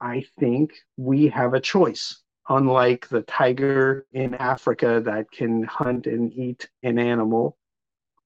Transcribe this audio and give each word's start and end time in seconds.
I 0.00 0.24
think 0.38 0.72
we 0.96 1.28
have 1.28 1.54
a 1.54 1.60
choice. 1.60 2.22
Unlike 2.48 3.08
the 3.08 3.22
tiger 3.22 4.06
in 4.12 4.34
Africa 4.34 5.02
that 5.04 5.30
can 5.30 5.64
hunt 5.64 6.06
and 6.06 6.32
eat 6.32 6.68
an 6.82 6.98
animal, 6.98 7.56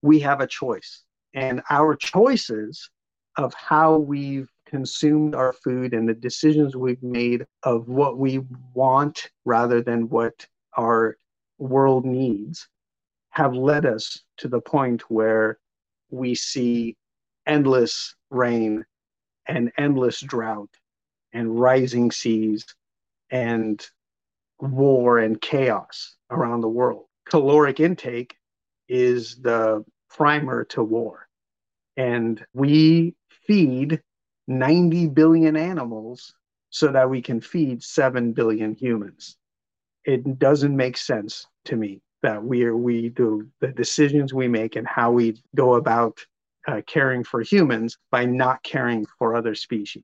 we 0.01 0.19
have 0.19 0.41
a 0.41 0.47
choice. 0.47 1.03
And 1.33 1.61
our 1.69 1.95
choices 1.95 2.89
of 3.37 3.53
how 3.53 3.97
we've 3.97 4.49
consumed 4.67 5.33
our 5.33 5.53
food 5.53 5.93
and 5.93 6.07
the 6.07 6.13
decisions 6.13 6.75
we've 6.75 7.01
made 7.01 7.45
of 7.63 7.87
what 7.87 8.17
we 8.17 8.41
want 8.73 9.29
rather 9.45 9.81
than 9.81 10.09
what 10.09 10.45
our 10.77 11.17
world 11.57 12.05
needs 12.05 12.67
have 13.31 13.53
led 13.53 13.85
us 13.85 14.21
to 14.37 14.47
the 14.47 14.61
point 14.61 15.01
where 15.09 15.57
we 16.09 16.35
see 16.35 16.95
endless 17.47 18.13
rain 18.29 18.85
and 19.47 19.71
endless 19.77 20.19
drought 20.19 20.69
and 21.33 21.59
rising 21.59 22.11
seas 22.11 22.65
and 23.29 23.85
war 24.59 25.19
and 25.19 25.41
chaos 25.41 26.15
around 26.29 26.61
the 26.61 26.69
world. 26.69 27.05
Caloric 27.25 27.79
intake 27.79 28.35
is 28.87 29.37
the 29.41 29.83
primer 30.09 30.65
to 30.65 30.83
war. 30.83 31.27
And 31.97 32.43
we 32.53 33.15
feed 33.47 34.01
90 34.47 35.07
billion 35.07 35.55
animals 35.55 36.33
so 36.69 36.91
that 36.91 37.09
we 37.09 37.21
can 37.21 37.41
feed 37.41 37.83
7 37.83 38.33
billion 38.33 38.73
humans. 38.73 39.37
It 40.05 40.39
doesn't 40.39 40.75
make 40.75 40.97
sense 40.97 41.45
to 41.65 41.75
me 41.75 42.01
that 42.23 42.43
we 42.43 42.63
are 42.63 42.75
we 42.75 43.09
do 43.09 43.47
the 43.59 43.67
decisions 43.67 44.33
we 44.33 44.47
make 44.47 44.75
and 44.75 44.87
how 44.87 45.11
we 45.11 45.41
go 45.55 45.75
about 45.75 46.25
uh, 46.67 46.81
caring 46.85 47.23
for 47.23 47.41
humans 47.41 47.97
by 48.11 48.25
not 48.25 48.63
caring 48.63 49.05
for 49.17 49.35
other 49.35 49.55
species. 49.55 50.03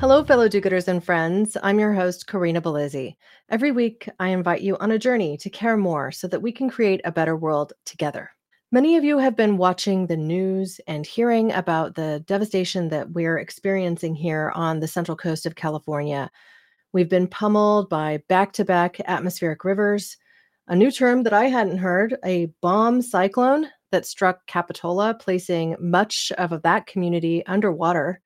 Hello, 0.00 0.24
fellow 0.24 0.48
do 0.48 0.62
gooders 0.62 0.88
and 0.88 1.04
friends. 1.04 1.58
I'm 1.62 1.78
your 1.78 1.92
host, 1.92 2.26
Corinna 2.26 2.62
Bellizzi. 2.62 3.16
Every 3.50 3.70
week, 3.70 4.08
I 4.18 4.30
invite 4.30 4.62
you 4.62 4.78
on 4.78 4.92
a 4.92 4.98
journey 4.98 5.36
to 5.36 5.50
care 5.50 5.76
more 5.76 6.10
so 6.10 6.26
that 6.28 6.40
we 6.40 6.52
can 6.52 6.70
create 6.70 7.02
a 7.04 7.12
better 7.12 7.36
world 7.36 7.74
together. 7.84 8.30
Many 8.72 8.96
of 8.96 9.04
you 9.04 9.18
have 9.18 9.36
been 9.36 9.58
watching 9.58 10.06
the 10.06 10.16
news 10.16 10.80
and 10.86 11.04
hearing 11.04 11.52
about 11.52 11.96
the 11.96 12.24
devastation 12.26 12.88
that 12.88 13.10
we're 13.10 13.36
experiencing 13.36 14.14
here 14.14 14.52
on 14.54 14.80
the 14.80 14.88
central 14.88 15.18
coast 15.18 15.44
of 15.44 15.54
California. 15.54 16.30
We've 16.94 17.10
been 17.10 17.28
pummeled 17.28 17.90
by 17.90 18.22
back 18.26 18.54
to 18.54 18.64
back 18.64 19.00
atmospheric 19.04 19.64
rivers, 19.64 20.16
a 20.66 20.74
new 20.74 20.90
term 20.90 21.24
that 21.24 21.34
I 21.34 21.44
hadn't 21.44 21.76
heard, 21.76 22.16
a 22.24 22.46
bomb 22.62 23.02
cyclone 23.02 23.68
that 23.92 24.06
struck 24.06 24.46
Capitola, 24.46 25.12
placing 25.20 25.76
much 25.78 26.32
of 26.38 26.62
that 26.62 26.86
community 26.86 27.44
underwater. 27.44 28.22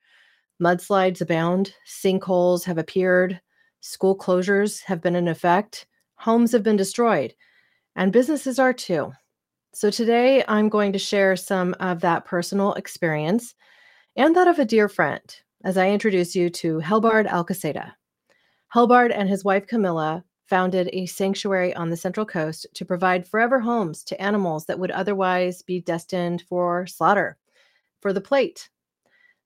Mudslides 0.63 1.21
abound, 1.21 1.75
sinkholes 1.87 2.65
have 2.65 2.79
appeared, 2.79 3.41
school 3.81 4.17
closures 4.17 4.83
have 4.85 5.01
been 5.01 5.17
in 5.17 5.29
effect, 5.29 5.87
homes 6.15 6.53
have 6.53 6.63
been 6.63 6.77
destroyed, 6.77 7.35
and 7.97 8.13
businesses 8.13 8.59
are 8.59 8.73
too. 8.73 9.13
So, 9.75 9.91
today 9.91 10.45
I'm 10.47 10.69
going 10.69 10.93
to 10.93 10.99
share 10.99 11.35
some 11.35 11.75
of 11.81 12.01
that 12.01 12.25
personal 12.25 12.75
experience 12.75 13.55
and 14.17 14.37
that 14.37 14.47
of 14.47 14.61
a 14.61 14.65
dear 14.65 14.89
friend 14.89 15.23
as 15.65 15.77
I 15.77 15.91
introduce 15.91 16.37
you 16.37 16.51
to 16.51 16.79
Helbard 16.79 17.27
Alcaceda. 17.27 17.93
Helbard 18.69 19.11
and 19.11 19.29
his 19.29 19.45
wife 19.45 19.67
Camilla 19.67 20.25
founded 20.47 20.91
a 20.93 21.07
sanctuary 21.07 21.75
on 21.75 21.91
the 21.91 21.97
Central 21.97 22.27
Coast 22.27 22.67
to 22.75 22.85
provide 22.85 23.27
forever 23.27 23.59
homes 23.59 24.05
to 24.05 24.21
animals 24.23 24.67
that 24.67 24.79
would 24.79 24.91
otherwise 24.93 25.63
be 25.63 25.81
destined 25.81 26.43
for 26.43 26.87
slaughter, 26.87 27.39
for 28.01 28.13
the 28.13 28.21
plate. 28.21 28.69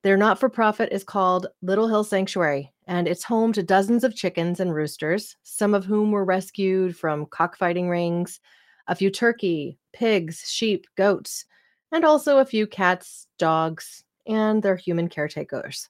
Their 0.04 0.16
not 0.16 0.38
for 0.38 0.48
profit 0.48 0.90
is 0.92 1.02
called 1.02 1.48
Little 1.60 1.88
Hill 1.88 2.04
Sanctuary, 2.04 2.72
and 2.86 3.08
it's 3.08 3.24
home 3.24 3.52
to 3.54 3.64
dozens 3.64 4.04
of 4.04 4.14
chickens 4.14 4.60
and 4.60 4.72
roosters, 4.72 5.36
some 5.42 5.74
of 5.74 5.84
whom 5.84 6.12
were 6.12 6.24
rescued 6.24 6.96
from 6.96 7.26
cockfighting 7.26 7.88
rings, 7.88 8.38
a 8.86 8.94
few 8.94 9.10
turkey, 9.10 9.76
pigs, 9.92 10.44
sheep, 10.48 10.86
goats, 10.96 11.46
and 11.90 12.04
also 12.04 12.38
a 12.38 12.44
few 12.44 12.64
cats, 12.64 13.26
dogs, 13.38 14.04
and 14.24 14.62
their 14.62 14.76
human 14.76 15.08
caretakers. 15.08 15.88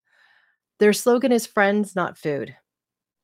Their 0.78 0.94
slogan 0.94 1.30
is 1.30 1.46
Friends, 1.46 1.94
Not 1.94 2.16
Food. 2.16 2.56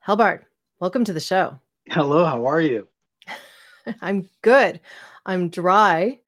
Helbart, 0.06 0.42
welcome 0.80 1.04
to 1.04 1.14
the 1.14 1.20
show. 1.20 1.58
Hello, 1.88 2.26
how 2.26 2.44
are 2.44 2.60
you? 2.60 2.86
I'm 4.02 4.28
good. 4.42 4.80
I'm 5.24 5.48
dry. 5.48 6.20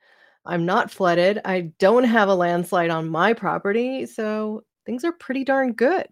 I'm 0.46 0.64
not 0.64 0.90
flooded. 0.90 1.40
I 1.44 1.72
don't 1.78 2.04
have 2.04 2.28
a 2.28 2.34
landslide 2.34 2.90
on 2.90 3.08
my 3.08 3.32
property. 3.32 4.06
So 4.06 4.64
things 4.84 5.04
are 5.04 5.12
pretty 5.12 5.44
darn 5.44 5.72
good. 5.72 6.06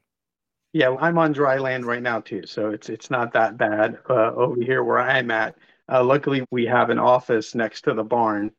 Yeah, 0.72 0.96
I'm 1.00 1.18
on 1.18 1.32
dry 1.32 1.58
land 1.58 1.86
right 1.86 2.02
now 2.02 2.20
too. 2.20 2.46
So 2.46 2.70
it's 2.70 2.88
it's 2.88 3.10
not 3.10 3.32
that 3.34 3.56
bad 3.56 3.98
uh, 4.10 4.32
over 4.32 4.60
here 4.60 4.82
where 4.82 4.98
I'm 4.98 5.30
at. 5.30 5.56
Uh, 5.90 6.02
luckily, 6.02 6.44
we 6.50 6.66
have 6.66 6.90
an 6.90 6.98
office 6.98 7.54
next 7.54 7.82
to 7.82 7.94
the 7.94 8.02
barn 8.02 8.50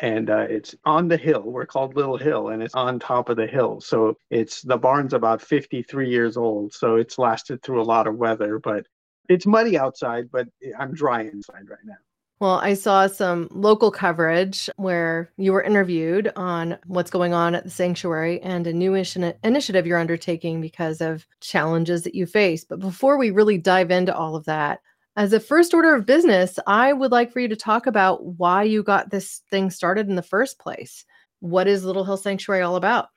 and 0.00 0.30
uh, 0.30 0.46
it's 0.48 0.74
on 0.84 1.08
the 1.08 1.16
hill. 1.16 1.42
We're 1.42 1.66
called 1.66 1.96
Little 1.96 2.16
Hill, 2.16 2.48
and 2.48 2.62
it's 2.62 2.74
on 2.74 2.98
top 2.98 3.28
of 3.28 3.36
the 3.36 3.46
hill. 3.46 3.80
So 3.80 4.16
it's 4.30 4.62
the 4.62 4.76
barn's 4.76 5.12
about 5.12 5.42
53 5.42 6.08
years 6.08 6.36
old, 6.36 6.72
so 6.72 6.96
it's 6.96 7.18
lasted 7.18 7.62
through 7.62 7.82
a 7.82 7.84
lot 7.84 8.06
of 8.06 8.16
weather. 8.16 8.58
But 8.58 8.86
it's 9.28 9.46
muddy 9.46 9.76
outside, 9.76 10.30
but 10.30 10.46
I'm 10.78 10.94
dry 10.94 11.22
inside 11.22 11.68
right 11.68 11.78
now. 11.84 11.96
Well, 12.40 12.60
I 12.60 12.74
saw 12.74 13.08
some 13.08 13.48
local 13.50 13.90
coverage 13.90 14.70
where 14.76 15.32
you 15.38 15.52
were 15.52 15.62
interviewed 15.62 16.30
on 16.36 16.78
what's 16.86 17.10
going 17.10 17.34
on 17.34 17.56
at 17.56 17.64
the 17.64 17.70
sanctuary 17.70 18.40
and 18.42 18.64
a 18.64 18.72
new 18.72 18.94
initiative 18.94 19.86
you're 19.86 19.98
undertaking 19.98 20.60
because 20.60 21.00
of 21.00 21.26
challenges 21.40 22.04
that 22.04 22.14
you 22.14 22.26
face. 22.26 22.64
But 22.64 22.78
before 22.78 23.18
we 23.18 23.32
really 23.32 23.58
dive 23.58 23.90
into 23.90 24.14
all 24.14 24.36
of 24.36 24.44
that, 24.44 24.80
as 25.16 25.32
a 25.32 25.40
first 25.40 25.74
order 25.74 25.96
of 25.96 26.06
business, 26.06 26.60
I 26.68 26.92
would 26.92 27.10
like 27.10 27.32
for 27.32 27.40
you 27.40 27.48
to 27.48 27.56
talk 27.56 27.88
about 27.88 28.24
why 28.24 28.62
you 28.62 28.84
got 28.84 29.10
this 29.10 29.42
thing 29.50 29.68
started 29.68 30.08
in 30.08 30.14
the 30.14 30.22
first 30.22 30.60
place. 30.60 31.04
What 31.40 31.66
is 31.66 31.84
Little 31.84 32.04
Hill 32.04 32.16
Sanctuary 32.16 32.62
all 32.62 32.76
about? 32.76 33.08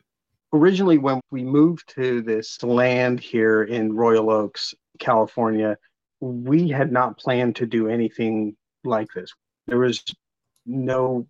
Originally, 0.52 0.98
when 0.98 1.22
we 1.30 1.44
moved 1.44 1.88
to 1.96 2.24
this 2.24 2.62
land 2.64 3.20
here 3.20 3.64
in 3.66 3.94
Royal 3.94 4.32
Oaks, 4.32 4.74
California, 4.98 5.78
we 6.22 6.70
had 6.70 6.92
not 6.92 7.20
planned 7.20 7.56
to 7.58 7.68
do 7.68 7.88
anything 7.88 8.58
like 8.84 9.10
this. 9.14 9.34
There 9.68 9.80
was 9.80 10.04
no 10.66 11.28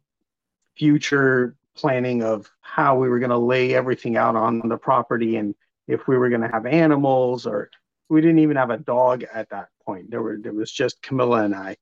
future 0.77 1.55
planning 1.75 2.23
of 2.23 2.49
how 2.61 2.97
we 2.97 3.09
were 3.09 3.19
going 3.19 3.31
to 3.31 3.37
lay 3.37 3.73
everything 3.73 4.17
out 4.17 4.35
on 4.35 4.67
the 4.67 4.77
property 4.77 5.37
and 5.37 5.55
if 5.87 6.07
we 6.07 6.17
were 6.17 6.29
going 6.29 6.41
to 6.41 6.47
have 6.47 6.65
animals 6.65 7.45
or 7.45 7.69
we 8.09 8.21
didn't 8.21 8.39
even 8.39 8.57
have 8.57 8.69
a 8.69 8.77
dog 8.77 9.23
at 9.33 9.49
that 9.49 9.69
point. 9.85 10.11
There 10.11 10.21
were 10.21 10.37
there 10.41 10.53
was 10.53 10.71
just 10.71 11.01
Camilla 11.01 11.43
and 11.43 11.55
I. 11.55 11.77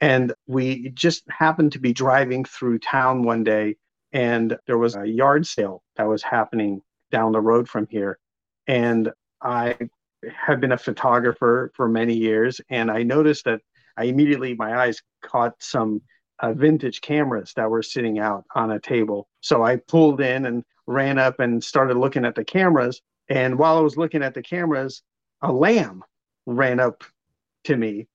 And 0.00 0.32
we 0.46 0.90
just 0.90 1.24
happened 1.28 1.72
to 1.72 1.78
be 1.78 1.92
driving 1.92 2.44
through 2.44 2.78
town 2.78 3.22
one 3.22 3.44
day 3.44 3.76
and 4.12 4.56
there 4.66 4.78
was 4.78 4.94
a 4.94 5.06
yard 5.06 5.46
sale 5.46 5.82
that 5.96 6.08
was 6.08 6.22
happening 6.22 6.80
down 7.10 7.32
the 7.32 7.40
road 7.40 7.68
from 7.68 7.86
here. 7.88 8.18
And 8.66 9.10
I 9.42 9.76
have 10.32 10.60
been 10.60 10.72
a 10.72 10.78
photographer 10.78 11.72
for 11.74 11.88
many 11.88 12.14
years, 12.14 12.60
and 12.70 12.90
I 12.90 13.02
noticed 13.02 13.44
that 13.44 13.60
I 13.96 14.04
immediately 14.04 14.54
my 14.54 14.76
eyes 14.76 15.00
caught 15.22 15.54
some 15.62 16.02
uh, 16.40 16.52
vintage 16.52 17.00
cameras 17.00 17.52
that 17.56 17.70
were 17.70 17.82
sitting 17.82 18.18
out 18.18 18.44
on 18.54 18.70
a 18.70 18.80
table. 18.80 19.28
So 19.40 19.62
I 19.62 19.76
pulled 19.76 20.20
in 20.20 20.46
and 20.46 20.64
ran 20.86 21.18
up 21.18 21.40
and 21.40 21.62
started 21.62 21.96
looking 21.96 22.24
at 22.24 22.34
the 22.34 22.44
cameras. 22.44 23.00
And 23.28 23.58
while 23.58 23.78
I 23.78 23.80
was 23.80 23.96
looking 23.96 24.22
at 24.22 24.34
the 24.34 24.42
cameras, 24.42 25.02
a 25.42 25.52
lamb 25.52 26.02
ran 26.46 26.80
up 26.80 27.04
to 27.64 27.76
me, 27.76 28.06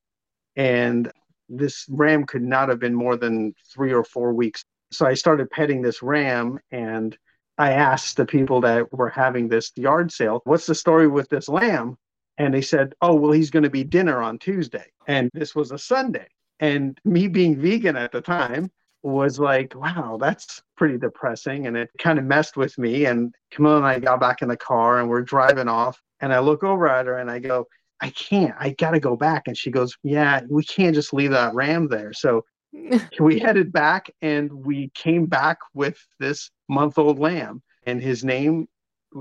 and 0.56 1.12
this 1.48 1.86
ram 1.90 2.26
could 2.26 2.44
not 2.44 2.70
have 2.70 2.80
been 2.80 2.94
more 2.94 3.16
than 3.16 3.56
three 3.74 3.94
or 3.94 4.04
four 4.04 4.34
weeks. 4.34 4.64
So 4.92 5.06
I 5.06 5.14
started 5.16 5.50
petting 5.50 5.82
this 5.82 6.02
ram 6.02 6.60
and 6.72 7.18
I 7.58 7.74
asked 7.74 8.18
the 8.18 8.26
people 8.26 8.62
that 8.62 8.92
were 8.94 9.10
having 9.10 9.48
this 9.48 9.72
yard 9.76 10.12
sale, 10.12 10.42
what's 10.46 10.66
the 10.66 10.76
story 10.76 11.08
with 11.08 11.30
this 11.30 11.50
lamb? 11.50 11.98
And 12.38 12.54
they 12.54 12.62
said, 12.62 12.94
oh, 13.02 13.16
well, 13.16 13.32
he's 13.32 13.50
going 13.50 13.64
to 13.64 13.70
be 13.70 13.84
dinner 13.84 14.22
on 14.22 14.40
Tuesday. 14.40 14.86
And 15.10 15.32
this 15.34 15.56
was 15.56 15.72
a 15.72 15.78
Sunday. 15.78 16.28
And 16.60 16.98
me 17.04 17.28
being 17.28 17.60
vegan 17.60 17.96
at 17.96 18.12
the 18.12 18.22
time 18.22 18.70
was 19.02 19.40
like, 19.40 19.74
wow, 19.76 20.20
that's 20.22 20.62
pretty 20.78 21.00
depressing. 21.00 21.66
And 21.66 21.76
it 21.76 21.90
kind 21.98 22.20
of 22.20 22.26
messed 22.26 22.56
with 22.56 22.78
me. 22.78 23.06
And 23.06 23.34
Camilla 23.50 23.78
and 23.78 23.86
I 23.88 23.98
got 24.00 24.20
back 24.20 24.44
in 24.44 24.50
the 24.50 24.56
car 24.56 25.00
and 25.00 25.10
we're 25.10 25.24
driving 25.24 25.68
off. 25.68 26.00
And 26.22 26.32
I 26.32 26.40
look 26.40 26.64
over 26.64 26.88
at 26.88 27.08
her 27.08 27.18
and 27.18 27.32
I 27.32 27.40
go, 27.40 27.66
I 28.02 28.12
can't. 28.12 28.54
I 28.60 28.70
got 28.72 28.92
to 28.92 29.00
go 29.00 29.16
back. 29.16 29.48
And 29.48 29.58
she 29.58 29.72
goes, 29.72 29.98
Yeah, 30.04 30.42
we 30.48 30.64
can't 30.64 30.94
just 30.94 31.12
leave 31.12 31.32
that 31.32 31.56
ram 31.56 31.88
there. 31.88 32.14
So 32.14 32.46
we 33.20 33.40
headed 33.40 33.72
back 33.72 34.12
and 34.22 34.52
we 34.54 34.92
came 34.94 35.26
back 35.26 35.58
with 35.74 35.98
this 36.20 36.52
month 36.68 37.00
old 37.00 37.18
lamb, 37.18 37.64
and 37.88 38.00
his 38.00 38.24
name 38.24 38.68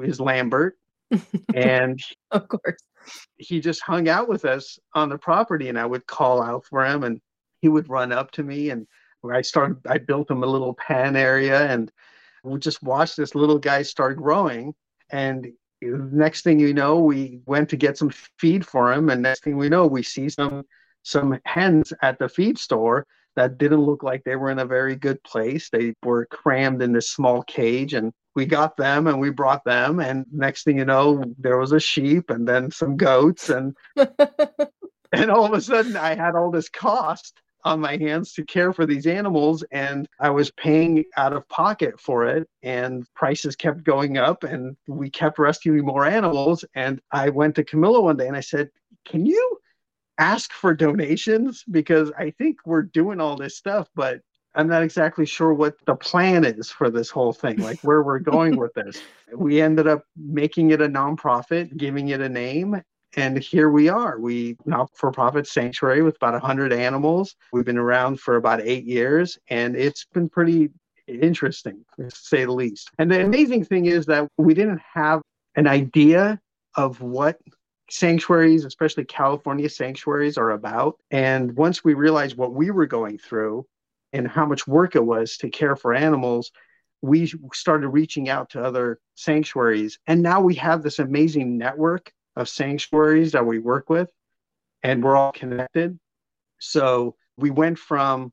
is 0.02 0.20
Lambert. 0.20 0.76
and 1.54 1.98
of 2.30 2.46
course, 2.46 2.82
he 3.36 3.60
just 3.60 3.82
hung 3.82 4.08
out 4.08 4.28
with 4.28 4.44
us 4.44 4.78
on 4.94 5.08
the 5.08 5.18
property, 5.18 5.68
and 5.68 5.78
I 5.78 5.86
would 5.86 6.06
call 6.06 6.42
out 6.42 6.64
for 6.64 6.84
him, 6.84 7.04
and 7.04 7.20
he 7.60 7.68
would 7.68 7.88
run 7.88 8.12
up 8.12 8.30
to 8.32 8.42
me. 8.42 8.70
And 8.70 8.86
I 9.28 9.42
started, 9.42 9.78
I 9.86 9.98
built 9.98 10.30
him 10.30 10.42
a 10.42 10.46
little 10.46 10.74
pen 10.74 11.16
area, 11.16 11.66
and 11.66 11.90
we 12.44 12.58
just 12.58 12.82
watched 12.82 13.16
this 13.16 13.34
little 13.34 13.58
guy 13.58 13.82
start 13.82 14.16
growing. 14.16 14.74
And 15.10 15.48
next 15.82 16.42
thing 16.42 16.58
you 16.58 16.74
know, 16.74 16.98
we 16.98 17.40
went 17.46 17.68
to 17.70 17.76
get 17.76 17.98
some 17.98 18.10
feed 18.38 18.66
for 18.66 18.92
him, 18.92 19.10
and 19.10 19.22
next 19.22 19.44
thing 19.44 19.56
we 19.56 19.68
know, 19.68 19.86
we 19.86 20.02
see 20.02 20.28
some 20.28 20.64
some 21.02 21.38
hens 21.46 21.92
at 22.02 22.18
the 22.18 22.28
feed 22.28 22.58
store 22.58 23.06
that 23.36 23.56
didn't 23.56 23.80
look 23.80 24.02
like 24.02 24.22
they 24.24 24.36
were 24.36 24.50
in 24.50 24.58
a 24.58 24.66
very 24.66 24.96
good 24.96 25.22
place. 25.22 25.70
They 25.70 25.94
were 26.02 26.26
crammed 26.26 26.82
in 26.82 26.92
this 26.92 27.10
small 27.10 27.42
cage, 27.44 27.94
and 27.94 28.12
we 28.38 28.46
got 28.46 28.76
them 28.76 29.08
and 29.08 29.18
we 29.18 29.30
brought 29.30 29.64
them. 29.64 29.98
And 29.98 30.24
next 30.30 30.62
thing 30.62 30.78
you 30.78 30.84
know, 30.84 31.24
there 31.38 31.58
was 31.58 31.72
a 31.72 31.80
sheep 31.80 32.30
and 32.30 32.46
then 32.46 32.70
some 32.70 32.96
goats, 32.96 33.50
and 33.50 33.76
and 35.12 35.28
all 35.28 35.44
of 35.44 35.52
a 35.54 35.60
sudden, 35.60 35.96
I 35.96 36.14
had 36.14 36.36
all 36.36 36.52
this 36.52 36.68
cost 36.68 37.40
on 37.64 37.80
my 37.80 37.96
hands 37.96 38.32
to 38.34 38.44
care 38.44 38.72
for 38.72 38.86
these 38.86 39.08
animals 39.08 39.64
and 39.72 40.08
I 40.20 40.30
was 40.30 40.52
paying 40.52 41.04
out 41.16 41.32
of 41.32 41.48
pocket 41.48 42.00
for 42.00 42.24
it 42.24 42.48
and 42.62 43.04
prices 43.16 43.56
kept 43.56 43.82
going 43.82 44.16
up 44.16 44.44
and 44.44 44.76
we 44.86 45.10
kept 45.10 45.40
rescuing 45.40 45.84
more 45.84 46.06
animals 46.06 46.64
and 46.76 47.00
I 47.10 47.30
went 47.30 47.56
to 47.56 47.64
Camilla 47.64 48.00
one 48.00 48.16
day 48.16 48.28
and 48.28 48.36
I 48.36 48.40
said, 48.40 48.70
"Can 49.04 49.26
you 49.26 49.58
ask 50.18 50.52
for 50.52 50.72
donations 50.72 51.64
because 51.68 52.12
I 52.16 52.30
think 52.30 52.58
we're 52.64 52.82
doing 52.82 53.20
all 53.20 53.36
this 53.36 53.56
stuff, 53.56 53.88
but 53.96 54.20
I'm 54.58 54.66
not 54.66 54.82
exactly 54.82 55.24
sure 55.24 55.54
what 55.54 55.76
the 55.86 55.94
plan 55.94 56.44
is 56.44 56.68
for 56.68 56.90
this 56.90 57.10
whole 57.10 57.32
thing, 57.32 57.58
like 57.58 57.78
where 57.82 58.02
we're 58.02 58.18
going 58.18 58.56
with 58.56 58.74
this. 58.74 59.00
We 59.36 59.60
ended 59.60 59.86
up 59.86 60.04
making 60.16 60.70
it 60.70 60.80
a 60.80 60.88
nonprofit, 60.88 61.76
giving 61.76 62.08
it 62.08 62.22
a 62.22 62.30
name, 62.30 62.80
and 63.14 63.38
here 63.38 63.68
we 63.68 63.90
are. 63.90 64.18
We 64.18 64.56
not 64.64 64.88
for 64.96 65.12
profit 65.12 65.46
sanctuary 65.46 66.00
with 66.00 66.16
about 66.16 66.32
100 66.32 66.72
animals. 66.72 67.36
We've 67.52 67.66
been 67.66 67.76
around 67.76 68.20
for 68.20 68.36
about 68.36 68.62
eight 68.62 68.84
years, 68.84 69.38
and 69.50 69.76
it's 69.76 70.06
been 70.14 70.30
pretty 70.30 70.70
interesting, 71.06 71.84
to 71.96 72.10
say 72.10 72.46
the 72.46 72.52
least. 72.52 72.88
And 72.98 73.10
the 73.10 73.22
amazing 73.22 73.66
thing 73.66 73.84
is 73.84 74.06
that 74.06 74.26
we 74.38 74.54
didn't 74.54 74.80
have 74.94 75.20
an 75.56 75.66
idea 75.66 76.40
of 76.74 77.02
what 77.02 77.38
sanctuaries, 77.90 78.64
especially 78.64 79.04
California 79.04 79.68
sanctuaries, 79.68 80.38
are 80.38 80.52
about. 80.52 80.96
And 81.10 81.54
once 81.54 81.84
we 81.84 81.92
realized 81.92 82.38
what 82.38 82.54
we 82.54 82.70
were 82.70 82.86
going 82.86 83.18
through 83.18 83.66
and 84.12 84.26
how 84.26 84.46
much 84.46 84.66
work 84.66 84.96
it 84.96 85.04
was 85.04 85.36
to 85.38 85.50
care 85.50 85.76
for 85.76 85.94
animals, 85.94 86.50
we 87.02 87.32
started 87.52 87.88
reaching 87.88 88.28
out 88.28 88.50
to 88.50 88.62
other 88.62 88.98
sanctuaries. 89.14 89.98
And 90.06 90.22
now 90.22 90.40
we 90.40 90.54
have 90.56 90.82
this 90.82 90.98
amazing 90.98 91.58
network 91.58 92.12
of 92.36 92.48
sanctuaries 92.48 93.32
that 93.32 93.46
we 93.46 93.58
work 93.58 93.90
with, 93.90 94.10
and 94.82 95.02
we're 95.02 95.16
all 95.16 95.32
connected. 95.32 95.98
So 96.58 97.16
we 97.36 97.50
went 97.50 97.78
from 97.78 98.32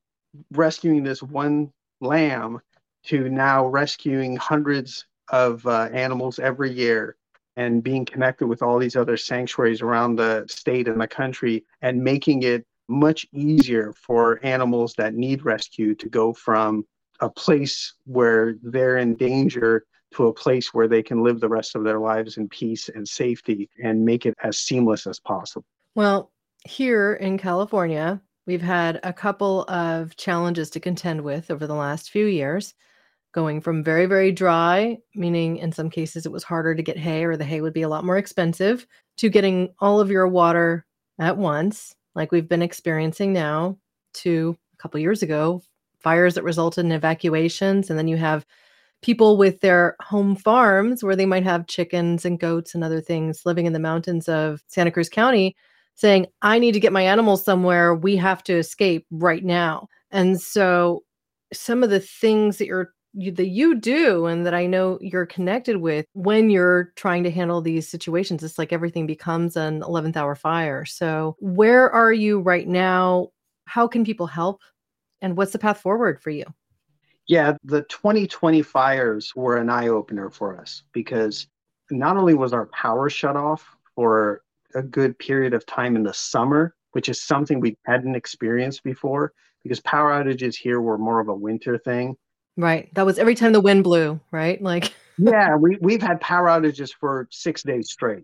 rescuing 0.51 1.03
this 1.03 1.21
one 1.21 1.71
lamb 2.01 2.59
to 3.05 3.29
now 3.29 3.67
rescuing 3.67 4.35
hundreds 4.35 5.05
of 5.29 5.65
uh, 5.65 5.89
animals 5.93 6.39
every 6.39 6.71
year 6.71 7.15
and 7.55 7.83
being 7.83 8.05
connected 8.05 8.47
with 8.47 8.61
all 8.61 8.79
these 8.79 8.95
other 8.95 9.15
sanctuaries 9.15 9.81
around 9.81 10.15
the 10.15 10.45
state 10.49 10.87
and 10.87 10.99
the 10.99 11.07
country 11.07 11.63
and 11.81 12.03
making 12.03 12.43
it 12.43 12.65
much 12.87 13.25
easier 13.33 13.93
for 13.93 14.39
animals 14.43 14.93
that 14.97 15.13
need 15.13 15.43
rescue 15.43 15.95
to 15.95 16.09
go 16.09 16.33
from 16.33 16.85
a 17.21 17.29
place 17.29 17.93
where 18.05 18.55
they're 18.61 18.97
in 18.97 19.15
danger 19.15 19.85
to 20.13 20.27
a 20.27 20.33
place 20.33 20.73
where 20.73 20.87
they 20.87 21.03
can 21.03 21.23
live 21.23 21.39
the 21.39 21.49
rest 21.49 21.75
of 21.75 21.83
their 21.83 21.99
lives 21.99 22.37
in 22.37 22.47
peace 22.47 22.89
and 22.89 23.07
safety 23.07 23.69
and 23.83 24.05
make 24.05 24.25
it 24.25 24.35
as 24.43 24.57
seamless 24.57 25.07
as 25.07 25.19
possible. 25.19 25.65
Well, 25.95 26.31
here 26.65 27.13
in 27.13 27.37
California, 27.37 28.21
we've 28.45 28.61
had 28.61 28.99
a 29.03 29.13
couple 29.13 29.63
of 29.63 30.15
challenges 30.15 30.69
to 30.71 30.79
contend 30.79 31.21
with 31.21 31.51
over 31.51 31.67
the 31.67 31.75
last 31.75 32.11
few 32.11 32.25
years 32.25 32.73
going 33.33 33.59
from 33.59 33.83
very, 33.83 34.05
very 34.05 34.31
dry, 34.31 34.97
meaning 35.13 35.57
in 35.57 35.71
some 35.71 35.89
cases 35.89 36.25
it 36.25 36.31
was 36.31 36.43
harder 36.43 36.73
to 36.73 36.81
get 36.81 36.97
hay 36.97 37.25
or 37.25 37.35
the 37.35 37.43
hay 37.43 37.59
would 37.59 37.73
be 37.73 37.81
a 37.81 37.89
lot 37.89 38.05
more 38.05 38.17
expensive, 38.17 38.87
to 39.17 39.29
getting 39.29 39.73
all 39.79 39.99
of 39.99 40.09
your 40.09 40.27
water 40.27 40.85
at 41.19 41.37
once, 41.37 41.94
like 42.15 42.31
we've 42.31 42.49
been 42.49 42.61
experiencing 42.61 43.33
now, 43.33 43.77
to 44.15 44.57
a 44.73 44.77
couple 44.77 44.99
years 44.99 45.21
ago, 45.21 45.61
fires 45.99 46.35
that 46.35 46.43
resulted 46.43 46.85
in 46.85 46.91
evacuations. 46.91 47.89
And 47.89 47.99
then 47.99 48.07
you 48.07 48.17
have 48.17 48.45
people 49.01 49.37
with 49.37 49.59
their 49.61 49.95
home 50.01 50.35
farms 50.35 51.03
where 51.03 51.15
they 51.15 51.25
might 51.25 51.43
have 51.43 51.67
chickens 51.67 52.25
and 52.25 52.39
goats 52.39 52.73
and 52.73 52.83
other 52.83 53.01
things 53.01 53.45
living 53.45 53.65
in 53.65 53.73
the 53.73 53.79
mountains 53.79 54.27
of 54.29 54.63
Santa 54.67 54.91
Cruz 54.91 55.09
County 55.09 55.55
saying, 55.95 56.27
I 56.41 56.59
need 56.59 56.71
to 56.71 56.79
get 56.79 56.93
my 56.93 57.03
animals 57.03 57.43
somewhere. 57.43 57.93
We 57.93 58.15
have 58.17 58.43
to 58.45 58.57
escape 58.57 59.05
right 59.11 59.43
now. 59.43 59.87
And 60.11 60.41
so 60.41 61.03
some 61.53 61.83
of 61.83 61.89
the 61.89 61.99
things 61.99 62.57
that 62.57 62.65
you're 62.65 62.94
you, 63.15 63.31
that 63.31 63.47
you 63.47 63.75
do 63.75 64.25
and 64.25 64.45
that 64.45 64.53
I 64.53 64.65
know 64.65 64.97
you're 65.01 65.25
connected 65.25 65.77
with 65.77 66.05
when 66.13 66.49
you're 66.49 66.91
trying 66.95 67.23
to 67.23 67.31
handle 67.31 67.61
these 67.61 67.87
situations. 67.87 68.43
It's 68.43 68.57
like 68.57 68.73
everything 68.73 69.07
becomes 69.07 69.55
an 69.55 69.81
11th 69.81 70.17
hour 70.17 70.35
fire. 70.35 70.85
So, 70.85 71.35
where 71.39 71.89
are 71.91 72.13
you 72.13 72.39
right 72.39 72.67
now? 72.67 73.29
How 73.65 73.87
can 73.87 74.05
people 74.05 74.27
help? 74.27 74.61
And 75.21 75.37
what's 75.37 75.53
the 75.53 75.59
path 75.59 75.79
forward 75.79 76.21
for 76.21 76.29
you? 76.29 76.45
Yeah, 77.27 77.53
the 77.63 77.81
2020 77.83 78.61
fires 78.61 79.33
were 79.35 79.57
an 79.57 79.69
eye 79.69 79.87
opener 79.87 80.29
for 80.29 80.59
us 80.59 80.83
because 80.93 81.47
not 81.89 82.17
only 82.17 82.35
was 82.35 82.53
our 82.53 82.67
power 82.67 83.09
shut 83.09 83.35
off 83.35 83.65
for 83.95 84.41
a 84.75 84.83
good 84.83 85.17
period 85.17 85.53
of 85.53 85.65
time 85.65 85.95
in 85.95 86.03
the 86.03 86.13
summer, 86.13 86.75
which 86.91 87.09
is 87.09 87.21
something 87.21 87.59
we 87.59 87.77
hadn't 87.85 88.15
experienced 88.15 88.83
before 88.83 89.33
because 89.63 89.79
power 89.81 90.11
outages 90.11 90.55
here 90.55 90.81
were 90.81 90.97
more 90.97 91.19
of 91.19 91.29
a 91.29 91.35
winter 91.35 91.77
thing 91.77 92.15
Right. 92.57 92.93
That 92.93 93.05
was 93.05 93.19
every 93.19 93.35
time 93.35 93.51
the 93.51 93.61
wind 93.61 93.83
blew, 93.83 94.19
right? 94.31 94.61
Like 94.61 94.93
Yeah, 95.17 95.55
we 95.55 95.77
we've 95.81 96.01
had 96.01 96.19
power 96.21 96.47
outages 96.47 96.91
for 96.93 97.27
6 97.31 97.63
days 97.63 97.91
straight. 97.91 98.23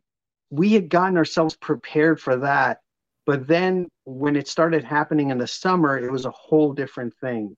We 0.49 0.73
had 0.73 0.89
gotten 0.89 1.17
ourselves 1.17 1.55
prepared 1.55 2.19
for 2.19 2.37
that, 2.37 2.79
but 3.25 3.47
then 3.47 3.87
when 4.03 4.35
it 4.35 4.47
started 4.47 4.83
happening 4.83 5.29
in 5.29 5.37
the 5.37 5.47
summer, 5.47 5.97
it 5.97 6.11
was 6.11 6.25
a 6.25 6.31
whole 6.31 6.73
different 6.73 7.13
thing 7.21 7.55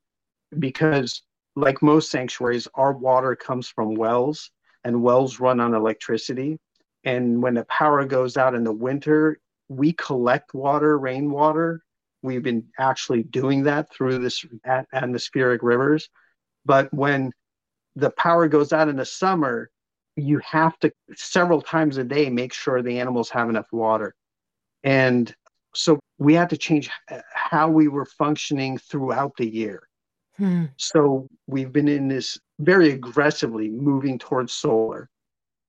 because 0.59 1.23
like 1.55 1.81
most 1.81 2.09
sanctuaries, 2.09 2.67
our 2.75 2.93
water 2.93 3.35
comes 3.35 3.67
from 3.67 3.95
wells 3.95 4.49
and 4.83 5.01
wells 5.01 5.39
run 5.39 5.59
on 5.59 5.73
electricity. 5.73 6.57
And 7.03 7.41
when 7.41 7.53
the 7.53 7.65
power 7.65 8.05
goes 8.05 8.37
out 8.37 8.55
in 8.55 8.63
the 8.63 8.71
winter, 8.71 9.39
we 9.69 9.93
collect 9.93 10.53
water, 10.53 10.97
rainwater. 10.97 11.83
We've 12.21 12.43
been 12.43 12.65
actually 12.79 13.23
doing 13.23 13.63
that 13.63 13.91
through 13.93 14.19
this 14.19 14.45
atmospheric 14.93 15.61
rivers. 15.61 16.09
But 16.65 16.93
when 16.93 17.31
the 17.95 18.11
power 18.11 18.47
goes 18.47 18.73
out 18.73 18.89
in 18.89 18.97
the 18.97 19.05
summer, 19.05 19.69
you 20.15 20.39
have 20.39 20.77
to 20.79 20.91
several 21.15 21.61
times 21.61 21.97
a 21.97 22.03
day 22.03 22.29
make 22.29 22.53
sure 22.53 22.81
the 22.81 22.99
animals 22.99 23.29
have 23.29 23.49
enough 23.49 23.67
water. 23.71 24.13
And 24.83 25.33
so 25.73 25.99
we 26.17 26.33
had 26.33 26.49
to 26.51 26.57
change 26.57 26.89
how 27.33 27.69
we 27.69 27.87
were 27.87 28.05
functioning 28.05 28.77
throughout 28.77 29.33
the 29.37 29.47
year. 29.47 29.87
Hmm. 30.37 30.65
So 30.77 31.27
we've 31.47 31.71
been 31.71 31.87
in 31.87 32.07
this 32.07 32.39
very 32.59 32.91
aggressively 32.91 33.69
moving 33.69 34.19
towards 34.19 34.53
solar. 34.53 35.09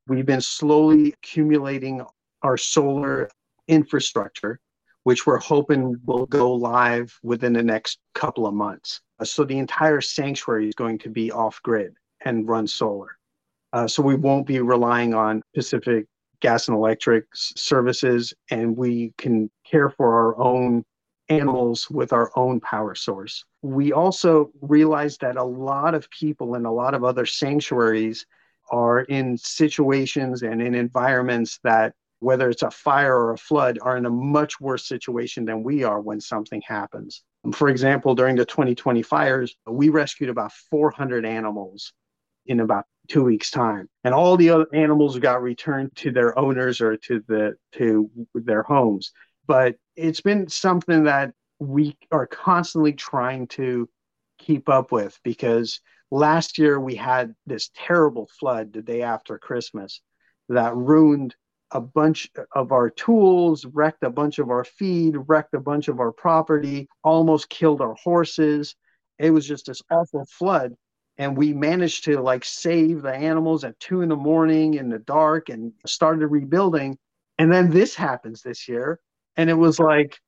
We've 0.07 0.27
been 0.27 0.41
slowly 0.41 1.13
accumulating 1.13 2.05
our 2.43 2.57
solar 2.57 3.31
infrastructure, 3.69 4.61
which 5.05 5.27
we're 5.27 5.39
hoping 5.39 5.99
will 6.05 6.27
go 6.27 6.53
live 6.53 7.19
within 7.23 7.53
the 7.53 7.63
next 7.63 7.99
couple 8.15 8.47
of 8.47 8.55
months. 8.55 9.01
Uh, 9.21 9.25
so 9.25 9.45
the 9.45 9.59
entire 9.59 10.01
sanctuary 10.01 10.69
is 10.69 10.75
going 10.75 10.99
to 10.99 11.09
be 11.09 11.31
off 11.31 11.63
grid 11.63 11.95
and 12.25 12.49
run 12.49 12.67
solar. 12.67 13.17
Uh, 13.73 13.87
so 13.87 14.03
we 14.03 14.15
won't 14.15 14.47
be 14.47 14.61
relying 14.61 15.15
on 15.15 15.43
Pacific 15.55 16.07
gas 16.41 16.69
and 16.69 16.77
electric 16.77 17.25
services, 17.35 18.35
and 18.51 18.77
we 18.77 19.13
can 19.17 19.51
care 19.65 19.91
for 19.91 20.15
our 20.15 20.39
own 20.39 20.85
animals 21.29 21.89
with 21.91 22.13
our 22.13 22.31
own 22.37 22.61
power 22.61 22.95
source. 22.95 23.45
We 23.63 23.93
also 23.93 24.51
realize 24.61 25.17
that 25.19 25.37
a 25.37 25.43
lot 25.43 25.95
of 25.95 26.11
people 26.11 26.55
in 26.55 26.67
a 26.67 26.73
lot 26.73 26.95
of 26.95 27.03
other 27.03 27.25
sanctuaries 27.25 28.27
are 28.71 29.01
in 29.01 29.39
situations 29.39 30.43
and 30.43 30.61
in 30.61 30.75
environments 30.75 31.61
that, 31.65 31.95
whether 32.25 32.49
it's 32.51 32.63
a 32.63 32.71
fire 32.71 33.15
or 33.17 33.33
a 33.33 33.39
flood, 33.39 33.79
are 33.83 33.97
in 33.97 34.07
a 34.07 34.11
much 34.11 34.61
worse 34.61 34.89
situation 34.89 35.45
than 35.45 35.63
we 35.63 35.85
are 35.85 36.01
when 36.01 36.21
something 36.21 36.63
happens. 36.67 37.23
For 37.53 37.69
example, 37.69 38.15
during 38.15 38.37
the 38.37 38.47
2020 38.47 39.03
fires, 39.03 39.55
we 39.67 39.91
rescued 39.91 40.31
about 40.31 40.53
400 40.71 41.27
animals 41.27 41.93
in 42.47 42.61
about 42.61 42.85
two 43.09 43.25
weeks 43.25 43.51
time 43.51 43.89
and 44.05 44.15
all 44.15 44.37
the 44.37 44.49
other 44.49 44.67
animals 44.73 45.19
got 45.19 45.43
returned 45.43 45.95
to 45.95 46.11
their 46.11 46.39
owners 46.39 46.81
or 46.81 46.97
to 46.97 47.23
the 47.29 47.55
to 47.73 48.11
their 48.35 48.63
homes 48.63 49.13
but 49.47 49.77
it's 49.97 50.21
been 50.21 50.49
something 50.49 51.05
that 51.05 51.33
we 51.59 51.97
are 52.11 52.27
constantly 52.27 52.93
trying 52.93 53.47
to 53.47 53.89
keep 54.39 54.69
up 54.69 54.91
with 54.93 55.19
because 55.23 55.81
last 56.11 56.59
year 56.59 56.81
we 56.81 56.95
had 56.95 57.35
this 57.47 57.71
terrible 57.75 58.29
flood 58.39 58.73
the 58.73 58.83
day 58.83 59.03
after 59.03 59.39
Christmas 59.39 60.01
that 60.49 60.75
ruined 60.75 61.35
a 61.75 61.81
bunch 61.81 62.31
of 62.55 62.73
our 62.73 62.89
tools, 62.89 63.67
wrecked 63.67 64.05
a 64.05 64.11
bunch 64.11 64.39
of 64.39 64.49
our 64.49 64.65
feed, 64.65 65.17
wrecked 65.27 65.55
a 65.55 65.61
bunch 65.61 65.89
of 65.89 66.01
our 66.01 66.13
property, 66.13 66.89
almost 67.03 67.51
killed 67.51 67.81
our 67.81 67.95
horses. 67.95 68.77
It 69.19 69.31
was 69.31 69.47
just 69.47 69.67
this 69.67 69.83
awful 69.91 70.25
flood. 70.27 70.75
And 71.19 71.37
we 71.37 71.53
managed 71.53 72.05
to 72.05 72.21
like 72.21 72.45
save 72.45 73.03
the 73.03 73.15
animals 73.15 73.65
at 73.65 73.79
two 73.79 74.01
in 74.03 74.09
the 74.09 74.17
morning 74.17 74.75
in 74.75 74.89
the 74.89 74.99
dark 75.01 75.49
and 75.49 75.73
started 75.87 76.29
rebuilding. 76.29 76.97
And 77.39 77.53
then 77.53 77.71
this 77.71 77.95
happens 77.95 78.43
this 78.43 78.69
year. 78.69 79.01
And 79.37 79.51
it 79.51 79.55
was 79.55 79.79
like 79.79 80.19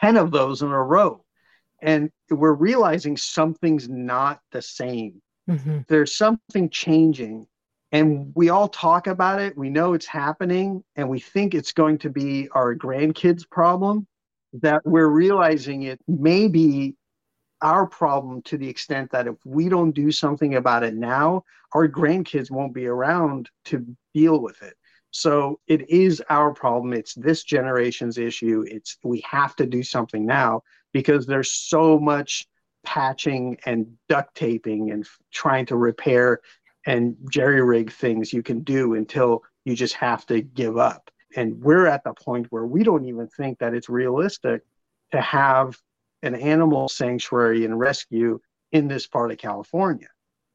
10 0.00 0.16
of 0.16 0.30
those 0.30 0.62
in 0.62 0.68
a 0.68 0.82
row. 0.82 1.24
And 1.82 2.10
we're 2.30 2.54
realizing 2.54 3.16
something's 3.16 3.88
not 3.88 4.40
the 4.52 4.62
same. 4.62 5.20
Mm-hmm. 5.48 5.80
There's 5.88 6.16
something 6.16 6.70
changing 6.70 7.46
and 7.94 8.32
we 8.34 8.48
all 8.48 8.66
talk 8.66 9.06
about 9.06 9.40
it. 9.40 9.56
We 9.56 9.70
know 9.70 9.94
it's 9.94 10.04
happening 10.04 10.82
and 10.96 11.08
we 11.08 11.20
think 11.20 11.54
it's 11.54 11.72
going 11.72 11.98
to 11.98 12.10
be 12.10 12.48
our 12.50 12.74
grandkids 12.74 13.48
problem 13.48 14.08
that 14.54 14.82
we're 14.84 15.06
realizing 15.06 15.84
it 15.84 16.00
may 16.08 16.48
be 16.48 16.96
our 17.62 17.86
problem 17.86 18.42
to 18.42 18.58
the 18.58 18.68
extent 18.68 19.12
that 19.12 19.28
if 19.28 19.36
we 19.44 19.68
don't 19.68 19.92
do 19.92 20.10
something 20.10 20.56
about 20.56 20.82
it 20.82 20.94
now 20.94 21.44
our 21.72 21.88
grandkids 21.88 22.50
won't 22.50 22.74
be 22.74 22.86
around 22.86 23.48
to 23.66 23.86
deal 24.12 24.40
with 24.40 24.60
it. 24.62 24.74
So 25.12 25.60
it 25.68 25.88
is 25.88 26.20
our 26.28 26.52
problem. 26.52 26.94
It's 26.94 27.14
this 27.14 27.44
generation's 27.44 28.18
issue. 28.18 28.64
It's 28.66 28.98
we 29.04 29.22
have 29.30 29.54
to 29.56 29.66
do 29.66 29.84
something 29.84 30.26
now 30.26 30.62
because 30.92 31.26
there's 31.26 31.52
so 31.52 32.00
much 32.00 32.44
patching 32.84 33.56
and 33.64 33.86
duct 34.08 34.34
taping 34.34 34.90
and 34.90 35.06
trying 35.32 35.66
to 35.66 35.76
repair 35.76 36.40
and 36.86 37.16
jerry 37.30 37.62
rig 37.62 37.90
things 37.90 38.32
you 38.32 38.42
can 38.42 38.60
do 38.60 38.94
until 38.94 39.42
you 39.64 39.74
just 39.74 39.94
have 39.94 40.26
to 40.26 40.42
give 40.42 40.76
up. 40.76 41.10
And 41.36 41.60
we're 41.60 41.86
at 41.86 42.04
the 42.04 42.14
point 42.14 42.46
where 42.50 42.66
we 42.66 42.82
don't 42.82 43.06
even 43.06 43.28
think 43.28 43.58
that 43.58 43.74
it's 43.74 43.88
realistic 43.88 44.62
to 45.12 45.20
have 45.20 45.76
an 46.22 46.34
animal 46.34 46.88
sanctuary 46.88 47.64
and 47.64 47.78
rescue 47.78 48.40
in 48.72 48.88
this 48.88 49.06
part 49.06 49.30
of 49.30 49.38
California 49.38 50.08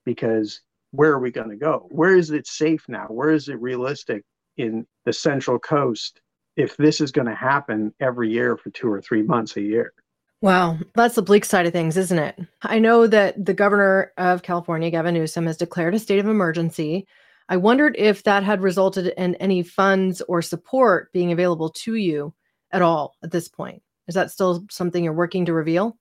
because 0.05 0.61
where 0.91 1.11
are 1.11 1.19
we 1.19 1.31
going 1.31 1.49
to 1.49 1.55
go? 1.55 1.87
Where 1.91 2.15
is 2.15 2.31
it 2.31 2.47
safe 2.47 2.85
now? 2.87 3.05
Where 3.07 3.31
is 3.31 3.47
it 3.47 3.61
realistic 3.61 4.23
in 4.57 4.85
the 5.05 5.13
central 5.13 5.59
coast 5.59 6.19
if 6.55 6.75
this 6.77 6.99
is 6.99 7.11
going 7.11 7.27
to 7.27 7.35
happen 7.35 7.93
every 7.99 8.31
year 8.31 8.57
for 8.57 8.71
two 8.71 8.91
or 8.91 9.01
three 9.01 9.21
months 9.21 9.55
a 9.57 9.61
year? 9.61 9.93
Wow, 10.41 10.77
that's 10.95 11.15
the 11.15 11.21
bleak 11.21 11.43
side 11.43 11.65
of 11.65 11.73
things, 11.73 11.97
isn't 11.97 12.17
it? 12.17 12.39
I 12.61 12.79
know 12.79 13.07
that 13.07 13.45
the 13.45 13.53
governor 13.53 14.13
of 14.17 14.41
California, 14.41 14.89
Gavin 14.89 15.13
Newsom, 15.13 15.47
has 15.47 15.57
declared 15.57 15.93
a 15.93 15.99
state 15.99 16.19
of 16.19 16.27
emergency. 16.27 17.05
I 17.49 17.57
wondered 17.57 17.95
if 17.97 18.23
that 18.23 18.43
had 18.43 18.61
resulted 18.61 19.07
in 19.17 19.35
any 19.35 19.63
funds 19.63 20.21
or 20.21 20.41
support 20.41 21.11
being 21.11 21.33
available 21.33 21.69
to 21.69 21.95
you 21.95 22.33
at 22.71 22.81
all 22.81 23.17
at 23.21 23.31
this 23.31 23.49
point. 23.49 23.81
Is 24.07 24.15
that 24.15 24.31
still 24.31 24.65
something 24.71 25.03
you're 25.03 25.11
working 25.11 25.45
to 25.45 25.53
reveal? 25.53 25.97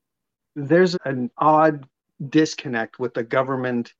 There's 0.55 0.97
an 1.05 1.31
odd 1.39 1.87
disconnect 2.29 3.01
with 3.01 3.15
the 3.15 3.25
government 3.25 3.95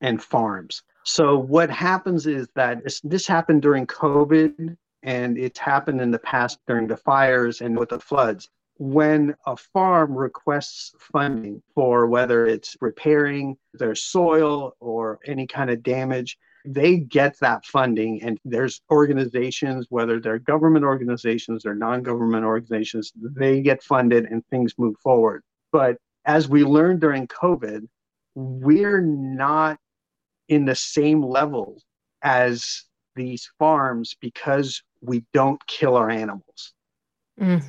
and 0.00 0.20
farms. 0.20 0.82
So, 1.04 1.38
what 1.38 1.70
happens 1.70 2.26
is 2.26 2.48
that 2.56 2.82
this 3.04 3.26
happened 3.28 3.62
during 3.62 3.86
COVID 3.86 4.76
and 5.04 5.38
it's 5.38 5.58
happened 5.58 6.00
in 6.00 6.10
the 6.10 6.18
past 6.18 6.58
during 6.66 6.88
the 6.88 6.96
fires 6.96 7.60
and 7.60 7.78
with 7.78 7.90
the 7.90 8.00
floods 8.00 8.48
when 8.78 9.34
a 9.46 9.56
farm 9.56 10.14
requests 10.14 10.92
funding 10.98 11.62
for 11.74 12.06
whether 12.06 12.46
it's 12.46 12.76
repairing 12.80 13.56
their 13.74 13.94
soil 13.94 14.74
or 14.80 15.20
any 15.26 15.46
kind 15.46 15.70
of 15.70 15.82
damage, 15.82 16.36
they 16.64 16.96
get 16.96 17.38
that 17.40 17.64
funding. 17.64 18.22
And 18.22 18.38
there's 18.44 18.80
organizations, 18.90 19.86
whether 19.90 20.18
they're 20.18 20.40
government 20.40 20.84
organizations 20.84 21.64
or 21.64 21.74
non 21.74 22.02
government 22.02 22.44
organizations, 22.44 23.12
they 23.14 23.60
get 23.60 23.82
funded 23.82 24.24
and 24.24 24.44
things 24.46 24.74
move 24.76 24.96
forward. 25.02 25.42
But 25.70 25.98
as 26.24 26.48
we 26.48 26.64
learned 26.64 27.00
during 27.00 27.28
COVID, 27.28 27.86
we're 28.34 29.02
not 29.02 29.78
in 30.48 30.64
the 30.64 30.74
same 30.74 31.22
level 31.22 31.80
as 32.22 32.84
these 33.14 33.48
farms 33.58 34.16
because 34.20 34.82
we 35.00 35.22
don't 35.32 35.64
kill 35.66 35.96
our 35.96 36.10
animals. 36.10 36.72
Mm 37.40 37.62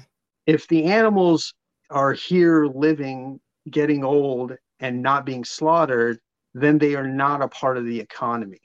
if 0.45 0.67
the 0.67 0.83
animals 0.85 1.53
are 1.89 2.13
here 2.13 2.65
living, 2.67 3.39
getting 3.69 4.03
old, 4.03 4.53
and 4.79 5.01
not 5.01 5.25
being 5.25 5.43
slaughtered, 5.43 6.19
then 6.53 6.77
they 6.77 6.95
are 6.95 7.07
not 7.07 7.41
a 7.41 7.47
part 7.47 7.77
of 7.77 7.85
the 7.85 7.99
economy. 7.99 8.59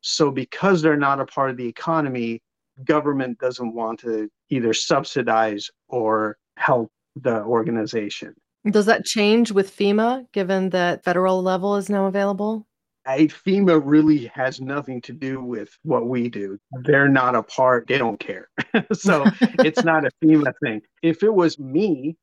So, 0.00 0.30
because 0.30 0.82
they're 0.82 0.96
not 0.96 1.20
a 1.20 1.26
part 1.26 1.50
of 1.50 1.56
the 1.56 1.66
economy, 1.66 2.42
government 2.84 3.38
doesn't 3.38 3.74
want 3.74 4.00
to 4.00 4.28
either 4.50 4.72
subsidize 4.72 5.70
or 5.88 6.36
help 6.56 6.90
the 7.16 7.42
organization. 7.44 8.34
Does 8.70 8.86
that 8.86 9.04
change 9.04 9.50
with 9.50 9.76
FEMA, 9.76 10.26
given 10.32 10.70
that 10.70 11.04
federal 11.04 11.42
level 11.42 11.76
is 11.76 11.90
now 11.90 12.06
available? 12.06 12.66
I, 13.04 13.26
FEMA 13.26 13.80
really 13.84 14.26
has 14.34 14.60
nothing 14.60 15.00
to 15.02 15.12
do 15.12 15.42
with 15.42 15.70
what 15.82 16.06
we 16.06 16.28
do. 16.28 16.58
They're 16.84 17.08
not 17.08 17.34
a 17.34 17.42
part, 17.42 17.88
they 17.88 17.98
don't 17.98 18.18
care. 18.18 18.48
so 18.92 19.24
it's 19.40 19.84
not 19.84 20.04
a 20.04 20.10
FEMA 20.22 20.52
thing. 20.62 20.82
If 21.02 21.22
it 21.22 21.32
was 21.32 21.58
me 21.58 22.16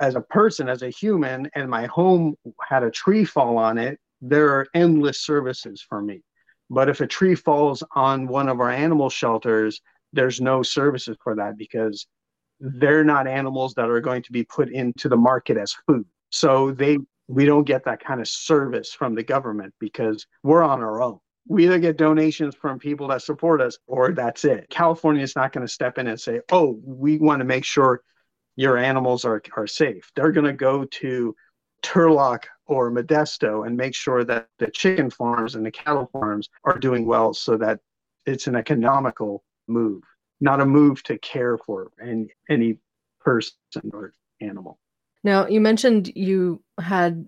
as 0.00 0.14
a 0.14 0.20
person, 0.20 0.68
as 0.68 0.82
a 0.82 0.90
human, 0.90 1.48
and 1.54 1.70
my 1.70 1.86
home 1.86 2.34
had 2.62 2.82
a 2.82 2.90
tree 2.90 3.24
fall 3.24 3.56
on 3.56 3.78
it, 3.78 3.98
there 4.20 4.50
are 4.50 4.66
endless 4.74 5.22
services 5.22 5.84
for 5.88 6.02
me. 6.02 6.22
But 6.68 6.88
if 6.88 7.00
a 7.00 7.06
tree 7.06 7.34
falls 7.34 7.82
on 7.94 8.26
one 8.26 8.48
of 8.48 8.60
our 8.60 8.70
animal 8.70 9.08
shelters, 9.08 9.80
there's 10.12 10.40
no 10.40 10.62
services 10.62 11.16
for 11.22 11.36
that 11.36 11.56
because 11.56 12.06
they're 12.60 13.04
not 13.04 13.26
animals 13.26 13.74
that 13.74 13.88
are 13.88 14.00
going 14.00 14.22
to 14.22 14.32
be 14.32 14.44
put 14.44 14.70
into 14.70 15.08
the 15.08 15.16
market 15.16 15.56
as 15.56 15.74
food. 15.86 16.04
So 16.30 16.72
they 16.72 16.98
we 17.28 17.44
don't 17.44 17.64
get 17.64 17.84
that 17.84 18.02
kind 18.02 18.20
of 18.20 18.28
service 18.28 18.92
from 18.92 19.14
the 19.14 19.22
government 19.22 19.74
because 19.80 20.26
we're 20.42 20.62
on 20.62 20.80
our 20.82 21.02
own. 21.02 21.18
We 21.48 21.64
either 21.64 21.78
get 21.78 21.96
donations 21.96 22.54
from 22.54 22.78
people 22.78 23.08
that 23.08 23.22
support 23.22 23.60
us 23.60 23.78
or 23.86 24.12
that's 24.12 24.44
it. 24.44 24.68
California 24.68 25.22
is 25.22 25.36
not 25.36 25.52
going 25.52 25.66
to 25.66 25.72
step 25.72 25.98
in 25.98 26.08
and 26.08 26.20
say, 26.20 26.40
oh, 26.50 26.78
we 26.84 27.18
want 27.18 27.40
to 27.40 27.44
make 27.44 27.64
sure 27.64 28.02
your 28.56 28.76
animals 28.76 29.24
are, 29.24 29.42
are 29.56 29.66
safe. 29.66 30.10
They're 30.16 30.32
going 30.32 30.46
to 30.46 30.52
go 30.52 30.84
to 30.84 31.36
Turlock 31.82 32.44
or 32.66 32.90
Modesto 32.90 33.66
and 33.66 33.76
make 33.76 33.94
sure 33.94 34.24
that 34.24 34.48
the 34.58 34.70
chicken 34.70 35.10
farms 35.10 35.54
and 35.54 35.64
the 35.64 35.70
cattle 35.70 36.08
farms 36.12 36.48
are 36.64 36.78
doing 36.78 37.06
well 37.06 37.32
so 37.32 37.56
that 37.58 37.80
it's 38.24 38.48
an 38.48 38.56
economical 38.56 39.44
move, 39.68 40.02
not 40.40 40.60
a 40.60 40.66
move 40.66 41.02
to 41.04 41.18
care 41.18 41.58
for 41.58 41.92
any, 42.02 42.28
any 42.48 42.78
person 43.20 43.54
or 43.92 44.12
animal. 44.40 44.78
Now, 45.24 45.46
you 45.46 45.60
mentioned 45.60 46.12
you 46.14 46.62
had 46.80 47.26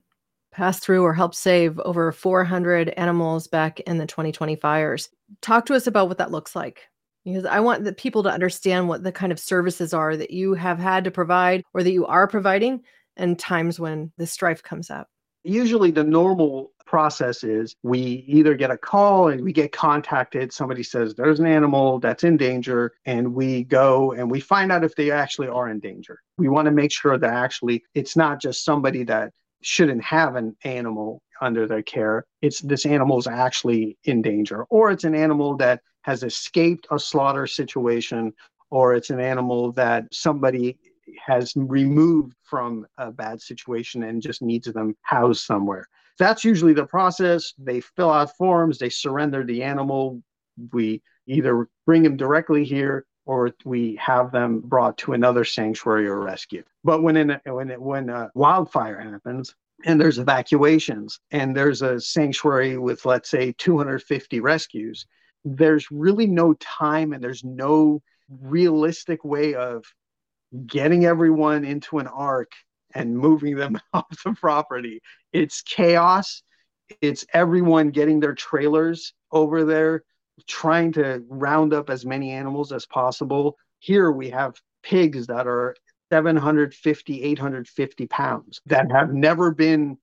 passed 0.53 0.83
through 0.83 1.03
or 1.03 1.15
helped 1.15 1.35
save 1.35 1.79
over 1.81 2.11
400 2.11 2.91
animals 2.91 3.47
back 3.47 3.81
in 3.81 3.99
the 3.99 4.07
2020 4.07 4.57
fires. 4.57 5.09
Talk 5.41 5.67
to 5.67 5.75
us 5.75 5.87
about 5.87 6.09
what 6.09 6.19
that 6.19 6.31
looks 6.31 6.57
like. 6.57 6.89
Because 7.25 7.45
I 7.45 7.61
want 7.61 7.85
the 7.85 7.93
people 7.93 8.23
to 8.23 8.31
understand 8.31 8.89
what 8.89 9.03
the 9.03 9.13
kind 9.13 9.33
of 9.33 9.39
services 9.39 9.93
are 9.93 10.17
that 10.17 10.31
you 10.31 10.55
have 10.55 10.79
had 10.79 11.05
to 11.05 11.11
provide 11.11 11.63
or 11.75 11.83
that 11.83 11.93
you 11.93 12.07
are 12.07 12.27
providing 12.27 12.83
and 13.17 13.39
times 13.39 13.79
when 13.79 14.13
the 14.17 14.27
strife 14.27 14.63
comes 14.63 14.91
up. 14.91 15.09
Usually, 15.45 15.91
the 15.91 16.05
normal 16.05 16.73
process 16.87 17.45
is 17.45 17.77
we 17.83 18.25
either 18.27 18.55
get 18.55 18.71
a 18.71 18.77
call 18.77 19.29
and 19.29 19.45
we 19.45 19.53
get 19.53 19.73
contacted. 19.73 20.53
Somebody 20.53 20.83
says 20.83 21.15
there's 21.15 21.39
an 21.39 21.47
animal 21.47 22.01
that's 22.01 22.25
in 22.25 22.37
danger, 22.37 22.93
and 23.05 23.35
we 23.35 23.65
go 23.65 24.13
and 24.13 24.31
we 24.31 24.41
find 24.41 24.73
out 24.73 24.85
if 24.85 24.95
they 24.95 25.11
actually 25.11 25.49
are 25.49 25.69
in 25.69 25.81
danger. 25.81 26.19
We 26.39 26.49
want 26.49 26.67
to 26.67 26.73
make 26.73 26.93
sure 26.93 27.19
that 27.19 27.33
actually 27.33 27.85
it's 27.95 28.17
not 28.17 28.41
just 28.41 28.65
somebody 28.65 29.05
that 29.05 29.33
shouldn't 29.63 30.03
have 30.03 30.37
an 30.37 30.57
animal 30.65 31.21
under 31.41 31.67
their 31.67 31.83
care. 31.83 32.25
It's 32.43 32.61
this 32.61 32.87
animal 32.87 33.19
is 33.19 33.27
actually 33.27 33.99
in 34.05 34.23
danger, 34.23 34.65
or 34.71 34.91
it's 34.91 35.05
an 35.05 35.15
animal 35.15 35.57
that 35.59 35.83
has 36.03 36.23
escaped 36.23 36.87
a 36.91 36.99
slaughter 36.99 37.47
situation, 37.47 38.33
or 38.71 38.95
it's 38.95 39.11
an 39.11 39.21
animal 39.21 39.73
that 39.73 40.07
somebody 40.13 40.79
has 41.25 41.53
removed 41.57 42.35
from 42.43 42.87
a 42.99 43.11
bad 43.11 43.41
situation 43.41 44.03
and 44.05 44.23
just 44.23 44.43
needs 44.43 44.73
them 44.73 44.97
housed 45.03 45.45
somewhere 45.45 45.87
that's 46.19 46.45
usually 46.45 46.75
the 46.75 46.85
process. 46.85 47.55
They 47.57 47.81
fill 47.81 48.11
out 48.11 48.37
forms, 48.37 48.79
they 48.79 48.91
surrender 48.91 49.45
the 49.45 49.63
animal. 49.63 50.23
We 50.73 51.03
either 51.27 51.69
bring 51.87 52.03
them 52.03 52.17
directly 52.17 52.65
here 52.65 53.07
or 53.25 53.53
we 53.65 53.97
have 53.97 54.33
them 54.33 54.61
brought 54.61 54.99
to 54.99 55.13
another 55.13 55.45
sanctuary 55.45 56.09
or 56.09 56.21
rescue. 56.21 56.65
But 56.83 57.03
when 57.03 57.17
in 57.17 57.31
a, 57.31 57.41
when 57.47 57.71
it, 57.71 57.81
when 57.81 58.09
a 58.09 58.31
wildfire 58.35 58.99
happens 58.99 59.55
and 59.85 60.01
there's 60.01 60.19
evacuations 60.19 61.21
and 61.31 61.57
there's 61.57 61.83
a 61.83 62.01
sanctuary 62.01 62.79
with 62.79 63.07
let's 63.07 63.31
say 63.31 63.55
250 63.59 64.41
rescues, 64.41 65.07
there's 65.45 65.91
really 65.91 66.27
no 66.27 66.55
time 66.55 67.13
and 67.13 67.23
there's 67.23 67.45
no 67.45 68.03
realistic 68.41 69.25
way 69.25 69.55
of 69.55 69.85
getting 70.67 71.05
everyone 71.05 71.65
into 71.65 71.99
an 71.99 72.07
ark 72.07 72.53
and 72.95 73.17
moving 73.17 73.57
them 73.57 73.79
off 73.93 74.07
the 74.25 74.33
property. 74.33 75.01
It's 75.33 75.63
chaos. 75.63 76.43
It's 77.01 77.27
everyone 77.35 77.91
getting 77.91 78.21
their 78.21 78.35
trailers 78.35 79.13
over 79.31 79.65
there, 79.65 80.05
trying 80.47 80.93
to 80.93 81.23
round 81.29 81.75
up 81.75 81.91
as 81.91 82.07
many 82.07 82.31
animals 82.31 82.73
as 82.73 82.87
possible. 82.87 83.57
Here 83.79 84.11
we 84.11 84.31
have 84.31 84.61
pigs 84.83 85.27
that 85.27 85.47
are 85.47 85.77
750, 86.11 87.23
850 87.23 88.07
pounds 88.07 88.61
that 88.67 88.91
have 88.91 89.13
never 89.13 89.51
been 89.51 89.99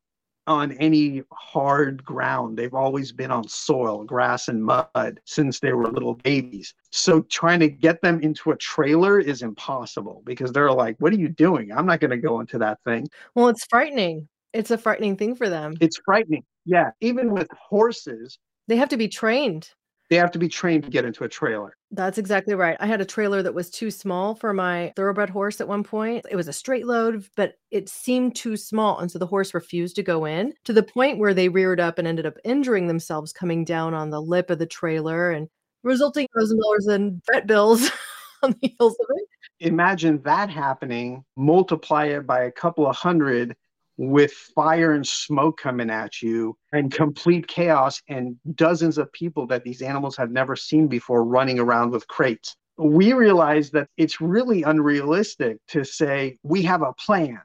on 0.47 0.73
any 0.73 1.23
hard 1.31 2.03
ground. 2.03 2.57
They've 2.57 2.73
always 2.73 3.11
been 3.11 3.31
on 3.31 3.47
soil, 3.47 4.03
grass, 4.03 4.47
and 4.47 4.63
mud 4.63 5.19
since 5.25 5.59
they 5.59 5.73
were 5.73 5.87
little 5.87 6.15
babies. 6.15 6.73
So 6.91 7.21
trying 7.21 7.59
to 7.61 7.69
get 7.69 8.01
them 8.01 8.19
into 8.21 8.51
a 8.51 8.57
trailer 8.57 9.19
is 9.19 9.41
impossible 9.41 10.21
because 10.25 10.51
they're 10.51 10.71
like, 10.71 10.95
What 10.99 11.13
are 11.13 11.17
you 11.17 11.29
doing? 11.29 11.71
I'm 11.71 11.85
not 11.85 11.99
going 11.99 12.11
to 12.11 12.17
go 12.17 12.39
into 12.39 12.57
that 12.59 12.79
thing. 12.83 13.07
Well, 13.33 13.47
it's 13.47 13.65
frightening. 13.65 14.27
It's 14.53 14.71
a 14.71 14.77
frightening 14.77 15.17
thing 15.17 15.35
for 15.35 15.49
them. 15.49 15.75
It's 15.81 15.99
frightening. 16.05 16.43
Yeah. 16.65 16.91
Even 17.01 17.31
with 17.31 17.49
horses, 17.51 18.39
they 18.67 18.77
have 18.77 18.89
to 18.89 18.97
be 18.97 19.07
trained 19.07 19.69
they 20.09 20.15
have 20.17 20.31
to 20.31 20.39
be 20.39 20.47
trained 20.47 20.83
to 20.83 20.89
get 20.89 21.05
into 21.05 21.23
a 21.23 21.29
trailer. 21.29 21.75
That's 21.91 22.17
exactly 22.17 22.53
right. 22.53 22.77
I 22.79 22.87
had 22.87 23.01
a 23.01 23.05
trailer 23.05 23.41
that 23.41 23.53
was 23.53 23.69
too 23.69 23.89
small 23.89 24.35
for 24.35 24.53
my 24.53 24.93
thoroughbred 24.95 25.29
horse 25.29 25.59
at 25.61 25.67
one 25.67 25.83
point. 25.83 26.25
It 26.29 26.35
was 26.35 26.47
a 26.47 26.53
straight 26.53 26.85
load, 26.85 27.25
but 27.35 27.53
it 27.71 27.89
seemed 27.89 28.35
too 28.35 28.57
small. 28.57 28.99
And 28.99 29.09
so 29.09 29.17
the 29.17 29.25
horse 29.25 29.53
refused 29.53 29.95
to 29.95 30.03
go 30.03 30.25
in 30.25 30.53
to 30.65 30.73
the 30.73 30.83
point 30.83 31.17
where 31.17 31.33
they 31.33 31.49
reared 31.49 31.79
up 31.79 31.97
and 31.97 32.07
ended 32.07 32.25
up 32.25 32.37
injuring 32.43 32.87
themselves 32.87 33.33
coming 33.33 33.65
down 33.65 33.93
on 33.93 34.09
the 34.09 34.21
lip 34.21 34.49
of 34.49 34.59
the 34.59 34.65
trailer 34.65 35.31
and 35.31 35.47
resulting 35.83 36.27
thousand 36.35 36.59
dollars 36.59 36.87
in 36.87 37.21
vet 37.31 37.47
bills 37.47 37.89
on 38.43 38.55
the 38.61 38.75
heels 38.77 38.97
of 38.99 39.07
it. 39.15 39.67
Imagine 39.67 40.21
that 40.23 40.49
happening, 40.49 41.23
multiply 41.37 42.05
it 42.05 42.27
by 42.27 42.43
a 42.43 42.51
couple 42.51 42.85
of 42.87 42.95
hundred 42.95 43.55
with 43.97 44.31
fire 44.31 44.93
and 44.93 45.07
smoke 45.07 45.59
coming 45.59 45.89
at 45.89 46.21
you 46.21 46.57
and 46.73 46.91
complete 46.91 47.47
chaos 47.47 48.01
and 48.09 48.35
dozens 48.55 48.97
of 48.97 49.11
people 49.13 49.47
that 49.47 49.63
these 49.63 49.81
animals 49.81 50.17
have 50.17 50.31
never 50.31 50.55
seen 50.55 50.87
before 50.87 51.23
running 51.23 51.59
around 51.59 51.91
with 51.91 52.07
crates. 52.07 52.55
We 52.77 53.13
realize 53.13 53.71
that 53.71 53.87
it's 53.97 54.19
really 54.19 54.63
unrealistic 54.63 55.57
to 55.69 55.85
say 55.85 56.37
we 56.43 56.61
have 56.63 56.81
a 56.81 56.93
plan 56.93 57.41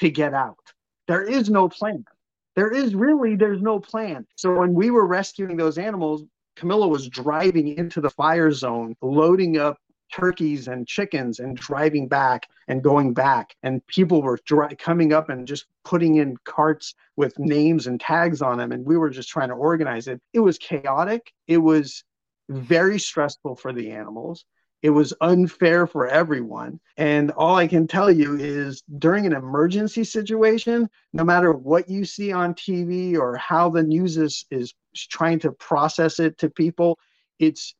to 0.00 0.10
get 0.10 0.34
out. 0.34 0.58
There 1.06 1.22
is 1.22 1.50
no 1.50 1.68
plan. 1.68 2.04
There 2.56 2.70
is 2.70 2.94
really 2.94 3.36
there's 3.36 3.62
no 3.62 3.78
plan. 3.78 4.26
So 4.36 4.58
when 4.58 4.74
we 4.74 4.90
were 4.90 5.06
rescuing 5.06 5.56
those 5.56 5.78
animals, 5.78 6.24
Camilla 6.56 6.86
was 6.86 7.08
driving 7.08 7.68
into 7.78 8.00
the 8.00 8.10
fire 8.10 8.52
zone, 8.52 8.94
loading 9.00 9.56
up 9.56 9.78
turkeys 10.12 10.68
and 10.68 10.86
chickens 10.86 11.40
and 11.40 11.56
driving 11.56 12.08
back 12.08 12.46
and 12.68 12.82
going 12.82 13.14
back. 13.14 13.56
And 13.62 13.84
people 13.86 14.22
were 14.22 14.38
coming 14.78 15.12
up 15.12 15.28
and 15.28 15.46
just 15.46 15.66
putting 15.84 16.16
in 16.16 16.36
carts 16.44 16.94
with 17.16 17.38
names 17.38 17.86
and 17.86 18.00
tags 18.00 18.42
on 18.42 18.58
them. 18.58 18.72
And 18.72 18.84
we 18.84 18.96
were 18.96 19.10
just 19.10 19.28
trying 19.28 19.48
to 19.48 19.54
organize 19.54 20.08
it. 20.08 20.20
It 20.32 20.40
was 20.40 20.58
chaotic. 20.58 21.32
It 21.46 21.58
was 21.58 22.04
very 22.48 22.98
stressful 22.98 23.56
for 23.56 23.72
the 23.72 23.90
animals. 23.90 24.44
It 24.82 24.90
was 24.90 25.14
unfair 25.20 25.86
for 25.86 26.08
everyone. 26.08 26.80
And 26.96 27.30
all 27.32 27.56
i 27.56 27.66
can 27.66 27.86
tell 27.86 28.10
you 28.10 28.36
is 28.36 28.82
during 28.98 29.26
an 29.26 29.32
emergency 29.32 30.04
situation 30.04 30.90
no 31.12 31.24
matter 31.24 31.52
what 31.52 31.88
you 31.88 32.04
see 32.04 32.32
on 32.32 32.54
tv 32.54 33.16
or 33.16 33.36
how 33.36 33.70
the 33.70 33.82
news 33.82 34.16
is 34.16 34.44
is 34.50 34.74
trying 34.94 35.38
to 35.40 35.52
process 35.52 36.18
it 36.18 36.36
to 36.38 36.50
people 36.50 36.98
it's 37.38 37.74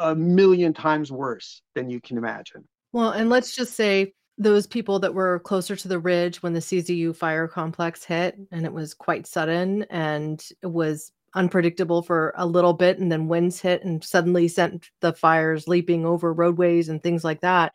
a 0.00 0.14
million 0.14 0.72
times 0.72 1.12
worse 1.12 1.62
than 1.74 1.88
you 1.90 2.00
can 2.00 2.18
imagine. 2.18 2.66
Well, 2.92 3.10
and 3.10 3.30
let's 3.30 3.54
just 3.54 3.74
say 3.74 4.12
those 4.38 4.66
people 4.66 4.98
that 5.00 5.14
were 5.14 5.40
closer 5.40 5.76
to 5.76 5.88
the 5.88 5.98
ridge 5.98 6.42
when 6.42 6.54
the 6.54 6.60
CZU 6.60 7.14
fire 7.14 7.46
complex 7.46 8.02
hit, 8.02 8.36
and 8.50 8.64
it 8.64 8.72
was 8.72 8.94
quite 8.94 9.26
sudden 9.26 9.84
and 9.90 10.44
it 10.62 10.68
was 10.68 11.12
unpredictable 11.34 12.02
for 12.02 12.32
a 12.36 12.46
little 12.46 12.72
bit, 12.72 12.98
and 12.98 13.12
then 13.12 13.28
winds 13.28 13.60
hit 13.60 13.84
and 13.84 14.02
suddenly 14.02 14.48
sent 14.48 14.90
the 15.00 15.12
fires 15.12 15.68
leaping 15.68 16.04
over 16.04 16.32
roadways 16.32 16.88
and 16.88 17.02
things 17.02 17.22
like 17.22 17.42
that. 17.42 17.74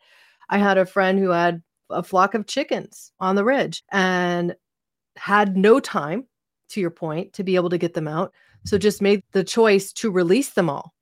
I 0.50 0.58
had 0.58 0.76
a 0.76 0.84
friend 0.84 1.18
who 1.18 1.30
had 1.30 1.62
a 1.88 2.02
flock 2.02 2.34
of 2.34 2.46
chickens 2.46 3.12
on 3.20 3.36
the 3.36 3.44
ridge 3.44 3.82
and 3.92 4.54
had 5.16 5.56
no 5.56 5.80
time, 5.80 6.26
to 6.70 6.80
your 6.80 6.90
point, 6.90 7.32
to 7.34 7.44
be 7.44 7.54
able 7.54 7.70
to 7.70 7.78
get 7.78 7.94
them 7.94 8.08
out. 8.08 8.32
So 8.64 8.76
just 8.76 9.00
made 9.00 9.22
the 9.30 9.44
choice 9.44 9.92
to 9.94 10.10
release 10.10 10.50
them 10.50 10.68
all 10.68 10.95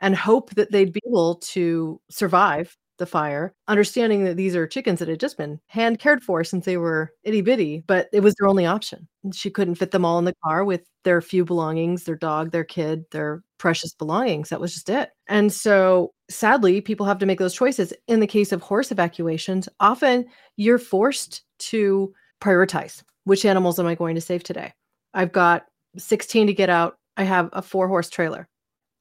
and 0.00 0.14
hope 0.16 0.54
that 0.54 0.72
they'd 0.72 0.92
be 0.92 1.02
able 1.06 1.36
to 1.36 2.00
survive 2.10 2.76
the 2.98 3.06
fire, 3.06 3.52
understanding 3.68 4.24
that 4.24 4.36
these 4.36 4.56
are 4.56 4.66
chickens 4.66 4.98
that 4.98 5.08
had 5.08 5.20
just 5.20 5.36
been 5.36 5.60
hand 5.66 5.98
cared 5.98 6.22
for 6.22 6.42
since 6.44 6.64
they 6.64 6.76
were 6.76 7.12
itty 7.24 7.42
bitty, 7.42 7.84
but 7.86 8.08
it 8.12 8.20
was 8.20 8.34
their 8.34 8.48
only 8.48 8.64
option. 8.66 9.06
She 9.32 9.50
couldn't 9.50 9.74
fit 9.74 9.90
them 9.90 10.04
all 10.04 10.18
in 10.18 10.24
the 10.24 10.34
car 10.44 10.64
with 10.64 10.82
their 11.04 11.20
few 11.20 11.44
belongings, 11.44 12.04
their 12.04 12.16
dog, 12.16 12.52
their 12.52 12.64
kid, 12.64 13.04
their 13.10 13.42
precious 13.58 13.94
belongings. 13.94 14.48
That 14.48 14.60
was 14.60 14.74
just 14.74 14.88
it. 14.88 15.10
And 15.28 15.52
so 15.52 16.12
sadly, 16.30 16.80
people 16.80 17.06
have 17.06 17.18
to 17.18 17.26
make 17.26 17.38
those 17.38 17.54
choices. 17.54 17.92
In 18.08 18.20
the 18.20 18.26
case 18.26 18.52
of 18.52 18.62
horse 18.62 18.90
evacuations, 18.90 19.68
often 19.80 20.26
you're 20.56 20.78
forced 20.78 21.42
to 21.58 22.12
prioritize 22.40 23.02
which 23.24 23.44
animals 23.44 23.78
am 23.78 23.86
I 23.86 23.94
going 23.94 24.14
to 24.14 24.20
save 24.20 24.44
today? 24.44 24.72
I've 25.12 25.32
got 25.32 25.66
16 25.98 26.46
to 26.46 26.54
get 26.54 26.70
out. 26.70 26.98
I 27.16 27.24
have 27.24 27.50
a 27.52 27.60
four 27.60 27.88
horse 27.88 28.08
trailer. 28.08 28.48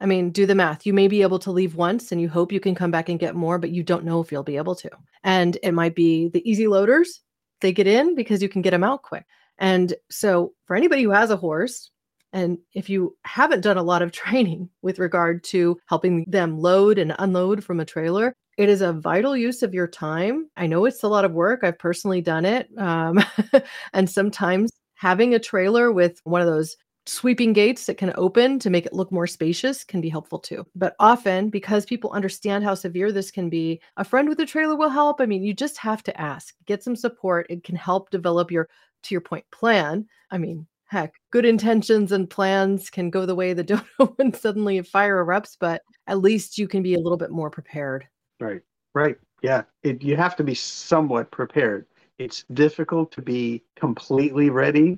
I 0.02 0.06
mean, 0.06 0.32
do 0.32 0.46
the 0.46 0.56
math. 0.56 0.86
You 0.86 0.94
may 0.94 1.08
be 1.08 1.22
able 1.22 1.40
to 1.40 1.52
leave 1.52 1.76
once 1.76 2.12
and 2.12 2.20
you 2.20 2.28
hope 2.28 2.52
you 2.52 2.60
can 2.60 2.76
come 2.76 2.92
back 2.92 3.10
and 3.10 3.20
get 3.20 3.36
more, 3.36 3.58
but 3.58 3.72
you 3.72 3.82
don't 3.84 4.04
know 4.04 4.20
if 4.22 4.32
you'll 4.32 4.44
be 4.44 4.58
able 4.58 4.76
to. 4.76 4.90
And 5.24 5.58
it 5.64 5.72
might 5.72 5.96
be 5.96 6.30
the 6.30 6.48
easy 6.50 6.68
loaders, 6.68 7.22
they 7.62 7.72
get 7.72 7.88
in 7.88 8.16
because 8.16 8.42
you 8.42 8.50
can 8.50 8.62
get 8.62 8.72
them 8.72 8.84
out 8.84 9.04
quick. 9.04 9.26
And 9.58 9.94
so, 10.12 10.54
for 10.66 10.76
anybody 10.76 11.04
who 11.04 11.12
has 11.12 11.30
a 11.30 11.38
horse, 11.38 11.90
and 12.34 12.58
if 12.74 12.90
you 12.90 13.16
haven't 13.24 13.62
done 13.62 13.78
a 13.78 13.84
lot 13.84 14.02
of 14.02 14.12
training 14.24 14.70
with 14.82 15.00
regard 15.00 15.44
to 15.46 15.78
helping 15.88 16.26
them 16.28 16.60
load 16.60 16.98
and 16.98 17.16
unload 17.18 17.64
from 17.64 17.80
a 17.80 17.86
trailer, 17.86 18.36
it 18.58 18.70
is 18.70 18.82
a 18.82 18.94
vital 18.94 19.36
use 19.36 19.64
of 19.64 19.74
your 19.74 19.88
time. 19.88 20.50
I 20.56 20.68
know 20.68 20.86
it's 20.86 21.04
a 21.04 21.08
lot 21.08 21.26
of 21.26 21.32
work. 21.32 21.62
I've 21.64 21.80
personally 21.80 22.22
done 22.22 22.46
it. 22.46 22.70
Um, 22.78 23.24
and 23.94 24.10
sometimes 24.10 24.72
having 24.96 25.34
a 25.34 25.40
trailer 25.40 25.92
with 25.92 26.20
one 26.24 26.42
of 26.42 26.48
those 26.48 26.78
sweeping 27.08 27.54
gates 27.54 27.86
that 27.86 27.98
can 27.98 28.14
open 28.16 28.60
to 28.60 28.70
make 28.70 28.86
it 28.86 28.94
look 28.94 29.12
more 29.12 29.28
spacious 29.28 29.84
can 29.84 30.02
be 30.02 30.10
helpful 30.10 30.40
too. 30.40 30.66
But 30.76 30.96
often, 31.00 31.50
because 31.50 31.86
people 31.86 32.12
understand 32.12 32.64
how 32.64 32.76
severe 32.76 33.12
this 33.12 33.32
can 33.32 33.50
be, 33.50 33.82
a 33.98 34.04
friend 34.04 34.28
with 34.28 34.40
a 34.40 34.46
trailer 34.46 34.76
will 34.76 34.90
help. 34.90 35.22
I 35.22 35.26
mean, 35.26 35.44
you 35.44 35.54
just 35.54 35.78
have 35.78 36.04
to 36.04 36.22
ask, 36.22 36.56
get 36.66 36.84
some 36.84 36.96
support. 36.96 37.48
It 37.50 37.64
can 37.64 37.76
help 37.76 38.10
develop 38.10 38.52
your, 38.52 38.70
to 39.04 39.14
your 39.14 39.22
point, 39.22 39.46
plan. 39.52 40.08
I 40.32 40.38
mean, 40.38 40.66
heck, 40.86 41.14
good 41.32 41.46
intentions 41.46 42.12
and 42.12 42.30
plans 42.30 42.90
can 42.90 43.10
go 43.10 43.26
the 43.26 43.36
way 43.36 43.54
the 43.54 43.64
dodo 43.98 44.14
when 44.16 44.34
suddenly 44.34 44.80
a 44.80 44.84
fire 44.84 45.24
erupts, 45.24 45.58
but 45.60 45.82
at 46.08 46.22
least 46.22 46.58
you 46.58 46.68
can 46.68 46.82
be 46.82 46.96
a 46.96 47.00
little 47.00 47.18
bit 47.18 47.32
more 47.32 47.50
prepared. 47.50 48.08
Right, 48.40 48.62
right. 48.94 49.18
Yeah, 49.42 49.64
it, 49.84 50.02
you 50.02 50.16
have 50.16 50.36
to 50.38 50.44
be 50.44 50.56
somewhat 50.56 51.30
prepared. 51.30 51.86
It's 52.18 52.46
difficult 52.54 53.12
to 53.12 53.22
be 53.22 53.62
completely 53.76 54.50
ready 54.50 54.98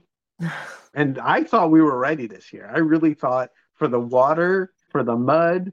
and 0.93 1.19
I 1.19 1.43
thought 1.43 1.71
we 1.71 1.81
were 1.81 1.97
ready 1.97 2.27
this 2.27 2.51
year. 2.53 2.69
I 2.73 2.79
really 2.79 3.13
thought 3.13 3.49
for 3.73 3.87
the 3.87 3.99
water, 3.99 4.73
for 4.89 5.03
the 5.03 5.15
mud, 5.15 5.71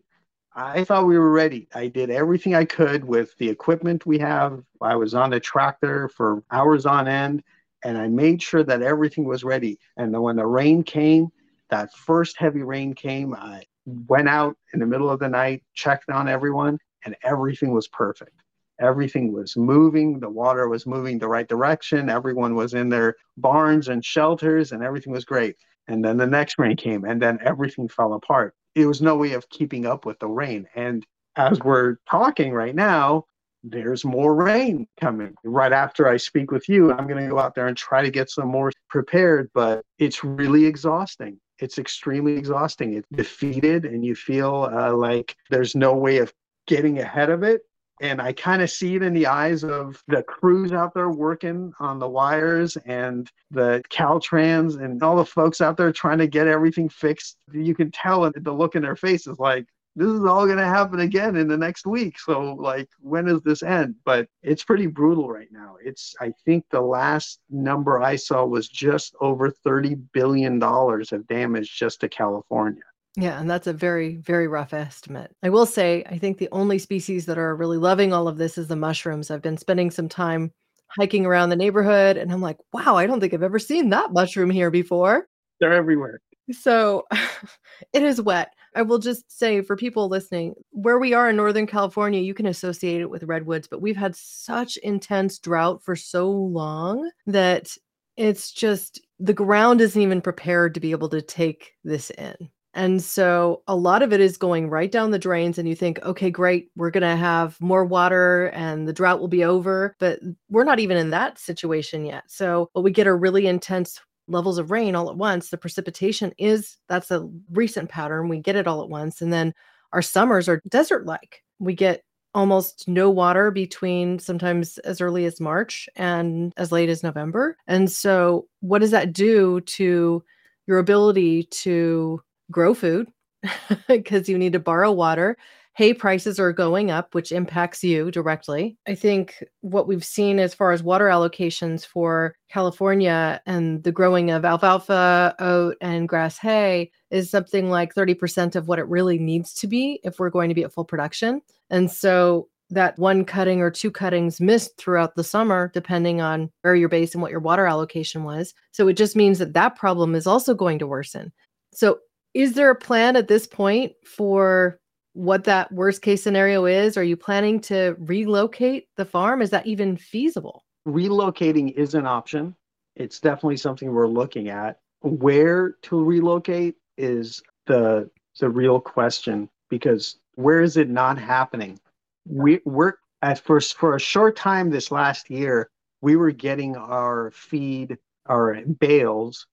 I 0.55 0.85
thought 0.85 1.07
we 1.07 1.19
were 1.19 1.33
ready. 1.33 1.69
I 1.75 1.89
did 1.89 2.11
everything 2.11 2.55
I 2.55 2.65
could 2.65 3.05
with 3.05 3.37
the 3.39 3.49
equipment 3.49 4.07
we 4.07 4.19
have. 4.19 4.63
I 4.81 4.95
was 4.95 5.15
on 5.15 5.31
the 5.31 5.41
tractor 5.41 6.09
for 6.09 6.45
hours 6.51 6.87
on 6.87 7.09
end 7.09 7.43
and 7.85 7.99
I 7.99 8.09
made 8.09 8.41
sure 8.41 8.63
that 8.63 8.83
everything 8.83 9.25
was 9.25 9.45
ready. 9.45 9.79
And 9.97 10.15
then 10.15 10.23
when 10.23 10.37
the 10.37 10.47
rain 10.47 10.85
came, 10.85 11.29
that 11.71 11.93
first 11.93 12.39
heavy 12.39 12.63
rain 12.63 12.95
came, 12.95 13.35
I 13.35 13.65
went 13.85 14.29
out 14.29 14.57
in 14.73 14.81
the 14.81 14.87
middle 14.87 15.11
of 15.11 15.19
the 15.19 15.29
night, 15.29 15.65
checked 15.75 16.09
on 16.09 16.29
everyone, 16.29 16.79
and 17.05 17.17
everything 17.23 17.73
was 17.73 17.89
perfect 17.89 18.44
everything 18.85 19.33
was 19.33 19.57
moving 19.57 20.21
the 20.21 20.29
water 20.29 20.69
was 20.69 20.87
moving 20.87 21.19
the 21.19 21.29
right 21.29 21.49
direction 21.49 22.09
everyone 22.09 22.55
was 22.55 22.75
in 22.75 22.89
their 22.89 23.17
barns 23.37 23.89
and 23.89 24.05
shelters 24.05 24.73
and 24.73 24.83
everything 24.83 25.13
was 25.13 25.25
great. 25.25 25.57
And 25.89 26.05
then 26.05 26.17
the 26.17 26.27
next 26.27 26.59
rain 26.59 26.77
came 26.77 27.05
and 27.05 27.21
then 27.21 27.39
everything 27.43 27.89
fell 27.89 28.15
apart. 28.15 28.55
It 28.75 28.87
was 28.87 29.03
no 29.03 29.17
way 29.17 29.33
of 29.33 29.49
keeping 29.51 29.87
up 29.87 30.07
with 30.07 30.19
the 30.19 30.29
rain. 30.29 30.67
And 30.75 31.05
as 31.37 31.59
we're 31.61 31.97
talking 32.09 32.53
right 32.53 32.75
now 32.75 33.25
there's 33.67 34.05
more 34.05 34.35
rain 34.35 34.87
coming. 35.01 35.35
Right 35.43 35.73
after 35.73 36.07
i 36.07 36.17
speak 36.19 36.51
with 36.51 36.69
you 36.69 36.93
i'm 36.93 37.07
going 37.07 37.23
to 37.23 37.31
go 37.31 37.39
out 37.39 37.55
there 37.55 37.67
and 37.67 37.77
try 37.77 38.03
to 38.03 38.11
get 38.11 38.31
some 38.31 38.49
more 38.49 38.71
prepared 38.89 39.51
but 39.55 39.83
it's 39.99 40.23
really 40.23 40.67
exhausting. 40.67 41.41
It's 41.61 41.79
extremely 41.79 42.35
exhausting. 42.37 42.95
It's 42.95 43.09
defeated 43.13 43.85
and 43.85 44.05
you 44.05 44.15
feel 44.15 44.69
uh, 44.73 44.93
like 44.93 45.35
there's 45.51 45.75
no 45.75 45.95
way 45.95 46.19
of 46.19 46.33
getting 46.67 46.99
ahead 46.99 47.31
of 47.31 47.43
it 47.43 47.63
and 48.01 48.21
I 48.21 48.33
kind 48.33 48.63
of 48.63 48.71
see 48.71 48.97
it 48.97 49.03
in 49.03 49.15
the 49.15 49.27
eyes 49.27 49.63
of 49.63 50.03
the 50.09 50.23
crews 50.23 50.73
out 50.73 50.95
there 50.95 51.11
working 51.11 51.73
on 51.79 51.99
the 51.99 52.09
wires 52.09 52.77
and 52.87 53.31
the 53.51 53.83
Caltrans 53.91 54.83
and 54.83 55.03
all 55.03 55.17
the 55.17 55.25
folks 55.25 55.61
out 55.61 55.77
there 55.77 55.93
trying 55.93 56.19
to 56.19 56.27
get 56.27 56.49
everything 56.49 56.89
fixed. 56.89 57.37
You 57.53 57.75
can 57.75 57.91
tell 57.91 58.31
the 58.35 58.53
look 58.53 58.75
in 58.75 58.83
their 58.83 58.97
faces 58.97 59.39
like 59.39 59.67
this 59.97 60.09
is 60.09 60.25
all 60.25 60.47
going 60.47 60.59
to 60.59 60.65
happen 60.65 61.01
again 61.01 61.37
in 61.37 61.47
the 61.47 61.57
next 61.57 61.87
week. 61.87 62.19
So, 62.19 62.55
like, 62.55 62.89
when 63.01 63.27
does 63.27 63.43
this 63.43 63.63
end? 63.63 63.95
But 64.05 64.27
it's 64.43 64.65
pretty 64.65 64.87
brutal 64.87 65.29
right 65.29 65.47
now. 65.53 65.77
It's, 65.83 66.17
I 66.21 66.33
think 66.45 66.65
the 66.71 66.81
last 66.81 67.39
number 67.49 68.03
I 68.03 68.17
saw 68.17 68.45
was 68.45 68.69
just 68.69 69.15
over 69.21 69.53
$30 69.65 70.01
billion 70.13 70.61
of 70.61 71.27
damage 71.29 71.79
just 71.79 72.01
to 72.01 72.09
California. 72.09 72.83
Yeah, 73.17 73.39
and 73.41 73.49
that's 73.49 73.69
a 73.69 73.73
very, 73.73 74.17
very 74.17 74.49
rough 74.49 74.75
estimate. 74.75 75.31
I 75.43 75.49
will 75.49 75.67
say, 75.67 76.05
I 76.07 76.19
think 76.19 76.39
the 76.39 76.49
only 76.51 76.79
species 76.79 77.27
that 77.27 77.39
are 77.39 77.55
really 77.55 77.79
loving 77.79 78.13
all 78.13 78.27
of 78.27 78.39
this 78.39 78.59
is 78.59 78.67
the 78.67 78.77
mushrooms. 78.77 79.31
I've 79.31 79.43
been 79.43 79.57
spending 79.57 79.91
some 79.91 80.09
time 80.09 80.53
hiking 80.89 81.25
around 81.25 81.51
the 81.51 81.57
neighborhood, 81.57 82.17
and 82.17 82.33
I'm 82.33 82.41
like, 82.41 82.59
wow, 82.73 82.97
I 82.97 83.07
don't 83.07 83.21
think 83.21 83.33
I've 83.33 83.43
ever 83.43 83.61
seen 83.61 83.91
that 83.91 84.13
mushroom 84.13 84.51
here 84.51 84.71
before. 84.71 85.29
They're 85.61 85.73
everywhere. 85.73 86.21
So 86.51 87.07
it 87.93 88.03
is 88.03 88.21
wet. 88.21 88.53
I 88.75 88.83
will 88.83 88.99
just 88.99 89.31
say 89.31 89.63
for 89.63 89.77
people 89.77 90.09
listening, 90.09 90.55
where 90.71 90.99
we 90.99 91.15
are 91.15 91.31
in 91.31 91.37
Northern 91.37 91.67
California, 91.67 92.21
you 92.21 92.35
can 92.35 92.47
associate 92.47 93.01
it 93.01 93.11
with 93.11 93.23
redwoods, 93.23 93.69
but 93.69 93.81
we've 93.81 93.97
had 93.97 94.17
such 94.17 94.77
intense 94.79 95.39
drought 95.39 95.83
for 95.85 95.95
so 95.95 96.29
long 96.31 97.09
that 97.27 97.77
it's 98.17 98.51
just 98.51 99.01
the 99.21 99.33
ground 99.33 99.81
isn't 99.81 100.01
even 100.01 100.21
prepared 100.21 100.75
to 100.75 100.81
be 100.81 100.91
able 100.91 101.09
to 101.11 101.23
take 101.23 101.73
this 101.85 102.11
in. 102.11 102.35
And 102.75 103.03
so 103.03 103.63
a 103.69 103.77
lot 103.77 104.03
of 104.03 104.13
it 104.13 104.21
is 104.21 104.37
going 104.37 104.69
right 104.69 104.91
down 104.91 105.11
the 105.11 105.19
drains, 105.19 105.59
and 105.59 105.69
you 105.69 105.75
think, 105.75 106.03
okay, 106.03 106.31
great, 106.31 106.71
we're 106.77 106.91
going 106.91 107.03
to 107.03 107.17
have 107.17 107.61
more 107.61 107.85
water 107.85 108.47
and 108.49 108.87
the 108.87 108.93
drought 108.93 109.21
will 109.21 109.29
be 109.29 109.45
over. 109.45 109.95
But 110.01 110.21
we're 110.51 110.65
not 110.65 110.81
even 110.81 110.97
in 110.97 111.11
that 111.11 111.39
situation 111.39 112.05
yet. 112.05 112.25
So, 112.27 112.71
but 112.75 112.83
we 112.83 112.91
get 112.91 113.07
a 113.07 113.15
really 113.15 113.47
intense 113.47 114.01
levels 114.27 114.59
of 114.59 114.71
rain 114.71 114.97
all 114.97 115.11
at 115.11 115.17
once. 115.17 115.51
The 115.51 115.59
precipitation 115.59 116.33
is 116.39 116.77
that's 116.89 117.11
a 117.11 117.29
recent 117.53 117.91
pattern. 117.91 118.29
We 118.29 118.39
get 118.39 118.57
it 118.57 118.67
all 118.67 118.83
at 118.83 118.89
once. 118.89 119.23
And 119.23 119.33
then 119.33 119.55
our 119.93 120.03
summers 120.03 120.49
are 120.49 120.63
desert 120.69 121.07
like. 121.07 121.43
We 121.59 121.75
get 121.75 122.03
almost 122.35 122.89
no 122.89 123.09
water 123.09 123.51
between 123.51 124.19
sometimes 124.19 124.79
as 124.79 125.01
early 125.01 125.25
as 125.25 125.41
March 125.41 125.89
and 125.95 126.53
as 126.57 126.73
late 126.73 126.89
as 126.89 127.03
November. 127.03 127.57
And 127.67 127.91
so, 127.91 128.49
what 128.61 128.81
does 128.81 128.91
that 128.91 129.13
do 129.13 129.61
to 129.61 130.25
your 130.67 130.79
ability 130.79 131.45
to 131.45 132.21
grow 132.51 132.75
food? 132.75 133.09
Because 133.89 134.29
you 134.29 134.39
need 134.39 134.55
to 134.55 134.59
borrow 134.59 134.91
water 134.91 135.37
hay 135.75 135.93
prices 135.93 136.39
are 136.39 136.53
going 136.53 136.91
up, 136.91 137.15
which 137.15 137.33
impacts 137.33 137.83
you 137.83 138.11
directly. 138.11 138.77
I 138.87 138.95
think 138.95 139.43
what 139.61 139.89
we've 139.89 140.05
seen 140.05 140.39
as 140.39 140.55
far 140.55 140.73
as 140.73 140.83
water 140.83 141.07
allocations 141.07 141.85
for 141.85 142.37
California 142.49 143.41
and 143.45 143.83
the 143.83 143.93
growing 143.93 144.31
of 144.31 144.45
alfalfa, 144.45 145.35
oat, 145.41 145.77
and 145.81 146.09
grass 146.09 146.39
hay 146.39 146.91
is 147.11 147.29
something 147.29 147.71
like 147.71 147.95
30% 147.95 148.55
of 148.55 148.69
what 148.69 148.79
it 148.79 148.89
really 148.89 149.19
needs 149.19 149.53
to 149.55 149.67
be 149.67 150.01
if 150.05 150.19
we're 150.19 150.31
going 150.31 150.49
to 150.49 150.55
be 150.55 150.63
at 150.63 150.73
full 150.73 150.85
production. 150.85 151.43
And 151.71 151.91
so 151.91 152.49
that 152.71 152.99
one 152.99 153.25
cutting 153.25 153.61
or 153.61 153.71
two 153.71 153.91
cuttings 153.91 154.41
missed 154.41 154.77
throughout 154.79 155.17
the 155.17 155.25
summer, 155.25 155.71
depending 155.75 156.21
on 156.21 156.51
where 156.63 156.75
you're 156.75 156.89
based 156.89 157.15
and 157.15 157.23
what 157.23 157.31
your 157.33 157.41
water 157.41 157.67
allocation 157.67 158.23
was. 158.23 158.55
So 158.71 158.89
it 158.89 158.95
just 158.95 159.17
means 159.17 159.39
that 159.41 159.55
that 159.55 159.77
problem 159.77 160.15
is 160.15 160.27
also 160.27 160.55
going 160.55 160.79
to 160.79 160.87
worsen. 160.87 161.33
So, 161.73 161.99
is 162.35 162.55
there 162.55 162.71
a 162.71 162.75
plan 162.75 163.17
at 163.17 163.29
this 163.29 163.47
point 163.47 163.93
for 164.05 164.81
what 165.13 165.45
that 165.45 165.71
worst 165.71 166.03
case 166.03 166.23
scenario 166.23 166.67
is? 166.67 166.97
Are 166.97 167.05
you 167.05 167.17
planning 167.17 167.61
to 167.61 167.95
relocate 168.01 168.89
the 168.97 169.05
farm? 169.05 169.41
Is 169.41 169.51
that 169.51 169.67
even 169.67 169.97
feasible? 169.97 170.65
Relocating 170.87 171.73
is 171.75 171.95
an 171.95 172.07
option. 172.07 172.55
It's 172.97 173.21
definitely 173.21 173.57
something 173.57 173.93
we're 173.93 174.09
looking 174.09 174.49
at. 174.49 174.81
Where 175.01 175.77
to 175.83 176.03
relocate 176.03 176.77
is 176.99 177.43
the 177.67 178.11
the 178.41 178.51
real 178.51 178.81
question 178.81 179.49
because 179.69 180.19
where 180.35 180.61
is 180.61 180.77
it 180.77 180.89
not 180.89 181.19
happening? 181.19 181.79
We 182.27 182.61
we're 182.65 182.95
at 183.23 183.39
first 183.39 183.77
for 183.77 183.95
a 183.95 184.01
short 184.01 184.37
time 184.37 184.71
this 184.71 184.91
last 184.91 185.31
year, 185.31 185.71
we 186.01 186.17
were 186.17 186.31
getting 186.31 186.77
our 186.77 187.31
feed, 187.31 187.97
our 188.27 188.61
bales 188.63 189.47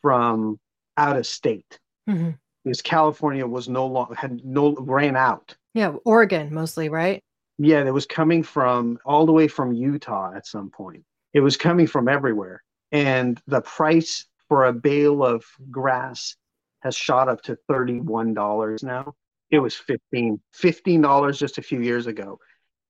from 0.00 0.58
out 0.96 1.16
of 1.16 1.26
state. 1.26 1.78
Mm-hmm 2.10 2.30
because 2.64 2.82
California 2.82 3.46
was 3.46 3.68
no 3.68 3.86
longer 3.86 4.14
had 4.14 4.44
no 4.44 4.74
ran 4.74 5.16
out. 5.16 5.56
Yeah, 5.74 5.94
Oregon 6.04 6.52
mostly, 6.52 6.88
right? 6.88 7.22
Yeah, 7.58 7.84
it 7.84 7.92
was 7.92 8.06
coming 8.06 8.42
from 8.42 8.98
all 9.04 9.26
the 9.26 9.32
way 9.32 9.48
from 9.48 9.72
Utah 9.72 10.32
at 10.34 10.46
some 10.46 10.70
point. 10.70 11.04
It 11.32 11.40
was 11.40 11.56
coming 11.56 11.86
from 11.86 12.08
everywhere. 12.08 12.62
And 12.92 13.40
the 13.46 13.60
price 13.60 14.26
for 14.48 14.66
a 14.66 14.72
bale 14.72 15.24
of 15.24 15.44
grass 15.70 16.36
has 16.80 16.96
shot 16.96 17.28
up 17.28 17.42
to 17.42 17.56
$31 17.70 18.82
now. 18.82 19.14
It 19.50 19.58
was 19.58 19.76
15 19.76 20.40
$15 20.56 21.38
just 21.38 21.58
a 21.58 21.62
few 21.62 21.80
years 21.80 22.06
ago. 22.06 22.38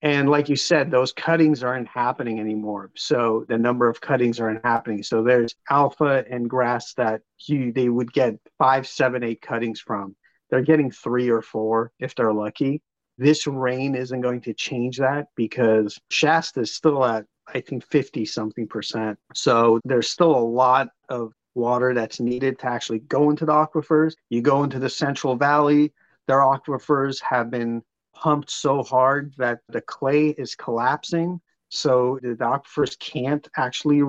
And 0.03 0.31
like 0.31 0.49
you 0.49 0.57
said, 0.57 0.91
those 0.91 1.13
cuttings 1.13 1.63
aren't 1.63 1.89
happening 1.89 2.41
anymore. 2.41 2.91
So 2.97 3.45
the 3.49 3.59
number 3.59 3.89
of 3.89 4.01
cuttings 4.01 4.41
aren't 4.41 4.65
happening. 4.65 5.03
So 5.03 5.23
there's 5.23 5.55
alfalfa 5.69 6.25
and 6.31 6.49
grass 6.49 6.95
that 6.95 7.21
you 7.47 7.73
they 7.73 7.89
would 7.89 8.13
get 8.13 8.37
five, 8.59 8.87
seven, 8.87 9.23
eight 9.23 9.43
cuttings 9.43 9.81
from. 9.81 10.17
They're 10.49 10.63
getting 10.63 10.91
three 10.91 11.29
or 11.29 11.43
four 11.43 11.93
if 11.99 12.15
they're 12.15 12.33
lucky. 12.33 12.83
This 13.19 13.47
rain 13.47 13.95
isn't 13.95 14.23
going 14.23 14.41
to 14.43 14.55
change 14.55 14.97
that 14.99 15.27
because 15.37 15.99
Shasta 16.11 16.61
is 16.61 16.75
still 16.75 17.05
at 17.05 17.27
I 17.53 17.61
think 17.61 17.85
50 17.85 18.25
something 18.25 18.69
percent. 18.69 19.19
So 19.35 19.81
there's 19.85 20.09
still 20.09 20.35
a 20.35 20.39
lot 20.39 20.89
of 21.09 21.33
water 21.55 21.93
that's 21.95 22.21
needed 22.21 22.59
to 22.61 22.67
actually 22.67 23.01
go 23.01 23.29
into 23.29 23.45
the 23.45 23.53
aquifers. 23.53 24.15
You 24.31 24.41
go 24.41 24.63
into 24.63 24.79
the 24.79 24.89
Central 24.89 25.37
Valley, 25.37 25.93
their 26.27 26.39
aquifers 26.39 27.21
have 27.23 27.51
been 27.51 27.83
pumped 28.21 28.51
so 28.51 28.83
hard 28.83 29.33
that 29.39 29.61
the 29.69 29.81
clay 29.81 30.29
is 30.29 30.55
collapsing. 30.55 31.41
So 31.71 32.19
the 32.23 32.35
aquifers 32.35 32.99
can't 32.99 33.47
actually 33.57 34.03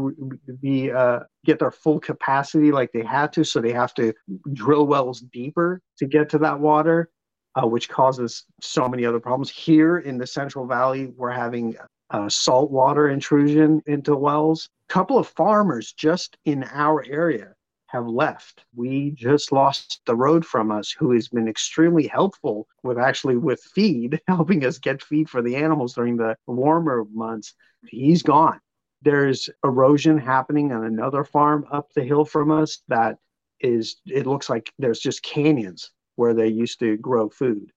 be 0.61 0.91
uh, 0.91 1.21
get 1.45 1.59
their 1.59 1.71
full 1.71 1.99
capacity 1.99 2.71
like 2.71 2.91
they 2.91 3.03
had 3.03 3.31
to. 3.33 3.43
So 3.43 3.61
they 3.61 3.71
have 3.71 3.93
to 3.95 4.13
drill 4.53 4.87
wells 4.87 5.21
deeper 5.21 5.81
to 5.97 6.05
get 6.07 6.29
to 6.29 6.39
that 6.39 6.59
water, 6.59 7.11
uh, 7.55 7.67
which 7.67 7.87
causes 7.87 8.45
so 8.61 8.89
many 8.89 9.05
other 9.05 9.19
problems. 9.19 9.51
Here 9.51 9.99
in 9.99 10.17
the 10.17 10.27
Central 10.27 10.65
Valley, 10.65 11.13
we're 11.15 11.31
having 11.31 11.75
uh, 12.09 12.27
saltwater 12.29 13.09
intrusion 13.09 13.81
into 13.85 14.15
wells. 14.15 14.69
A 14.89 14.93
couple 14.93 15.19
of 15.19 15.27
farmers 15.27 15.93
just 15.93 16.37
in 16.45 16.63
our 16.73 17.05
area 17.07 17.53
have 17.91 18.07
left. 18.07 18.63
We 18.75 19.11
just 19.11 19.51
lost 19.51 20.01
the 20.05 20.15
road 20.15 20.45
from 20.45 20.71
us 20.71 20.91
who 20.91 21.11
has 21.11 21.27
been 21.27 21.47
extremely 21.47 22.07
helpful 22.07 22.67
with 22.83 22.97
actually 22.97 23.37
with 23.37 23.61
feed, 23.61 24.21
helping 24.27 24.65
us 24.65 24.79
get 24.79 25.03
feed 25.03 25.29
for 25.29 25.41
the 25.41 25.55
animals 25.57 25.93
during 25.93 26.17
the 26.17 26.35
warmer 26.47 27.05
months. 27.11 27.53
He's 27.87 28.23
gone. 28.23 28.59
There's 29.01 29.49
erosion 29.63 30.17
happening 30.17 30.71
on 30.71 30.85
another 30.85 31.23
farm 31.23 31.65
up 31.71 31.91
the 31.93 32.03
hill 32.03 32.23
from 32.23 32.51
us 32.51 32.81
that 32.87 33.17
is 33.59 33.97
it 34.05 34.25
looks 34.25 34.49
like 34.49 34.71
there's 34.79 34.99
just 34.99 35.23
canyons 35.23 35.91
where 36.15 36.33
they 36.33 36.47
used 36.47 36.79
to 36.79 36.97
grow 36.97 37.29
food. 37.29 37.71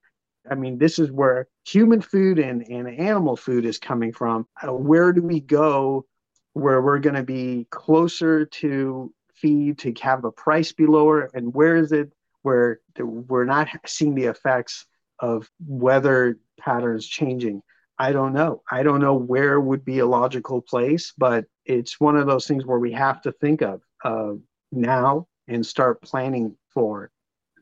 I 0.51 0.55
mean, 0.55 0.79
this 0.79 0.99
is 0.99 1.11
where 1.11 1.49
human 1.67 2.03
food 2.03 2.39
and, 2.39 2.63
and 2.69 2.89
animal 2.89 3.37
food 3.37 3.65
is 3.65 3.79
coming 3.79 4.13
from. 4.13 4.47
Uh, 4.63 4.73
where 4.73 5.13
do 5.13 5.23
we 5.23 5.41
go 5.41 6.05
where 6.53 6.81
we're 6.81 7.01
going 7.01 7.17
to 7.17 7.23
be 7.23 7.67
closer 7.71 8.47
to 8.47 9.13
fee 9.45 9.75
to 9.75 9.93
have 10.01 10.23
the 10.23 10.31
price 10.31 10.73
be 10.73 10.87
lower? 10.87 11.29
And 11.35 11.53
where 11.55 11.77
is 11.77 11.93
it 11.93 12.11
where 12.43 12.81
we're 12.99 13.45
not 13.45 13.69
seeing 13.87 14.15
the 14.15 14.25
effects 14.25 14.87
of 15.19 15.51
weather 15.67 16.39
patterns 16.59 17.07
changing? 17.07 17.63
I 17.99 18.13
don't 18.13 18.33
know. 18.33 18.63
I 18.71 18.83
don't 18.83 19.01
know 19.01 19.15
where 19.15 19.61
would 19.61 19.85
be 19.85 19.99
a 19.99 20.07
logical 20.07 20.63
place, 20.63 21.13
but 21.17 21.45
it's 21.67 22.01
one 22.01 22.17
of 22.17 22.27
those 22.27 22.47
things 22.47 22.65
where 22.65 22.79
we 22.79 22.93
have 22.93 23.21
to 23.23 23.33
think 23.33 23.61
of 23.61 23.83
uh, 24.03 24.33
now 24.73 25.29
and 25.47 25.65
start 25.65 26.01
planning 26.01 26.57
for. 26.73 27.11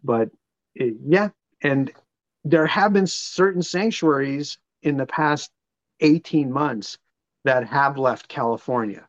But 0.05 0.31
it, 0.77 0.95
yeah, 1.05 1.31
and 1.65 1.93
there 2.45 2.67
have 2.67 2.93
been 2.93 3.09
certain 3.09 3.63
sanctuaries 3.63 4.57
in 4.83 4.97
the 4.97 5.07
past 5.07 5.51
18 6.01 6.51
months 6.51 6.99
that 7.45 7.67
have 7.67 7.99
left 7.99 8.29
California 8.29 9.07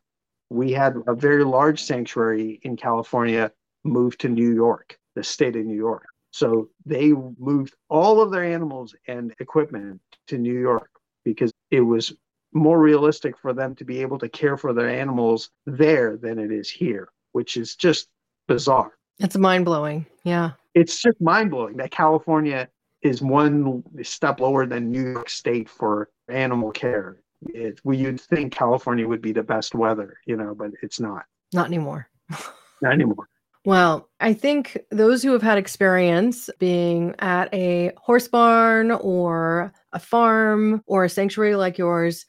we 0.49 0.71
had 0.71 0.95
a 1.07 1.13
very 1.15 1.43
large 1.43 1.81
sanctuary 1.81 2.59
in 2.63 2.75
California 2.75 3.51
move 3.83 4.17
to 4.19 4.29
New 4.29 4.53
York, 4.53 4.97
the 5.15 5.23
state 5.23 5.55
of 5.55 5.65
New 5.65 5.75
York. 5.75 6.05
So 6.31 6.69
they 6.85 7.11
moved 7.11 7.75
all 7.89 8.21
of 8.21 8.31
their 8.31 8.43
animals 8.43 8.95
and 9.07 9.33
equipment 9.39 10.01
to 10.27 10.37
New 10.37 10.59
York 10.59 10.89
because 11.23 11.51
it 11.69 11.81
was 11.81 12.13
more 12.53 12.79
realistic 12.79 13.37
for 13.37 13.53
them 13.53 13.75
to 13.75 13.85
be 13.85 14.01
able 14.01 14.19
to 14.19 14.29
care 14.29 14.57
for 14.57 14.73
their 14.73 14.89
animals 14.89 15.49
there 15.65 16.17
than 16.17 16.39
it 16.39 16.51
is 16.51 16.69
here, 16.69 17.09
which 17.31 17.57
is 17.57 17.75
just 17.75 18.07
bizarre. 18.47 18.93
It's 19.19 19.37
mind 19.37 19.65
blowing. 19.65 20.05
Yeah. 20.23 20.51
It's 20.73 21.01
just 21.01 21.19
mind 21.21 21.51
blowing 21.51 21.77
that 21.77 21.91
California 21.91 22.67
is 23.01 23.21
one 23.21 23.83
step 24.01 24.39
lower 24.39 24.65
than 24.65 24.91
New 24.91 25.11
York 25.11 25.29
State 25.29 25.69
for 25.69 26.09
animal 26.29 26.71
care 26.71 27.17
it, 27.53 27.79
we 27.83 27.97
you'd 27.97 28.21
think 28.21 28.53
California 28.53 29.07
would 29.07 29.21
be 29.21 29.31
the 29.31 29.43
best 29.43 29.75
weather, 29.75 30.17
you 30.25 30.37
know, 30.37 30.53
but 30.55 30.71
it's 30.81 30.99
not. 30.99 31.25
Not 31.53 31.67
anymore. 31.67 32.09
not 32.81 32.93
anymore. 32.93 33.27
Well, 33.65 34.09
I 34.19 34.33
think 34.33 34.77
those 34.91 35.23
who 35.23 35.31
have 35.31 35.41
had 35.41 35.57
experience 35.57 36.49
being 36.59 37.15
at 37.19 37.53
a 37.53 37.93
horse 37.97 38.27
barn 38.27 38.91
or 38.91 39.71
a 39.93 39.99
farm 39.99 40.83
or 40.85 41.05
a 41.05 41.09
sanctuary 41.09 41.55
like 41.55 41.77
yours 41.77 42.25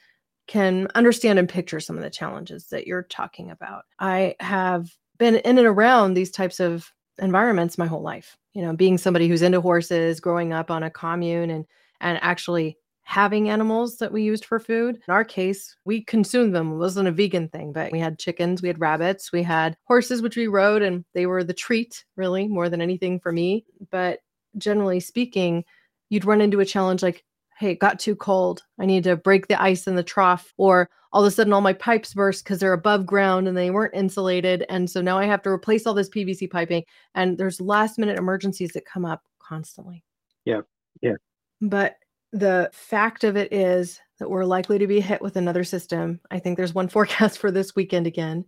can 0.46 0.87
understand 0.94 1.38
and 1.38 1.48
picture 1.48 1.81
some 1.81 1.96
of 1.96 2.03
the 2.03 2.11
challenges 2.11 2.66
that 2.68 2.87
you're 2.87 3.03
talking 3.03 3.50
about. 3.50 3.85
I 3.98 4.37
have 4.40 4.92
been 5.18 5.37
in 5.37 5.59
and 5.59 5.66
around 5.66 6.14
these 6.14 6.31
types 6.31 6.61
of 6.61 6.92
environments 7.18 7.79
my 7.79 7.87
whole 7.87 8.03
life. 8.03 8.37
You 8.53 8.62
know, 8.62 8.72
being 8.72 8.98
somebody 8.98 9.27
who's 9.27 9.42
into 9.42 9.61
horses, 9.61 10.20
growing 10.20 10.53
up 10.53 10.70
on 10.70 10.85
a 10.85 10.90
commune 10.90 11.50
and 11.50 11.64
and 12.00 12.18
actually 12.22 12.77
having 13.04 13.50
animals 13.50 13.98
that 13.98 14.12
we 14.12 14.22
used 14.22 14.44
for 14.44 14.58
food. 14.58 14.98
In 15.06 15.12
our 15.12 15.24
case, 15.24 15.76
we 15.84 16.02
consumed 16.02 16.54
them. 16.54 16.72
It 16.72 16.76
wasn't 16.76 17.08
a 17.08 17.12
vegan 17.12 17.48
thing, 17.48 17.72
but 17.72 17.92
we 17.92 18.00
had 18.00 18.18
chickens, 18.18 18.62
we 18.62 18.68
had 18.68 18.80
rabbits, 18.80 19.30
we 19.30 19.42
had 19.42 19.76
horses, 19.84 20.22
which 20.22 20.36
we 20.36 20.46
rode, 20.46 20.82
and 20.82 21.04
they 21.12 21.26
were 21.26 21.44
the 21.44 21.52
treat, 21.52 22.04
really, 22.16 22.48
more 22.48 22.68
than 22.68 22.80
anything 22.80 23.20
for 23.20 23.30
me. 23.30 23.64
But 23.90 24.20
generally 24.56 25.00
speaking, 25.00 25.64
you'd 26.08 26.24
run 26.24 26.40
into 26.40 26.60
a 26.60 26.64
challenge 26.64 27.02
like, 27.02 27.24
hey, 27.58 27.70
it 27.70 27.78
got 27.78 27.98
too 27.98 28.16
cold. 28.16 28.62
I 28.80 28.86
need 28.86 29.04
to 29.04 29.16
break 29.16 29.46
the 29.46 29.60
ice 29.60 29.86
in 29.86 29.94
the 29.94 30.02
trough. 30.02 30.52
Or 30.56 30.90
all 31.12 31.22
of 31.22 31.28
a 31.28 31.30
sudden, 31.30 31.52
all 31.52 31.60
my 31.60 31.72
pipes 31.72 32.14
burst 32.14 32.42
because 32.42 32.58
they're 32.58 32.72
above 32.72 33.06
ground 33.06 33.46
and 33.46 33.56
they 33.56 33.70
weren't 33.70 33.94
insulated. 33.94 34.64
And 34.68 34.90
so 34.90 35.00
now 35.00 35.18
I 35.18 35.26
have 35.26 35.42
to 35.42 35.50
replace 35.50 35.86
all 35.86 35.94
this 35.94 36.10
PVC 36.10 36.50
piping. 36.50 36.84
And 37.14 37.38
there's 37.38 37.60
last 37.60 37.98
minute 37.98 38.18
emergencies 38.18 38.72
that 38.72 38.86
come 38.86 39.04
up 39.04 39.22
constantly. 39.38 40.02
Yeah. 40.44 40.62
Yeah. 41.00 41.14
But 41.60 41.96
the 42.35 42.68
fact 42.73 43.23
of 43.23 43.37
it 43.37 43.53
is 43.53 44.01
that 44.18 44.29
we're 44.29 44.44
likely 44.44 44.77
to 44.79 44.88
be 44.88 45.01
hit 45.01 45.23
with 45.23 45.37
another 45.37 45.62
system. 45.62 46.20
I 46.33 46.40
think 46.40 46.57
there's 46.57 46.75
one 46.75 46.88
forecast 46.94 47.38
for 47.38 47.51
this 47.51 47.77
weekend 47.77 48.07
again. 48.07 48.44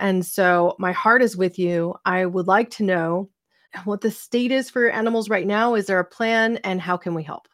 And 0.00 0.24
so 0.24 0.74
my 0.78 0.92
heart 0.92 1.22
is 1.22 1.36
with 1.36 1.58
you. 1.58 1.94
I 2.06 2.24
would 2.24 2.46
like 2.46 2.70
to 2.70 2.82
know 2.82 3.30
what 3.84 4.00
the 4.00 4.10
state 4.10 4.50
is 4.50 4.70
for 4.70 4.80
your 4.80 4.92
animals 4.92 5.28
right 5.28 5.46
now. 5.46 5.74
Is 5.74 5.86
there 5.86 5.98
a 5.98 6.04
plan 6.04 6.56
and 6.64 6.80
how 6.80 6.96
can 6.96 7.14
we 7.14 7.22
help? 7.22 7.48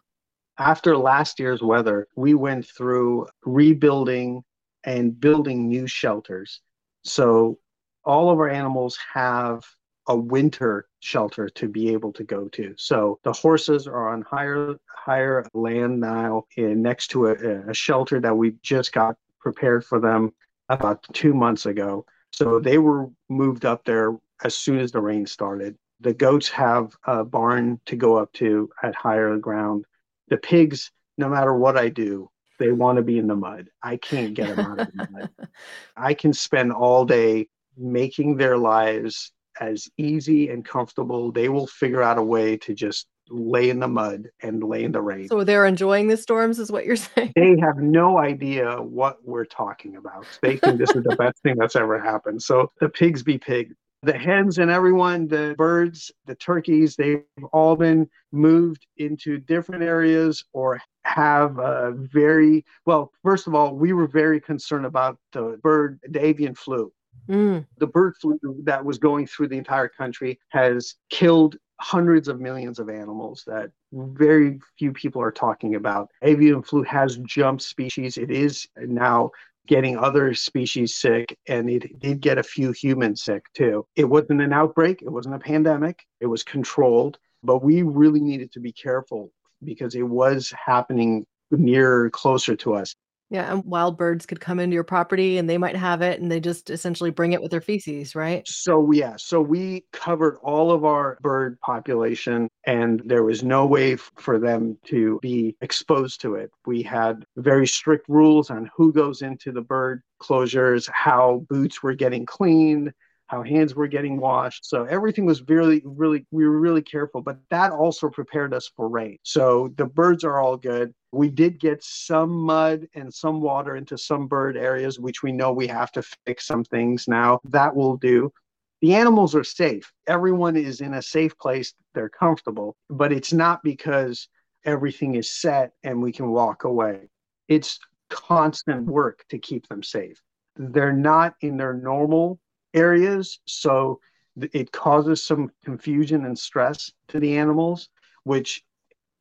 After 0.58 0.96
last 0.96 1.38
year's 1.38 1.62
weather, 1.62 2.06
we 2.16 2.34
went 2.34 2.66
through 2.66 3.26
rebuilding 3.44 4.42
and 4.84 5.20
building 5.20 5.68
new 5.68 5.86
shelters. 5.88 6.60
So 7.02 7.58
all 8.04 8.30
of 8.30 8.38
our 8.38 8.48
animals 8.48 8.96
have 9.12 9.64
a 10.08 10.16
winter 10.16 10.88
shelter 11.00 11.48
to 11.50 11.68
be 11.68 11.92
able 11.92 12.12
to 12.14 12.24
go 12.24 12.48
to. 12.48 12.74
So 12.76 13.20
the 13.22 13.32
horses 13.32 13.86
are 13.86 14.08
on 14.08 14.22
higher 14.22 14.76
higher 14.86 15.46
land 15.54 16.00
now 16.00 16.44
in 16.56 16.82
next 16.82 17.08
to 17.08 17.26
a, 17.26 17.70
a 17.70 17.74
shelter 17.74 18.20
that 18.20 18.36
we 18.36 18.54
just 18.62 18.92
got 18.92 19.16
prepared 19.40 19.84
for 19.84 20.00
them 20.00 20.32
about 20.68 21.04
two 21.12 21.34
months 21.34 21.66
ago. 21.66 22.04
So 22.32 22.58
they 22.58 22.78
were 22.78 23.08
moved 23.28 23.64
up 23.64 23.84
there 23.84 24.16
as 24.44 24.54
soon 24.54 24.78
as 24.78 24.92
the 24.92 25.00
rain 25.00 25.26
started. 25.26 25.76
The 26.00 26.14
goats 26.14 26.48
have 26.50 26.94
a 27.06 27.24
barn 27.24 27.80
to 27.86 27.96
go 27.96 28.16
up 28.16 28.32
to 28.34 28.70
at 28.82 28.94
higher 28.94 29.36
ground. 29.38 29.84
The 30.28 30.36
pigs, 30.36 30.90
no 31.16 31.28
matter 31.28 31.54
what 31.54 31.76
I 31.76 31.88
do, 31.88 32.30
they 32.58 32.72
want 32.72 32.96
to 32.96 33.02
be 33.02 33.18
in 33.18 33.26
the 33.26 33.36
mud. 33.36 33.68
I 33.82 33.96
can't 33.96 34.34
get 34.34 34.56
them 34.56 34.60
out 34.66 34.80
of 34.80 34.88
the 34.92 35.08
mud. 35.10 35.30
I 35.96 36.14
can 36.14 36.32
spend 36.32 36.72
all 36.72 37.04
day 37.04 37.48
making 37.76 38.36
their 38.36 38.58
lives 38.58 39.32
as 39.60 39.88
easy 39.96 40.48
and 40.50 40.64
comfortable. 40.64 41.32
They 41.32 41.48
will 41.48 41.66
figure 41.66 42.02
out 42.02 42.18
a 42.18 42.22
way 42.22 42.56
to 42.58 42.74
just 42.74 43.06
lay 43.30 43.70
in 43.70 43.78
the 43.78 43.88
mud 43.88 44.28
and 44.42 44.62
lay 44.62 44.84
in 44.84 44.92
the 44.92 45.00
rain. 45.00 45.28
So 45.28 45.44
they're 45.44 45.66
enjoying 45.66 46.08
the 46.08 46.16
storms, 46.16 46.58
is 46.58 46.72
what 46.72 46.86
you're 46.86 46.96
saying? 46.96 47.32
They 47.36 47.56
have 47.60 47.78
no 47.78 48.18
idea 48.18 48.80
what 48.80 49.18
we're 49.24 49.44
talking 49.44 49.96
about. 49.96 50.26
They 50.42 50.56
think 50.56 50.78
this 50.78 50.90
is 50.90 51.04
the 51.04 51.16
best 51.18 51.42
thing 51.42 51.56
that's 51.58 51.76
ever 51.76 52.00
happened. 52.00 52.42
So 52.42 52.72
the 52.80 52.88
pigs 52.88 53.22
be 53.22 53.38
pigs. 53.38 53.74
The 54.02 54.16
hens 54.16 54.58
and 54.58 54.70
everyone, 54.70 55.26
the 55.26 55.56
birds, 55.58 56.12
the 56.26 56.36
turkeys, 56.36 56.94
they've 56.94 57.24
all 57.52 57.74
been 57.74 58.08
moved 58.30 58.86
into 58.96 59.38
different 59.38 59.82
areas 59.82 60.44
or 60.52 60.80
have 61.02 61.58
a 61.58 61.92
very 61.96 62.64
well. 62.86 63.10
First 63.24 63.48
of 63.48 63.56
all, 63.56 63.74
we 63.74 63.92
were 63.92 64.06
very 64.06 64.40
concerned 64.40 64.86
about 64.86 65.18
the 65.32 65.58
bird, 65.64 65.98
the 66.08 66.24
avian 66.24 66.54
flu 66.54 66.92
Mm. 67.28 67.66
The 67.78 67.86
bird 67.86 68.16
flu 68.20 68.38
that 68.64 68.84
was 68.84 68.98
going 68.98 69.26
through 69.26 69.48
the 69.48 69.58
entire 69.58 69.88
country 69.88 70.38
has 70.48 70.94
killed 71.10 71.56
hundreds 71.80 72.26
of 72.26 72.40
millions 72.40 72.78
of 72.78 72.88
animals 72.88 73.44
that 73.46 73.70
very 73.92 74.58
few 74.78 74.92
people 74.92 75.22
are 75.22 75.30
talking 75.30 75.76
about. 75.76 76.10
Avian 76.22 76.62
flu 76.62 76.82
has 76.82 77.18
jumped 77.18 77.62
species. 77.62 78.16
It 78.16 78.30
is 78.30 78.66
now 78.76 79.30
getting 79.68 79.98
other 79.98 80.34
species 80.34 80.96
sick, 80.96 81.38
and 81.46 81.68
it 81.68 81.98
did 82.00 82.20
get 82.20 82.38
a 82.38 82.42
few 82.42 82.72
humans 82.72 83.22
sick 83.22 83.44
too. 83.54 83.86
It 83.94 84.04
wasn't 84.04 84.40
an 84.40 84.52
outbreak, 84.52 85.02
it 85.02 85.10
wasn't 85.10 85.34
a 85.34 85.38
pandemic, 85.38 86.04
it 86.20 86.26
was 86.26 86.42
controlled, 86.42 87.18
but 87.42 87.62
we 87.62 87.82
really 87.82 88.20
needed 88.20 88.50
to 88.52 88.60
be 88.60 88.72
careful 88.72 89.30
because 89.62 89.94
it 89.94 90.02
was 90.02 90.52
happening 90.52 91.26
near 91.50 92.10
closer 92.10 92.56
to 92.56 92.74
us. 92.74 92.94
Yeah, 93.30 93.52
and 93.52 93.64
wild 93.64 93.98
birds 93.98 94.24
could 94.24 94.40
come 94.40 94.58
into 94.58 94.74
your 94.74 94.84
property 94.84 95.36
and 95.36 95.50
they 95.50 95.58
might 95.58 95.76
have 95.76 96.00
it 96.00 96.20
and 96.20 96.32
they 96.32 96.40
just 96.40 96.70
essentially 96.70 97.10
bring 97.10 97.32
it 97.32 97.42
with 97.42 97.50
their 97.50 97.60
feces, 97.60 98.14
right? 98.14 98.46
So, 98.46 98.90
yeah, 98.90 99.16
so 99.18 99.42
we 99.42 99.84
covered 99.92 100.38
all 100.42 100.70
of 100.70 100.84
our 100.86 101.18
bird 101.20 101.60
population 101.60 102.48
and 102.64 103.02
there 103.04 103.24
was 103.24 103.42
no 103.42 103.66
way 103.66 103.94
f- 103.94 104.10
for 104.16 104.38
them 104.38 104.78
to 104.86 105.18
be 105.20 105.54
exposed 105.60 106.22
to 106.22 106.36
it. 106.36 106.50
We 106.66 106.82
had 106.82 107.26
very 107.36 107.66
strict 107.66 108.08
rules 108.08 108.48
on 108.48 108.70
who 108.74 108.92
goes 108.92 109.20
into 109.20 109.52
the 109.52 109.60
bird 109.60 110.02
closures, 110.22 110.88
how 110.90 111.44
boots 111.50 111.82
were 111.82 111.94
getting 111.94 112.24
cleaned, 112.24 112.92
how 113.28 113.42
hands 113.42 113.74
were 113.74 113.86
getting 113.86 114.18
washed. 114.18 114.66
So 114.66 114.84
everything 114.84 115.26
was 115.26 115.46
really, 115.48 115.82
really, 115.84 116.26
we 116.30 116.46
were 116.46 116.58
really 116.58 116.82
careful, 116.82 117.20
but 117.20 117.38
that 117.50 117.70
also 117.72 118.08
prepared 118.08 118.52
us 118.52 118.70
for 118.74 118.88
rain. 118.88 119.18
So 119.22 119.72
the 119.76 119.84
birds 119.84 120.24
are 120.24 120.40
all 120.40 120.56
good. 120.56 120.92
We 121.12 121.28
did 121.28 121.60
get 121.60 121.84
some 121.84 122.30
mud 122.30 122.86
and 122.94 123.12
some 123.12 123.40
water 123.40 123.76
into 123.76 123.96
some 123.96 124.26
bird 124.28 124.56
areas, 124.56 124.98
which 124.98 125.22
we 125.22 125.32
know 125.32 125.52
we 125.52 125.66
have 125.66 125.92
to 125.92 126.02
fix 126.26 126.46
some 126.46 126.64
things 126.64 127.06
now. 127.06 127.40
That 127.44 127.76
will 127.76 127.96
do. 127.98 128.32
The 128.80 128.94
animals 128.94 129.34
are 129.34 129.44
safe. 129.44 129.92
Everyone 130.06 130.56
is 130.56 130.80
in 130.80 130.94
a 130.94 131.02
safe 131.02 131.36
place. 131.38 131.74
They're 131.94 132.08
comfortable, 132.08 132.76
but 132.88 133.12
it's 133.12 133.32
not 133.32 133.62
because 133.62 134.28
everything 134.64 135.16
is 135.16 135.30
set 135.30 135.72
and 135.82 136.00
we 136.02 136.12
can 136.12 136.30
walk 136.30 136.64
away. 136.64 137.08
It's 137.48 137.78
constant 138.08 138.86
work 138.86 139.24
to 139.30 139.38
keep 139.38 139.68
them 139.68 139.82
safe. 139.82 140.22
They're 140.56 140.92
not 140.92 141.34
in 141.40 141.56
their 141.56 141.74
normal 141.74 142.38
areas. 142.78 143.40
So 143.46 144.00
it 144.36 144.72
causes 144.72 145.26
some 145.26 145.50
confusion 145.64 146.24
and 146.24 146.38
stress 146.38 146.92
to 147.08 147.20
the 147.20 147.36
animals, 147.36 147.88
which 148.24 148.62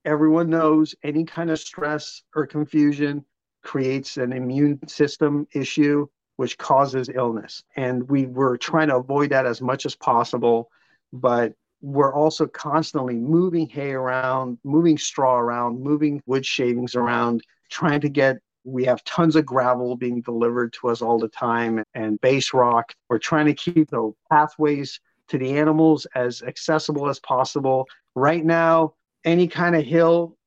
everyone 0.05 0.49
knows 0.49 0.95
any 1.03 1.25
kind 1.25 1.49
of 1.49 1.59
stress 1.59 2.23
or 2.35 2.47
confusion 2.47 3.25
creates 3.63 4.17
an 4.17 4.31
immune 4.31 4.79
system 4.87 5.47
issue, 5.53 6.07
which 6.37 6.57
causes 6.57 7.09
illness. 7.13 7.63
And 7.75 8.07
we 8.07 8.25
were 8.27 8.57
trying 8.57 8.89
to 8.89 8.97
avoid 8.97 9.31
that 9.31 9.45
as 9.45 9.61
much 9.61 9.85
as 9.85 9.95
possible. 9.95 10.69
But 11.11 11.53
we're 11.81 12.13
also 12.13 12.47
constantly 12.47 13.15
moving 13.15 13.67
hay 13.67 13.91
around, 13.91 14.57
moving 14.63 14.97
straw 14.97 15.37
around, 15.37 15.81
moving 15.81 16.21
wood 16.25 16.45
shavings 16.45 16.95
around, 16.95 17.41
trying 17.69 18.01
to 18.01 18.09
get 18.09 18.37
we 18.67 18.83
have 18.83 19.01
tons 19.05 19.37
of 19.37 19.45
gravel 19.45 19.95
being 19.95 20.21
delivered 20.21 20.73
to 20.73 20.89
us 20.89 21.01
all 21.01 21.17
the 21.17 21.29
time 21.29 21.81
and 21.93 22.19
base 22.19 22.53
rock. 22.53 22.93
We're 23.07 23.17
trying 23.17 23.45
to 23.45 23.53
keep 23.53 23.89
the 23.89 24.11
pathways 24.29 24.99
to 25.29 25.37
the 25.37 25.57
animals 25.57 26.05
as 26.15 26.41
accessible 26.43 27.07
as 27.07 27.17
possible. 27.19 27.87
Right 28.13 28.43
now, 28.43 28.93
any 29.23 29.47
kind 29.47 29.73
of 29.73 29.85
hill, 29.85 30.37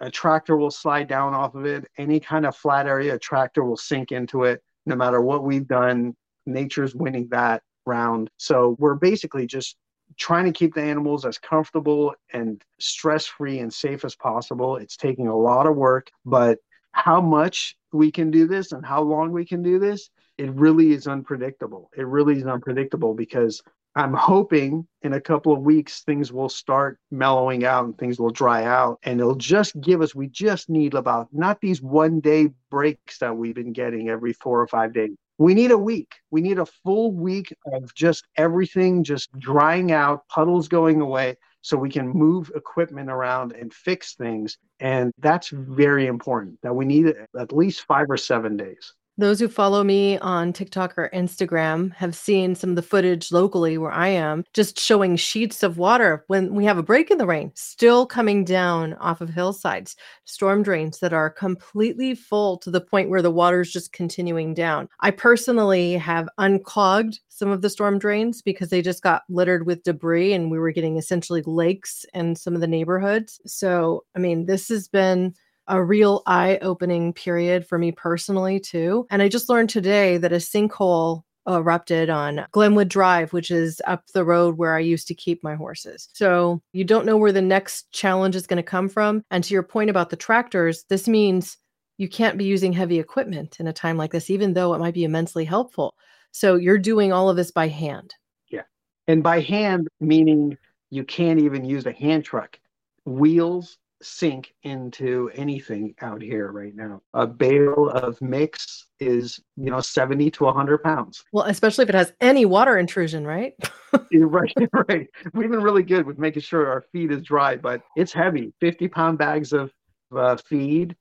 a 0.00 0.10
tractor 0.10 0.56
will 0.56 0.72
slide 0.72 1.06
down 1.06 1.34
off 1.34 1.54
of 1.54 1.66
it. 1.66 1.86
Any 1.96 2.18
kind 2.18 2.46
of 2.46 2.56
flat 2.56 2.88
area, 2.88 3.14
a 3.14 3.18
tractor 3.18 3.62
will 3.62 3.76
sink 3.76 4.10
into 4.10 4.42
it. 4.42 4.60
No 4.84 4.96
matter 4.96 5.20
what 5.20 5.44
we've 5.44 5.66
done, 5.66 6.16
nature's 6.46 6.96
winning 6.96 7.28
that 7.30 7.62
round. 7.86 8.28
So 8.38 8.74
we're 8.80 8.94
basically 8.94 9.46
just 9.46 9.76
trying 10.16 10.46
to 10.46 10.52
keep 10.52 10.74
the 10.74 10.82
animals 10.82 11.24
as 11.24 11.38
comfortable 11.38 12.14
and 12.32 12.60
stress 12.80 13.26
free 13.26 13.60
and 13.60 13.72
safe 13.72 14.04
as 14.04 14.16
possible. 14.16 14.76
It's 14.76 14.96
taking 14.96 15.28
a 15.28 15.36
lot 15.36 15.66
of 15.66 15.76
work, 15.76 16.10
but 16.24 16.58
how 16.98 17.20
much 17.20 17.76
we 17.92 18.10
can 18.10 18.30
do 18.30 18.46
this 18.46 18.72
and 18.72 18.84
how 18.84 19.00
long 19.00 19.30
we 19.30 19.46
can 19.46 19.62
do 19.62 19.78
this, 19.78 20.10
it 20.36 20.50
really 20.52 20.92
is 20.92 21.06
unpredictable. 21.06 21.90
It 21.96 22.06
really 22.06 22.38
is 22.38 22.46
unpredictable 22.46 23.14
because 23.14 23.62
I'm 23.94 24.12
hoping 24.12 24.86
in 25.02 25.12
a 25.12 25.20
couple 25.20 25.52
of 25.52 25.60
weeks 25.60 26.02
things 26.02 26.32
will 26.32 26.48
start 26.48 26.98
mellowing 27.10 27.64
out 27.64 27.84
and 27.84 27.96
things 27.96 28.18
will 28.18 28.30
dry 28.30 28.64
out 28.64 28.98
and 29.04 29.20
it'll 29.20 29.36
just 29.36 29.80
give 29.80 30.02
us 30.02 30.14
we 30.14 30.28
just 30.28 30.68
need 30.68 30.94
about 30.94 31.28
not 31.32 31.60
these 31.60 31.80
one 31.80 32.20
day 32.20 32.48
breaks 32.70 33.18
that 33.18 33.36
we've 33.36 33.54
been 33.54 33.72
getting 33.72 34.08
every 34.08 34.32
4 34.32 34.60
or 34.60 34.66
5 34.66 34.92
days. 34.92 35.16
We 35.38 35.54
need 35.54 35.70
a 35.70 35.78
week. 35.78 36.14
We 36.32 36.40
need 36.40 36.58
a 36.58 36.66
full 36.66 37.12
week 37.12 37.54
of 37.72 37.94
just 37.94 38.26
everything 38.36 39.04
just 39.04 39.30
drying 39.38 39.92
out, 39.92 40.26
puddles 40.28 40.66
going 40.66 41.00
away 41.00 41.36
so 41.62 41.76
we 41.76 41.90
can 41.90 42.08
move 42.08 42.50
equipment 42.54 43.10
around 43.10 43.52
and 43.52 43.72
fix 43.72 44.14
things. 44.14 44.58
And 44.80 45.12
that's 45.18 45.48
very 45.48 46.06
important 46.06 46.58
that 46.62 46.74
we 46.74 46.84
need 46.84 47.14
at 47.38 47.52
least 47.52 47.82
five 47.82 48.06
or 48.08 48.16
seven 48.16 48.56
days. 48.56 48.94
Those 49.18 49.40
who 49.40 49.48
follow 49.48 49.82
me 49.82 50.16
on 50.18 50.52
TikTok 50.52 50.96
or 50.96 51.10
Instagram 51.12 51.92
have 51.94 52.14
seen 52.14 52.54
some 52.54 52.70
of 52.70 52.76
the 52.76 52.82
footage 52.82 53.32
locally 53.32 53.76
where 53.76 53.90
I 53.90 54.06
am, 54.08 54.44
just 54.54 54.78
showing 54.78 55.16
sheets 55.16 55.64
of 55.64 55.76
water 55.76 56.24
when 56.28 56.54
we 56.54 56.64
have 56.66 56.78
a 56.78 56.84
break 56.84 57.10
in 57.10 57.18
the 57.18 57.26
rain, 57.26 57.50
still 57.56 58.06
coming 58.06 58.44
down 58.44 58.94
off 58.94 59.20
of 59.20 59.30
hillsides, 59.30 59.96
storm 60.24 60.62
drains 60.62 61.00
that 61.00 61.12
are 61.12 61.30
completely 61.30 62.14
full 62.14 62.58
to 62.58 62.70
the 62.70 62.80
point 62.80 63.10
where 63.10 63.20
the 63.20 63.32
water 63.32 63.60
is 63.62 63.72
just 63.72 63.92
continuing 63.92 64.54
down. 64.54 64.88
I 65.00 65.10
personally 65.10 65.94
have 65.94 66.28
unclogged 66.38 67.18
some 67.28 67.50
of 67.50 67.60
the 67.60 67.70
storm 67.70 67.98
drains 67.98 68.40
because 68.40 68.68
they 68.68 68.82
just 68.82 69.02
got 69.02 69.22
littered 69.28 69.66
with 69.66 69.82
debris 69.82 70.32
and 70.32 70.48
we 70.48 70.60
were 70.60 70.70
getting 70.70 70.96
essentially 70.96 71.42
lakes 71.44 72.06
in 72.14 72.36
some 72.36 72.54
of 72.54 72.60
the 72.60 72.68
neighborhoods. 72.68 73.40
So, 73.46 74.04
I 74.14 74.20
mean, 74.20 74.46
this 74.46 74.68
has 74.68 74.86
been 74.86 75.34
a 75.68 75.82
real 75.82 76.22
eye 76.26 76.58
opening 76.62 77.12
period 77.12 77.66
for 77.66 77.78
me 77.78 77.92
personally, 77.92 78.58
too. 78.58 79.06
And 79.10 79.22
I 79.22 79.28
just 79.28 79.48
learned 79.48 79.70
today 79.70 80.16
that 80.16 80.32
a 80.32 80.36
sinkhole 80.36 81.22
erupted 81.48 82.10
on 82.10 82.46
Glenwood 82.52 82.88
Drive, 82.88 83.32
which 83.32 83.50
is 83.50 83.80
up 83.86 84.04
the 84.12 84.24
road 84.24 84.58
where 84.58 84.74
I 84.74 84.80
used 84.80 85.08
to 85.08 85.14
keep 85.14 85.42
my 85.42 85.54
horses. 85.54 86.08
So 86.12 86.60
you 86.72 86.84
don't 86.84 87.06
know 87.06 87.16
where 87.16 87.32
the 87.32 87.40
next 87.40 87.90
challenge 87.92 88.36
is 88.36 88.46
going 88.46 88.58
to 88.58 88.62
come 88.62 88.88
from. 88.88 89.22
And 89.30 89.42
to 89.44 89.54
your 89.54 89.62
point 89.62 89.90
about 89.90 90.10
the 90.10 90.16
tractors, 90.16 90.84
this 90.88 91.08
means 91.08 91.56
you 91.96 92.08
can't 92.08 92.38
be 92.38 92.44
using 92.44 92.72
heavy 92.72 92.98
equipment 92.98 93.58
in 93.60 93.66
a 93.66 93.72
time 93.72 93.96
like 93.96 94.12
this, 94.12 94.30
even 94.30 94.52
though 94.52 94.74
it 94.74 94.78
might 94.78 94.94
be 94.94 95.04
immensely 95.04 95.44
helpful. 95.44 95.94
So 96.32 96.56
you're 96.56 96.78
doing 96.78 97.12
all 97.12 97.30
of 97.30 97.36
this 97.36 97.50
by 97.50 97.68
hand. 97.68 98.14
Yeah. 98.50 98.62
And 99.06 99.22
by 99.22 99.40
hand, 99.40 99.88
meaning 100.00 100.56
you 100.90 101.04
can't 101.04 101.40
even 101.40 101.64
use 101.64 101.86
a 101.86 101.92
hand 101.92 102.24
truck. 102.24 102.58
Wheels 103.04 103.78
sink 104.02 104.54
into 104.62 105.30
anything 105.34 105.94
out 106.00 106.22
here 106.22 106.52
right 106.52 106.74
now. 106.74 107.02
A 107.14 107.26
bale 107.26 107.90
of 107.90 108.20
mix 108.20 108.86
is, 109.00 109.40
you 109.56 109.70
know, 109.70 109.80
70 109.80 110.30
to 110.32 110.44
100 110.44 110.82
pounds. 110.82 111.24
Well, 111.32 111.44
especially 111.44 111.84
if 111.84 111.88
it 111.88 111.94
has 111.94 112.12
any 112.20 112.44
water 112.44 112.78
intrusion, 112.78 113.26
right? 113.26 113.54
right, 114.12 114.52
right. 114.88 115.08
We've 115.34 115.50
been 115.50 115.62
really 115.62 115.82
good 115.82 116.06
with 116.06 116.18
making 116.18 116.42
sure 116.42 116.68
our 116.68 116.84
feed 116.92 117.12
is 117.12 117.22
dry, 117.22 117.56
but 117.56 117.82
it's 117.96 118.12
heavy 118.12 118.52
50 118.60 118.88
pound 118.88 119.18
bags 119.18 119.52
of 119.52 119.72
uh, 120.16 120.36
feed. 120.36 120.96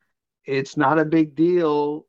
It's 0.45 0.77
not 0.77 0.99
a 0.99 1.05
big 1.05 1.35
deal 1.35 2.05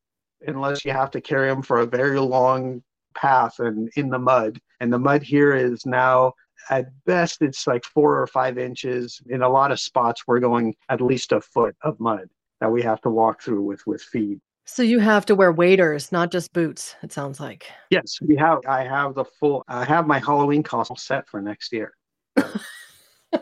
unless 0.47 0.85
you 0.85 0.93
have 0.93 1.11
to 1.11 1.21
carry 1.21 1.49
them 1.49 1.63
for 1.63 1.81
a 1.81 1.87
very 1.87 2.19
long 2.21 2.83
path 3.15 3.59
and 3.59 3.91
in 3.97 4.09
the 4.09 4.19
mud. 4.19 4.61
And 4.81 4.93
the 4.93 4.99
mud 4.99 5.23
here 5.23 5.55
is 5.55 5.85
now 5.85 6.33
at 6.71 6.87
best 7.05 7.43
it's 7.43 7.67
like 7.67 7.85
four 7.85 8.21
or 8.21 8.27
five 8.27 8.59
inches 8.59 9.21
in 9.29 9.43
a 9.43 9.49
lot 9.49 9.73
of 9.73 9.81
spots 9.81 10.25
we're 10.27 10.41
going 10.41 10.75
at 10.89 11.01
least 11.01 11.33
a 11.33 11.41
foot 11.41 11.75
of 11.83 11.99
mud 12.01 12.29
that 12.61 12.71
we 12.71 12.83
have 12.83 13.01
to 13.01 13.11
walk 13.11 13.43
through 13.43 13.63
with 13.63 13.87
with 13.87 14.03
feet. 14.03 14.39
So 14.65 14.83
you 14.83 14.99
have 14.99 15.25
to 15.27 15.35
wear 15.35 15.53
waders 15.53 16.13
not 16.13 16.31
just 16.31 16.53
boots 16.53 16.97
it 17.03 17.13
sounds 17.13 17.41
like. 17.41 17.67
Yes 17.91 18.19
we 18.21 18.37
have 18.37 18.59
i 18.69 18.85
have 18.85 19.15
the 19.15 19.25
full 19.25 19.65
i 19.69 19.85
have 19.85 20.07
my 20.07 20.19
halloween 20.19 20.63
costume 20.63 20.97
set 20.97 21.29
for 21.29 21.41
next 21.41 21.73
year. 21.73 21.93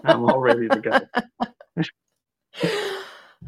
I'm 0.05 0.25
all 0.25 0.41
ready 0.41 0.69
to 0.69 0.81
go. 0.81 1.01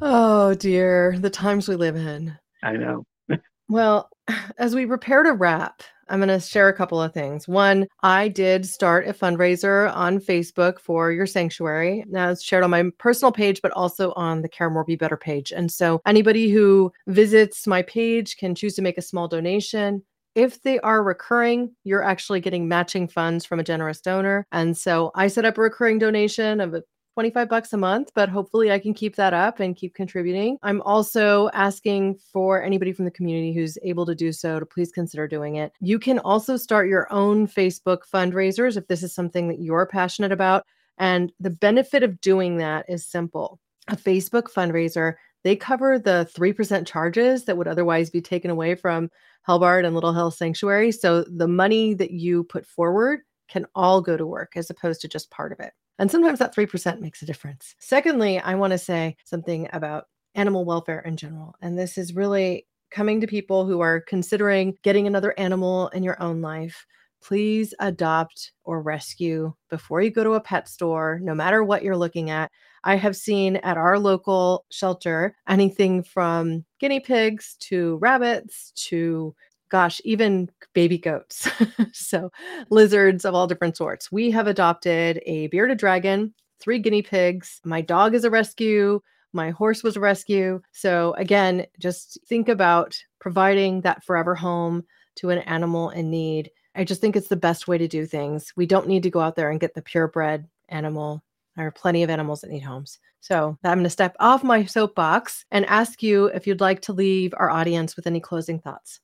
Oh 0.00 0.54
dear 0.54 1.18
the 1.18 1.30
times 1.30 1.66
we 1.66 1.74
live 1.74 1.96
in. 1.96 2.36
I 2.62 2.72
know. 2.72 3.04
Well 3.70 4.08
as 4.56 4.74
we 4.74 4.86
prepare 4.86 5.22
to 5.22 5.32
wrap 5.32 5.82
I'm 6.10 6.18
going 6.18 6.28
to 6.28 6.40
share 6.40 6.68
a 6.68 6.76
couple 6.76 7.00
of 7.00 7.12
things. 7.12 7.46
One, 7.46 7.86
I 8.02 8.28
did 8.28 8.66
start 8.66 9.08
a 9.08 9.12
fundraiser 9.12 9.94
on 9.94 10.18
Facebook 10.18 10.78
for 10.78 11.12
your 11.12 11.26
sanctuary. 11.26 12.04
Now 12.08 12.30
it's 12.30 12.42
shared 12.42 12.64
on 12.64 12.70
my 12.70 12.84
personal 12.98 13.32
page, 13.32 13.62
but 13.62 13.72
also 13.72 14.12
on 14.12 14.42
the 14.42 14.48
Care 14.48 14.70
More 14.70 14.84
Be 14.84 14.96
Better 14.96 15.16
page. 15.16 15.52
And 15.52 15.70
so 15.70 16.00
anybody 16.06 16.50
who 16.50 16.92
visits 17.06 17.66
my 17.66 17.82
page 17.82 18.36
can 18.36 18.54
choose 18.54 18.74
to 18.76 18.82
make 18.82 18.98
a 18.98 19.02
small 19.02 19.28
donation. 19.28 20.02
If 20.34 20.62
they 20.62 20.78
are 20.80 21.02
recurring, 21.02 21.74
you're 21.84 22.04
actually 22.04 22.40
getting 22.40 22.68
matching 22.68 23.08
funds 23.08 23.44
from 23.44 23.58
a 23.58 23.64
generous 23.64 24.00
donor. 24.00 24.46
And 24.52 24.76
so 24.76 25.10
I 25.14 25.26
set 25.28 25.44
up 25.44 25.58
a 25.58 25.62
recurring 25.62 25.98
donation 25.98 26.60
of 26.60 26.76
25 27.18 27.48
bucks 27.48 27.72
a 27.72 27.76
month, 27.76 28.12
but 28.14 28.28
hopefully 28.28 28.70
I 28.70 28.78
can 28.78 28.94
keep 28.94 29.16
that 29.16 29.34
up 29.34 29.58
and 29.58 29.74
keep 29.74 29.92
contributing. 29.92 30.56
I'm 30.62 30.80
also 30.82 31.50
asking 31.52 32.20
for 32.32 32.62
anybody 32.62 32.92
from 32.92 33.06
the 33.06 33.10
community 33.10 33.52
who's 33.52 33.76
able 33.82 34.06
to 34.06 34.14
do 34.14 34.30
so 34.30 34.60
to 34.60 34.64
please 34.64 34.92
consider 34.92 35.26
doing 35.26 35.56
it. 35.56 35.72
You 35.80 35.98
can 35.98 36.20
also 36.20 36.56
start 36.56 36.88
your 36.88 37.12
own 37.12 37.48
Facebook 37.48 38.02
fundraisers 38.08 38.76
if 38.76 38.86
this 38.86 39.02
is 39.02 39.12
something 39.12 39.48
that 39.48 39.58
you're 39.58 39.84
passionate 39.86 40.30
about. 40.30 40.64
And 40.98 41.32
the 41.40 41.50
benefit 41.50 42.04
of 42.04 42.20
doing 42.20 42.58
that 42.58 42.84
is 42.88 43.04
simple. 43.04 43.58
A 43.88 43.96
Facebook 43.96 44.44
fundraiser, 44.44 45.14
they 45.42 45.56
cover 45.56 45.98
the 45.98 46.30
3% 46.36 46.86
charges 46.86 47.46
that 47.46 47.56
would 47.56 47.66
otherwise 47.66 48.10
be 48.10 48.20
taken 48.20 48.52
away 48.52 48.76
from 48.76 49.10
Hellbard 49.44 49.84
and 49.84 49.92
Little 49.92 50.14
Hill 50.14 50.30
Sanctuary. 50.30 50.92
So 50.92 51.24
the 51.24 51.48
money 51.48 51.94
that 51.94 52.12
you 52.12 52.44
put 52.44 52.64
forward 52.64 53.22
can 53.48 53.66
all 53.74 54.00
go 54.02 54.16
to 54.16 54.24
work 54.24 54.52
as 54.54 54.70
opposed 54.70 55.00
to 55.00 55.08
just 55.08 55.32
part 55.32 55.50
of 55.50 55.58
it. 55.58 55.72
And 55.98 56.10
sometimes 56.10 56.38
that 56.38 56.54
3% 56.54 57.00
makes 57.00 57.22
a 57.22 57.26
difference. 57.26 57.74
Secondly, 57.78 58.38
I 58.38 58.54
want 58.54 58.72
to 58.72 58.78
say 58.78 59.16
something 59.24 59.68
about 59.72 60.06
animal 60.34 60.64
welfare 60.64 61.00
in 61.00 61.16
general. 61.16 61.54
And 61.60 61.78
this 61.78 61.98
is 61.98 62.14
really 62.14 62.66
coming 62.90 63.20
to 63.20 63.26
people 63.26 63.66
who 63.66 63.80
are 63.80 64.00
considering 64.00 64.76
getting 64.82 65.06
another 65.06 65.34
animal 65.38 65.88
in 65.88 66.02
your 66.02 66.20
own 66.22 66.40
life. 66.40 66.86
Please 67.20 67.74
adopt 67.80 68.52
or 68.62 68.80
rescue 68.80 69.52
before 69.70 70.00
you 70.00 70.10
go 70.10 70.22
to 70.22 70.34
a 70.34 70.40
pet 70.40 70.68
store, 70.68 71.18
no 71.20 71.34
matter 71.34 71.64
what 71.64 71.82
you're 71.82 71.96
looking 71.96 72.30
at. 72.30 72.50
I 72.84 72.94
have 72.94 73.16
seen 73.16 73.56
at 73.56 73.76
our 73.76 73.98
local 73.98 74.64
shelter 74.70 75.34
anything 75.48 76.04
from 76.04 76.64
guinea 76.78 77.00
pigs 77.00 77.56
to 77.60 77.96
rabbits 77.96 78.72
to 78.86 79.34
gosh, 79.68 80.00
even 80.04 80.50
baby 80.74 80.98
goats. 80.98 81.48
so, 81.92 82.30
lizards 82.70 83.24
of 83.24 83.34
all 83.34 83.46
different 83.46 83.76
sorts. 83.76 84.10
We 84.12 84.30
have 84.30 84.46
adopted 84.46 85.20
a 85.26 85.48
bearded 85.48 85.78
dragon, 85.78 86.34
three 86.60 86.78
guinea 86.78 87.02
pigs. 87.02 87.60
My 87.64 87.80
dog 87.80 88.14
is 88.14 88.24
a 88.24 88.30
rescue. 88.30 89.00
My 89.32 89.50
horse 89.50 89.82
was 89.82 89.96
a 89.96 90.00
rescue. 90.00 90.60
So, 90.72 91.14
again, 91.14 91.66
just 91.78 92.18
think 92.28 92.48
about 92.48 92.96
providing 93.20 93.82
that 93.82 94.04
forever 94.04 94.34
home 94.34 94.84
to 95.16 95.30
an 95.30 95.38
animal 95.38 95.90
in 95.90 96.10
need. 96.10 96.50
I 96.74 96.84
just 96.84 97.00
think 97.00 97.16
it's 97.16 97.28
the 97.28 97.36
best 97.36 97.68
way 97.68 97.78
to 97.78 97.88
do 97.88 98.06
things. 98.06 98.52
We 98.56 98.66
don't 98.66 98.88
need 98.88 99.02
to 99.02 99.10
go 99.10 99.20
out 99.20 99.36
there 99.36 99.50
and 99.50 99.60
get 99.60 99.74
the 99.74 99.82
purebred 99.82 100.46
animal. 100.68 101.22
There 101.56 101.66
are 101.66 101.72
plenty 101.72 102.04
of 102.04 102.10
animals 102.10 102.40
that 102.40 102.50
need 102.50 102.60
homes. 102.60 102.98
So 103.20 103.58
I'm 103.64 103.78
going 103.78 103.84
to 103.84 103.90
step 103.90 104.14
off 104.20 104.44
my 104.44 104.64
soapbox 104.64 105.44
and 105.50 105.66
ask 105.66 106.02
you 106.04 106.26
if 106.26 106.46
you'd 106.46 106.60
like 106.60 106.80
to 106.82 106.92
leave 106.92 107.34
our 107.36 107.50
audience 107.50 107.96
with 107.96 108.06
any 108.06 108.20
closing 108.20 108.60
thoughts 108.60 109.00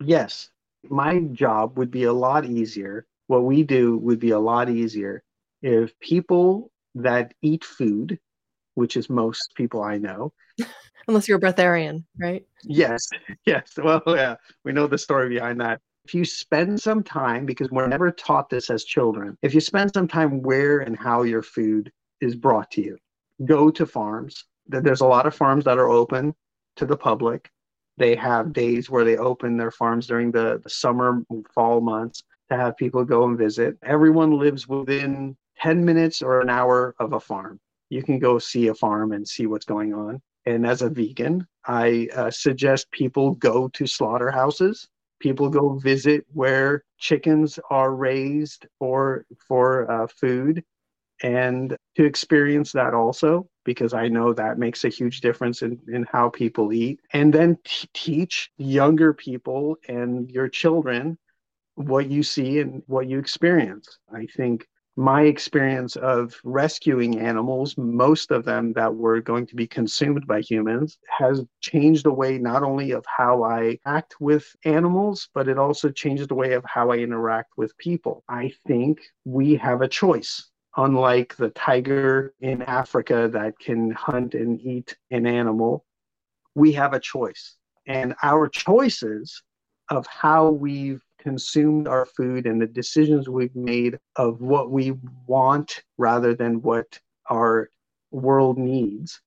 yes, 0.00 0.50
my 0.84 1.20
job 1.32 1.78
would 1.78 1.90
be 1.90 2.04
a 2.04 2.12
lot 2.12 2.44
easier. 2.44 3.06
What 3.26 3.44
we 3.44 3.62
do 3.62 3.98
would 3.98 4.20
be 4.20 4.30
a 4.30 4.38
lot 4.38 4.70
easier 4.70 5.22
if 5.62 5.98
people 6.00 6.70
that 6.94 7.34
eat 7.42 7.64
food, 7.64 8.18
which 8.74 8.96
is 8.96 9.10
most 9.10 9.52
people 9.56 9.82
I 9.82 9.98
know, 9.98 10.32
unless 11.08 11.28
you're 11.28 11.38
a 11.38 11.40
breatharian, 11.40 12.04
right? 12.18 12.44
Yes, 12.64 13.06
yes. 13.46 13.72
Well, 13.76 14.02
yeah, 14.06 14.36
we 14.64 14.72
know 14.72 14.86
the 14.86 14.98
story 14.98 15.28
behind 15.28 15.60
that. 15.60 15.80
If 16.04 16.14
you 16.14 16.24
spend 16.24 16.80
some 16.80 17.02
time, 17.02 17.44
because 17.44 17.70
we're 17.70 17.86
never 17.86 18.10
taught 18.10 18.48
this 18.48 18.70
as 18.70 18.84
children, 18.84 19.36
if 19.42 19.52
you 19.52 19.60
spend 19.60 19.92
some 19.92 20.08
time 20.08 20.40
where 20.40 20.80
and 20.80 20.96
how 20.96 21.22
your 21.22 21.42
food 21.42 21.92
is 22.20 22.34
brought 22.34 22.70
to 22.72 22.82
you, 22.82 22.98
go 23.44 23.70
to 23.70 23.84
farms. 23.84 24.44
There's 24.66 25.02
a 25.02 25.06
lot 25.06 25.26
of 25.26 25.34
farms 25.34 25.64
that 25.64 25.78
are 25.78 25.88
open 25.88 26.34
to 26.76 26.86
the 26.86 26.96
public. 26.96 27.50
They 27.98 28.14
have 28.16 28.52
days 28.52 28.88
where 28.88 29.04
they 29.04 29.16
open 29.16 29.56
their 29.56 29.70
farms 29.70 30.06
during 30.06 30.30
the, 30.30 30.60
the 30.62 30.70
summer, 30.70 31.22
fall 31.52 31.80
months 31.80 32.22
to 32.50 32.56
have 32.56 32.76
people 32.76 33.04
go 33.04 33.24
and 33.24 33.36
visit. 33.36 33.76
Everyone 33.82 34.38
lives 34.38 34.68
within 34.68 35.36
10 35.60 35.84
minutes 35.84 36.22
or 36.22 36.40
an 36.40 36.48
hour 36.48 36.94
of 37.00 37.12
a 37.12 37.20
farm. 37.20 37.58
You 37.90 38.02
can 38.02 38.18
go 38.18 38.38
see 38.38 38.68
a 38.68 38.74
farm 38.74 39.12
and 39.12 39.26
see 39.26 39.46
what's 39.46 39.64
going 39.64 39.94
on. 39.94 40.20
And 40.46 40.66
as 40.66 40.82
a 40.82 40.88
vegan, 40.88 41.46
I 41.66 42.08
uh, 42.14 42.30
suggest 42.30 42.90
people 42.90 43.32
go 43.34 43.68
to 43.68 43.86
slaughterhouses. 43.86 44.88
People 45.20 45.50
go 45.50 45.74
visit 45.74 46.24
where 46.32 46.84
chickens 46.98 47.58
are 47.70 47.94
raised 47.94 48.66
for 48.78 49.26
for 49.46 49.90
uh, 49.90 50.06
food, 50.06 50.62
and 51.22 51.76
to 51.96 52.04
experience 52.04 52.72
that 52.72 52.94
also 52.94 53.48
because 53.68 53.92
I 53.92 54.08
know 54.08 54.32
that 54.32 54.58
makes 54.58 54.84
a 54.84 54.88
huge 54.88 55.20
difference 55.20 55.60
in, 55.60 55.78
in 55.88 56.06
how 56.10 56.30
people 56.30 56.72
eat. 56.72 57.00
And 57.12 57.30
then 57.34 57.58
t- 57.62 57.86
teach 57.92 58.50
younger 58.56 59.12
people 59.12 59.76
and 59.86 60.30
your 60.30 60.48
children 60.48 61.18
what 61.74 62.10
you 62.10 62.22
see 62.22 62.60
and 62.60 62.82
what 62.86 63.10
you 63.10 63.18
experience. 63.18 63.98
I 64.10 64.24
think 64.34 64.66
my 64.96 65.24
experience 65.24 65.96
of 65.96 66.34
rescuing 66.44 67.18
animals, 67.18 67.76
most 67.76 68.30
of 68.30 68.46
them 68.46 68.72
that 68.72 68.94
were 68.94 69.20
going 69.20 69.46
to 69.48 69.54
be 69.54 69.66
consumed 69.66 70.26
by 70.26 70.40
humans, 70.40 70.98
has 71.18 71.44
changed 71.60 72.06
the 72.06 72.12
way 72.14 72.38
not 72.38 72.62
only 72.62 72.92
of 72.92 73.04
how 73.06 73.42
I 73.42 73.78
act 73.84 74.14
with 74.18 74.46
animals, 74.64 75.28
but 75.34 75.46
it 75.46 75.58
also 75.58 75.90
changed 75.90 76.30
the 76.30 76.34
way 76.34 76.54
of 76.54 76.64
how 76.64 76.90
I 76.90 76.96
interact 76.96 77.50
with 77.58 77.76
people. 77.76 78.24
I 78.30 78.50
think 78.66 79.02
we 79.26 79.56
have 79.56 79.82
a 79.82 79.88
choice 79.88 80.50
unlike 80.76 81.36
the 81.36 81.50
tiger 81.50 82.34
in 82.40 82.62
Africa 82.62 83.28
that 83.32 83.58
can 83.58 83.90
hunt 83.90 84.34
and 84.34 84.60
eat 84.60 84.96
an 85.10 85.26
animal, 85.26 85.84
we 86.54 86.72
have 86.72 86.92
a 86.92 87.00
choice. 87.00 87.56
And 87.86 88.14
our 88.22 88.48
choices 88.48 89.42
of 89.90 90.06
how 90.06 90.50
we've 90.50 91.02
consumed 91.18 91.88
our 91.88 92.06
food 92.06 92.46
and 92.46 92.60
the 92.60 92.66
decisions 92.66 93.28
we've 93.28 93.56
made 93.56 93.98
of 94.16 94.40
what 94.40 94.70
we 94.70 94.94
want 95.26 95.82
rather 95.96 96.34
than 96.34 96.62
what 96.62 96.98
our 97.30 97.70
world 98.10 98.58
needs 98.58 99.20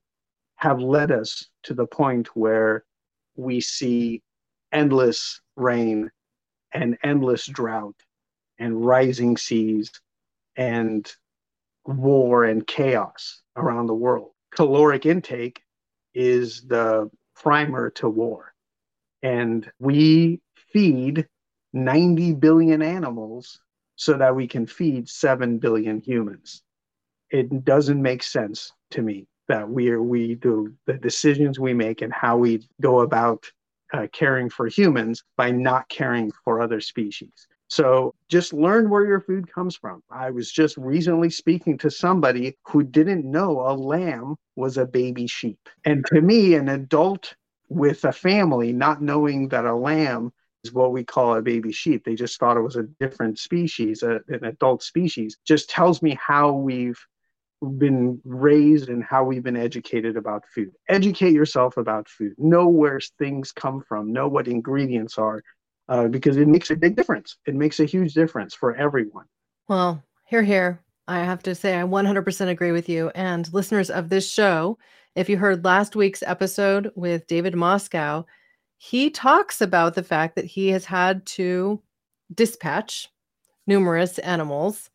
have 0.56 0.80
led 0.80 1.12
us 1.12 1.48
to 1.64 1.74
the 1.74 1.88
point 1.88 2.28
where 2.36 2.84
we 3.36 3.60
see 3.60 4.22
endless 4.72 5.42
rain 5.56 6.10
and 6.74 6.98
endless 7.04 7.46
drought 7.46 7.96
and 8.60 8.86
rising 8.86 9.36
seas 9.36 9.92
and 10.56 11.12
war 11.86 12.44
and 12.44 12.66
chaos 12.66 13.42
around 13.56 13.88
the 13.88 13.94
world. 13.94 14.32
Caloric 14.52 15.06
intake 15.06 15.62
is 16.14 16.62
the 16.64 17.10
primer 17.36 17.90
to 17.92 18.10
war. 18.10 18.54
And 19.24 19.70
we 19.80 20.42
feed 20.74 21.28
90 21.74 22.34
billion 22.34 22.82
animals 22.82 23.60
so 23.96 24.18
that 24.18 24.36
we 24.36 24.48
can 24.48 24.66
feed 24.66 25.08
7 25.08 25.60
billion 25.60 26.00
humans. 26.00 26.64
It 27.30 27.64
doesn't 27.64 28.02
make 28.02 28.24
sense 28.24 28.72
to 28.92 29.02
me 29.02 29.28
that 29.48 29.70
we 29.70 29.90
are, 29.90 30.02
we 30.02 30.36
do 30.36 30.74
the 30.86 30.94
decisions 30.94 31.60
we 31.60 31.74
make 31.74 32.02
and 32.02 32.12
how 32.12 32.38
we 32.38 32.68
go 32.82 33.02
about 33.02 33.46
uh, 33.94 34.08
caring 34.12 34.50
for 34.50 34.68
humans 34.68 35.24
by 35.38 35.52
not 35.52 35.88
caring 35.90 36.32
for 36.44 36.62
other 36.62 36.82
species. 36.82 37.48
So 37.72 38.14
just 38.28 38.52
learn 38.52 38.90
where 38.90 39.06
your 39.06 39.22
food 39.22 39.50
comes 39.50 39.78
from. 39.78 40.04
I 40.12 40.30
was 40.30 40.52
just 40.52 40.76
recently 40.76 41.30
speaking 41.30 41.78
to 41.78 41.90
somebody 41.90 42.58
who 42.68 42.84
didn't 42.84 43.24
know 43.24 43.62
a 43.62 43.72
lamb 43.72 44.36
was 44.58 44.78
a 44.78 44.86
baby 44.86 45.26
sheep. 45.26 45.58
And 45.86 46.06
to 46.08 46.20
me, 46.20 46.56
an 46.56 46.68
adult 46.68 47.34
with 47.70 48.04
a 48.04 48.12
family 48.12 48.74
not 48.74 49.02
knowing 49.02 49.48
that 49.50 49.64
a 49.64 49.74
lamb 49.74 50.34
is 50.66 50.74
what 50.74 50.92
we 50.92 51.06
call 51.06 51.38
a 51.38 51.42
baby 51.42 51.72
sheep, 51.72 52.04
they 52.04 52.14
just 52.14 52.38
thought 52.38 52.58
it 52.58 52.62
was 52.62 52.76
a 52.76 52.90
different 53.00 53.40
species, 53.40 54.04
a, 54.04 54.20
an 54.28 54.44
adult 54.44 54.84
species, 54.84 55.38
just 55.48 55.70
tells 55.70 56.02
me 56.02 56.20
how 56.22 56.52
we've 56.52 57.00
been 57.78 58.20
raised 58.26 58.90
and 58.90 59.02
how 59.02 59.24
we've 59.24 59.44
been 59.44 59.56
educated 59.56 60.18
about 60.18 60.44
food. 60.54 60.72
Educate 60.90 61.32
yourself 61.32 61.78
about 61.78 62.10
food. 62.10 62.34
Know 62.38 62.68
where 62.68 63.00
things 63.18 63.54
come 63.54 63.82
from. 63.82 64.12
Know 64.12 64.28
what 64.28 64.50
ingredients 64.50 65.18
are, 65.18 65.42
uh, 65.92 66.08
because 66.08 66.38
it 66.38 66.48
makes 66.48 66.72
a 66.72 66.76
big 66.76 66.96
difference. 66.96 67.38
It 67.46 67.54
makes 67.54 67.80
a 67.80 67.86
huge 67.86 68.14
difference 68.14 68.56
for 68.56 68.76
everyone. 68.76 69.26
Well, 69.68 70.04
here, 70.26 70.42
here. 70.42 70.82
I 71.08 71.20
have 71.20 71.44
to 71.44 71.54
say, 71.54 71.80
I 71.80 71.84
100% 71.84 72.48
agree 72.48 72.72
with 72.72 72.90
you. 72.90 73.12
And 73.14 73.52
listeners 73.54 73.90
of 73.90 74.10
this 74.10 74.32
show, 74.32 74.78
if 75.16 75.30
you 75.30 75.38
heard 75.38 75.66
last 75.66 75.96
week's 75.96 76.24
episode 76.24 76.92
with 76.96 77.28
David 77.28 77.54
Moscow, 77.54 78.26
he 78.78 79.10
talks 79.10 79.62
about 79.62 79.94
the 79.94 80.04
fact 80.04 80.36
that 80.36 80.46
he 80.46 80.70
has 80.70 80.86
had 80.86 81.26
to 81.28 81.82
dispatch 82.34 83.10
numerous 83.68 84.18
animals 84.20 84.90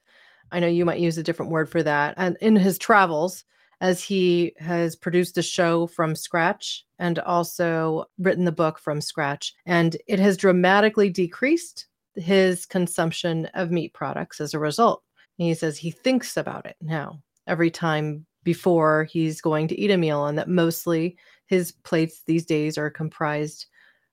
I 0.52 0.60
know 0.60 0.66
you 0.66 0.84
might 0.84 1.00
use 1.00 1.18
a 1.18 1.22
different 1.22 1.52
word 1.52 1.68
for 1.68 1.82
that. 1.82 2.14
And 2.16 2.36
in 2.40 2.56
his 2.56 2.78
travels, 2.78 3.44
as 3.80 4.02
he 4.02 4.52
has 4.58 4.96
produced 4.96 5.36
a 5.38 5.42
show 5.42 5.86
from 5.86 6.14
scratch 6.14 6.84
and 6.98 7.18
also 7.20 8.06
written 8.18 8.44
the 8.44 8.52
book 8.52 8.78
from 8.78 9.00
scratch. 9.00 9.54
And 9.66 9.96
it 10.06 10.18
has 10.18 10.36
dramatically 10.36 11.10
decreased 11.10 11.86
his 12.14 12.64
consumption 12.64 13.46
of 13.54 13.70
meat 13.70 13.92
products 13.92 14.40
as 14.40 14.54
a 14.54 14.58
result. 14.58 15.02
He 15.36 15.52
says 15.54 15.76
he 15.76 15.90
thinks 15.90 16.36
about 16.36 16.64
it 16.64 16.76
now 16.80 17.20
every 17.46 17.70
time 17.70 18.24
before 18.42 19.04
he's 19.04 19.40
going 19.40 19.68
to 19.68 19.78
eat 19.78 19.90
a 19.90 19.96
meal, 19.96 20.26
and 20.26 20.38
that 20.38 20.48
mostly 20.48 21.16
his 21.46 21.72
plates 21.72 22.22
these 22.26 22.46
days 22.46 22.78
are 22.78 22.90
comprised 22.90 23.66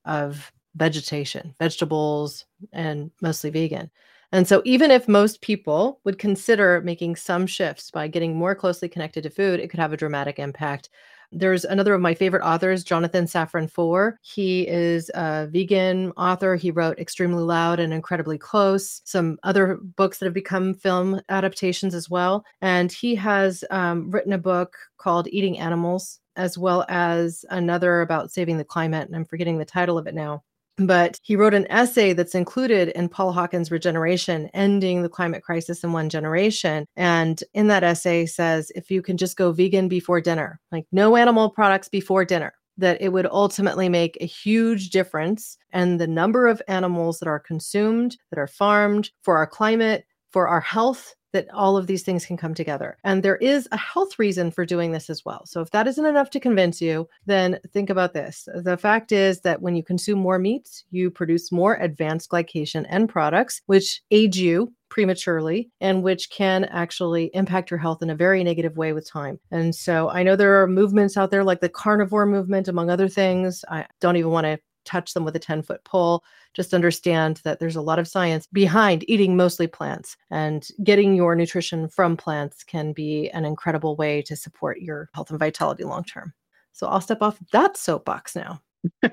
of 0.05 0.51
vegetation, 0.75 1.53
vegetables, 1.59 2.45
and 2.73 3.11
mostly 3.21 3.51
vegan. 3.51 3.89
And 4.33 4.47
so, 4.47 4.63
even 4.65 4.89
if 4.89 5.07
most 5.07 5.41
people 5.41 5.99
would 6.05 6.17
consider 6.17 6.81
making 6.81 7.17
some 7.17 7.45
shifts 7.45 7.91
by 7.91 8.07
getting 8.07 8.35
more 8.35 8.55
closely 8.55 8.89
connected 8.89 9.21
to 9.23 9.29
food, 9.29 9.59
it 9.59 9.69
could 9.69 9.79
have 9.79 9.93
a 9.93 9.97
dramatic 9.97 10.39
impact. 10.39 10.89
There's 11.31 11.65
another 11.65 11.93
of 11.93 12.01
my 12.01 12.15
favorite 12.15 12.43
authors, 12.43 12.83
Jonathan 12.83 13.25
Safran 13.25 13.69
Foer. 13.69 14.17
He 14.23 14.67
is 14.67 15.11
a 15.13 15.47
vegan 15.51 16.13
author. 16.17 16.55
He 16.55 16.71
wrote 16.71 16.97
Extremely 16.97 17.43
Loud 17.43 17.79
and 17.79 17.93
Incredibly 17.93 18.39
Close, 18.39 19.03
some 19.05 19.37
other 19.43 19.77
books 19.97 20.17
that 20.17 20.25
have 20.25 20.33
become 20.33 20.73
film 20.73 21.21
adaptations 21.29 21.93
as 21.93 22.09
well. 22.09 22.43
And 22.59 22.91
he 22.91 23.13
has 23.13 23.63
um, 23.69 24.09
written 24.09 24.33
a 24.33 24.39
book 24.39 24.75
called 24.97 25.27
Eating 25.27 25.59
Animals, 25.59 26.21
as 26.37 26.57
well 26.57 26.85
as 26.89 27.45
another 27.51 28.01
about 28.01 28.31
saving 28.31 28.57
the 28.57 28.65
climate. 28.65 29.05
And 29.05 29.15
I'm 29.15 29.25
forgetting 29.25 29.59
the 29.59 29.65
title 29.65 29.99
of 29.99 30.07
it 30.07 30.15
now 30.15 30.41
but 30.77 31.19
he 31.21 31.35
wrote 31.35 31.53
an 31.53 31.67
essay 31.69 32.13
that's 32.13 32.35
included 32.35 32.89
in 32.89 33.09
Paul 33.09 33.31
Hawken's 33.31 33.71
Regeneration, 33.71 34.49
Ending 34.53 35.01
the 35.01 35.09
Climate 35.09 35.43
Crisis 35.43 35.83
in 35.83 35.91
One 35.91 36.09
Generation. 36.09 36.85
And 36.95 37.43
in 37.53 37.67
that 37.67 37.83
essay 37.83 38.25
says 38.25 38.71
if 38.75 38.89
you 38.89 39.01
can 39.01 39.17
just 39.17 39.37
go 39.37 39.51
vegan 39.51 39.87
before 39.87 40.21
dinner, 40.21 40.59
like 40.71 40.85
no 40.91 41.15
animal 41.15 41.49
products 41.49 41.89
before 41.89 42.25
dinner, 42.25 42.53
that 42.77 43.01
it 43.01 43.09
would 43.09 43.27
ultimately 43.27 43.87
make 43.87 44.17
a 44.19 44.25
huge 44.25 44.89
difference 44.89 45.57
and 45.71 45.99
the 45.99 46.07
number 46.07 46.47
of 46.47 46.61
animals 46.67 47.19
that 47.19 47.27
are 47.27 47.39
consumed, 47.39 48.17
that 48.31 48.39
are 48.39 48.47
farmed 48.47 49.11
for 49.21 49.37
our 49.37 49.47
climate, 49.47 50.05
for 50.31 50.47
our 50.47 50.61
health, 50.61 51.13
that 51.33 51.51
all 51.53 51.75
of 51.75 51.87
these 51.87 52.03
things 52.03 52.25
can 52.25 52.37
come 52.37 52.53
together. 52.53 52.97
And 53.03 53.21
there 53.21 53.37
is 53.37 53.67
a 53.71 53.77
health 53.77 54.17
reason 54.17 54.51
for 54.51 54.65
doing 54.65 54.91
this 54.91 55.09
as 55.09 55.25
well. 55.25 55.45
So 55.45 55.61
if 55.61 55.71
that 55.71 55.87
isn't 55.87 56.05
enough 56.05 56.29
to 56.31 56.39
convince 56.39 56.81
you, 56.81 57.09
then 57.25 57.59
think 57.73 57.89
about 57.89 58.13
this. 58.13 58.47
The 58.55 58.77
fact 58.77 59.11
is 59.11 59.41
that 59.41 59.61
when 59.61 59.75
you 59.75 59.83
consume 59.83 60.19
more 60.19 60.39
meats, 60.39 60.85
you 60.91 61.11
produce 61.11 61.51
more 61.51 61.75
advanced 61.75 62.29
glycation 62.29 62.85
end 62.89 63.09
products, 63.09 63.61
which 63.65 64.01
age 64.11 64.37
you 64.37 64.71
prematurely 64.89 65.71
and 65.81 66.03
which 66.03 66.29
can 66.29 66.65
actually 66.65 67.31
impact 67.33 67.71
your 67.71 67.79
health 67.79 68.03
in 68.03 68.11
a 68.11 68.15
very 68.15 68.43
negative 68.43 68.77
way 68.77 68.93
with 68.93 69.09
time. 69.09 69.39
And 69.49 69.73
so 69.73 70.09
I 70.09 70.21
know 70.21 70.35
there 70.35 70.61
are 70.61 70.67
movements 70.67 71.17
out 71.17 71.31
there 71.31 71.43
like 71.43 71.61
the 71.61 71.69
carnivore 71.69 72.27
movement, 72.27 72.67
among 72.67 72.91
other 72.91 73.09
things. 73.09 73.65
I 73.69 73.87
don't 74.01 74.17
even 74.17 74.29
want 74.29 74.45
to 74.45 74.59
touch 74.83 75.13
them 75.13 75.25
with 75.25 75.35
a 75.35 75.39
10 75.39 75.61
foot 75.61 75.83
pole. 75.83 76.23
Just 76.53 76.73
understand 76.73 77.41
that 77.43 77.59
there's 77.59 77.75
a 77.75 77.81
lot 77.81 77.99
of 77.99 78.07
science 78.07 78.47
behind 78.47 79.07
eating 79.09 79.35
mostly 79.35 79.67
plants, 79.67 80.17
and 80.29 80.67
getting 80.83 81.15
your 81.15 81.35
nutrition 81.35 81.87
from 81.87 82.17
plants 82.17 82.63
can 82.63 82.93
be 82.93 83.29
an 83.29 83.45
incredible 83.45 83.95
way 83.95 84.21
to 84.23 84.35
support 84.35 84.81
your 84.81 85.09
health 85.13 85.29
and 85.29 85.39
vitality 85.39 85.83
long 85.83 86.03
term. 86.03 86.33
So 86.73 86.87
I'll 86.87 87.01
step 87.01 87.21
off 87.21 87.39
that 87.51 87.77
soapbox 87.77 88.35
now. 88.35 88.61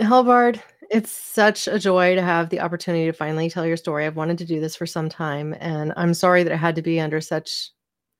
Helbard, 0.00 0.60
it's 0.90 1.10
such 1.10 1.68
a 1.68 1.78
joy 1.78 2.14
to 2.14 2.22
have 2.22 2.48
the 2.50 2.60
opportunity 2.60 3.06
to 3.06 3.12
finally 3.12 3.48
tell 3.50 3.66
your 3.66 3.76
story. 3.76 4.06
I've 4.06 4.16
wanted 4.16 4.38
to 4.38 4.44
do 4.44 4.60
this 4.60 4.76
for 4.76 4.86
some 4.86 5.08
time, 5.08 5.54
and 5.58 5.92
I'm 5.96 6.14
sorry 6.14 6.42
that 6.42 6.52
it 6.52 6.58
had 6.58 6.76
to 6.76 6.82
be 6.82 7.00
under 7.00 7.20
such 7.20 7.70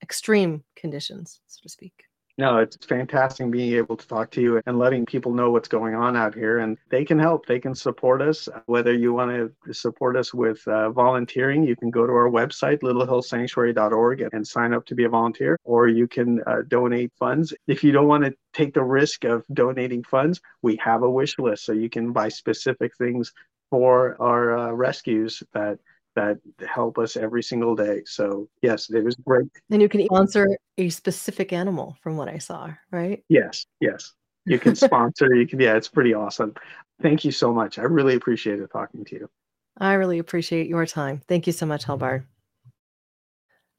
extreme 0.02 0.64
conditions, 0.74 1.40
so 1.46 1.60
to 1.62 1.68
speak. 1.68 2.04
No, 2.38 2.58
it's 2.58 2.76
fantastic 2.86 3.50
being 3.50 3.74
able 3.74 3.94
to 3.94 4.08
talk 4.08 4.30
to 4.32 4.40
you 4.40 4.62
and 4.64 4.78
letting 4.78 5.04
people 5.04 5.34
know 5.34 5.50
what's 5.50 5.68
going 5.68 5.94
on 5.94 6.16
out 6.16 6.34
here. 6.34 6.58
And 6.58 6.78
they 6.88 7.04
can 7.04 7.18
help, 7.18 7.44
they 7.44 7.60
can 7.60 7.74
support 7.74 8.22
us. 8.22 8.48
Whether 8.64 8.94
you 8.94 9.12
want 9.12 9.52
to 9.64 9.74
support 9.74 10.16
us 10.16 10.32
with 10.32 10.66
uh, 10.66 10.90
volunteering, 10.90 11.62
you 11.62 11.76
can 11.76 11.90
go 11.90 12.06
to 12.06 12.12
our 12.12 12.30
website, 12.30 12.80
littlehillsanctuary.org, 12.80 14.28
and 14.32 14.48
sign 14.48 14.72
up 14.72 14.86
to 14.86 14.94
be 14.94 15.04
a 15.04 15.10
volunteer, 15.10 15.58
or 15.64 15.88
you 15.88 16.08
can 16.08 16.40
uh, 16.46 16.62
donate 16.68 17.12
funds. 17.18 17.52
If 17.66 17.84
you 17.84 17.92
don't 17.92 18.08
want 18.08 18.24
to 18.24 18.34
take 18.54 18.72
the 18.72 18.82
risk 18.82 19.24
of 19.24 19.44
donating 19.52 20.02
funds, 20.02 20.40
we 20.62 20.76
have 20.76 21.02
a 21.02 21.10
wish 21.10 21.38
list. 21.38 21.66
So 21.66 21.72
you 21.72 21.90
can 21.90 22.12
buy 22.12 22.30
specific 22.30 22.96
things 22.96 23.30
for 23.68 24.16
our 24.20 24.56
uh, 24.56 24.72
rescues 24.72 25.42
that 25.52 25.78
that 26.14 26.38
help 26.66 26.98
us 26.98 27.16
every 27.16 27.42
single 27.42 27.74
day. 27.74 28.02
So 28.04 28.48
yes, 28.62 28.90
it 28.90 29.02
was 29.02 29.16
great. 29.16 29.48
And 29.70 29.80
you 29.80 29.88
can 29.88 30.04
sponsor 30.04 30.48
a 30.78 30.88
specific 30.88 31.52
animal 31.52 31.96
from 32.02 32.16
what 32.16 32.28
I 32.28 32.38
saw, 32.38 32.70
right? 32.90 33.22
Yes, 33.28 33.66
yes. 33.80 34.12
You 34.44 34.58
can 34.58 34.74
sponsor, 34.76 35.34
you 35.34 35.46
can 35.46 35.60
yeah, 35.60 35.76
it's 35.76 35.88
pretty 35.88 36.14
awesome. 36.14 36.54
Thank 37.00 37.24
you 37.24 37.32
so 37.32 37.52
much. 37.52 37.78
I 37.78 37.82
really 37.82 38.14
appreciated 38.14 38.70
talking 38.70 39.04
to 39.06 39.14
you. 39.14 39.28
I 39.78 39.94
really 39.94 40.18
appreciate 40.18 40.68
your 40.68 40.86
time. 40.86 41.22
Thank 41.28 41.46
you 41.46 41.52
so 41.52 41.66
much, 41.66 41.84
Helbard. 41.84 42.24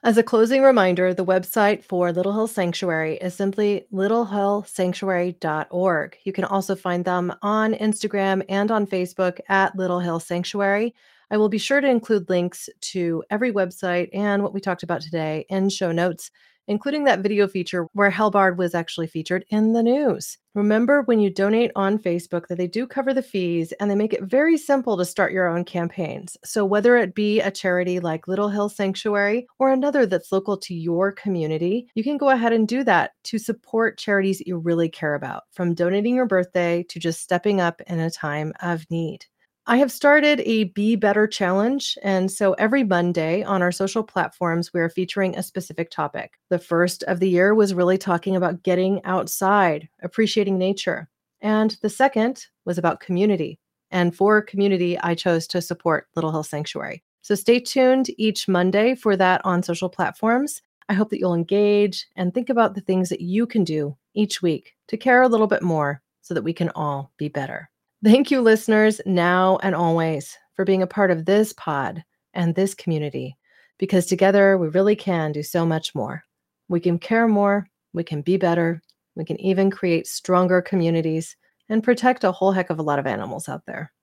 As 0.05 0.17
a 0.17 0.23
closing 0.23 0.63
reminder, 0.63 1.13
the 1.13 1.23
website 1.23 1.81
for 1.81 2.11
Little 2.11 2.33
Hill 2.33 2.47
Sanctuary 2.47 3.15
is 3.17 3.35
simply 3.35 3.85
littlehillsanctuary.org. 3.93 6.17
You 6.25 6.33
can 6.33 6.43
also 6.43 6.75
find 6.75 7.05
them 7.05 7.33
on 7.41 7.73
Instagram 7.75 8.43
and 8.49 8.69
on 8.69 8.85
Facebook 8.85 9.39
at 9.47 9.77
Little 9.77 10.01
Hill 10.01 10.19
Sanctuary. 10.19 10.93
I 11.31 11.37
will 11.37 11.49
be 11.49 11.57
sure 11.57 11.81
to 11.81 11.89
include 11.89 12.29
links 12.29 12.69
to 12.93 13.23
every 13.29 13.51
website 13.51 14.09
and 14.13 14.43
what 14.43 14.53
we 14.53 14.61
talked 14.61 14.83
about 14.83 15.01
today 15.01 15.45
in 15.49 15.69
show 15.69 15.91
notes. 15.91 16.31
including 16.67 17.03
that 17.03 17.19
video 17.19 17.47
feature 17.47 17.87
where 17.93 18.11
Hellbard 18.11 18.57
was 18.57 18.73
actually 18.73 19.07
featured 19.07 19.45
in 19.49 19.73
the 19.73 19.83
news. 19.83 20.37
Remember 20.55 21.01
when 21.01 21.19
you 21.19 21.29
donate 21.29 21.71
on 21.75 21.97
Facebook 21.97 22.47
that 22.47 22.57
they 22.57 22.67
do 22.67 22.85
cover 22.85 23.13
the 23.13 23.23
fees 23.23 23.73
and 23.73 23.89
they 23.89 23.95
make 23.95 24.13
it 24.13 24.23
very 24.23 24.57
simple 24.57 24.95
to 24.97 25.05
start 25.05 25.31
your 25.31 25.47
own 25.47 25.65
campaigns. 25.65 26.37
So, 26.45 26.63
whether 26.63 26.95
it 26.95 27.15
be 27.15 27.41
a 27.41 27.51
charity 27.51 27.99
like 27.99 28.27
Little 28.27 28.49
Hill 28.49 28.69
Sanctuary 28.69 29.47
or 29.59 29.71
another 29.71 30.05
that's 30.05 30.31
local 30.31 30.57
to 30.57 30.75
your 30.75 31.11
community, 31.11 31.87
you 31.95 32.03
can 32.03 32.17
go 32.17 32.29
ahead 32.29 32.53
and 32.53 32.67
do 32.67 32.83
that 32.83 33.11
to 33.25 33.39
support 33.39 33.97
charities 33.97 34.37
that 34.37 34.47
you 34.47 34.57
really 34.57 34.89
care 34.89 35.15
about, 35.15 35.43
from 35.51 35.73
donating 35.73 36.15
your 36.15 36.27
birthday 36.27 36.83
to 36.89 36.99
just 36.99 37.21
stepping 37.21 37.59
up 37.59 37.81
in 37.87 37.99
a 37.99 38.11
time 38.11 38.53
of 38.61 38.85
need. 38.91 39.25
I 39.65 39.77
have 39.77 39.93
started 39.93 40.41
a 40.41 40.65
Be 40.65 40.97
Better 40.97 41.25
challenge. 41.25 41.97
And 42.03 42.29
so 42.29 42.51
every 42.53 42.83
Monday 42.83 43.43
on 43.43 43.61
our 43.61 43.71
social 43.71 44.03
platforms, 44.03 44.73
we 44.73 44.81
are 44.81 44.89
featuring 44.89 45.37
a 45.37 45.43
specific 45.43 45.89
topic. 45.89 46.33
The 46.49 46.59
first 46.59 47.01
of 47.03 47.21
the 47.21 47.29
year 47.29 47.55
was 47.55 47.73
really 47.73 47.97
talking 47.97 48.35
about 48.35 48.63
getting 48.63 49.01
outside, 49.05 49.87
appreciating 50.01 50.57
nature. 50.57 51.07
And 51.39 51.77
the 51.81 51.89
second 51.89 52.45
was 52.65 52.77
about 52.77 52.99
community. 52.99 53.57
And 53.89 54.13
for 54.13 54.41
community, 54.41 54.99
I 54.99 55.15
chose 55.15 55.47
to 55.47 55.61
support 55.61 56.07
Little 56.17 56.31
Hill 56.31 56.43
Sanctuary. 56.43 57.01
So 57.21 57.33
stay 57.33 57.61
tuned 57.61 58.09
each 58.17 58.49
Monday 58.49 58.95
for 58.95 59.15
that 59.15 59.39
on 59.45 59.63
social 59.63 59.87
platforms. 59.87 60.61
I 60.89 60.93
hope 60.93 61.09
that 61.11 61.19
you'll 61.19 61.33
engage 61.33 62.05
and 62.17 62.33
think 62.33 62.49
about 62.49 62.75
the 62.75 62.81
things 62.81 63.07
that 63.07 63.21
you 63.21 63.47
can 63.47 63.63
do 63.63 63.95
each 64.13 64.41
week 64.41 64.73
to 64.89 64.97
care 64.97 65.21
a 65.21 65.29
little 65.29 65.47
bit 65.47 65.63
more 65.63 66.01
so 66.21 66.33
that 66.33 66.43
we 66.43 66.51
can 66.51 66.69
all 66.75 67.13
be 67.17 67.29
better. 67.29 67.69
Thank 68.03 68.31
you, 68.31 68.41
listeners, 68.41 68.99
now 69.05 69.59
and 69.63 69.73
always, 69.73 70.37
for 70.55 70.65
being 70.65 70.81
a 70.81 70.87
part 70.87 71.09
of 71.09 71.23
this 71.23 71.53
pod 71.53 72.03
and 72.33 72.53
this 72.53 72.75
community, 72.75 73.37
because 73.79 74.07
together 74.07 74.57
we 74.57 74.67
really 74.67 74.97
can 74.97 75.31
do 75.31 75.41
so 75.41 75.65
much 75.65 75.95
more. 75.95 76.21
We 76.67 76.81
can 76.81 76.99
care 76.99 77.29
more, 77.29 77.65
we 77.93 78.03
can 78.03 78.21
be 78.21 78.35
better, 78.35 78.81
we 79.15 79.23
can 79.23 79.39
even 79.39 79.71
create 79.71 80.05
stronger 80.05 80.61
communities 80.61 81.37
and 81.69 81.81
protect 81.81 82.25
a 82.25 82.33
whole 82.33 82.51
heck 82.51 82.69
of 82.69 82.77
a 82.77 82.83
lot 82.83 82.99
of 82.99 83.07
animals 83.07 83.47
out 83.47 83.61
there. 83.65 83.93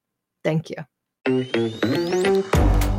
Thank 0.44 0.70
you. 0.70 0.76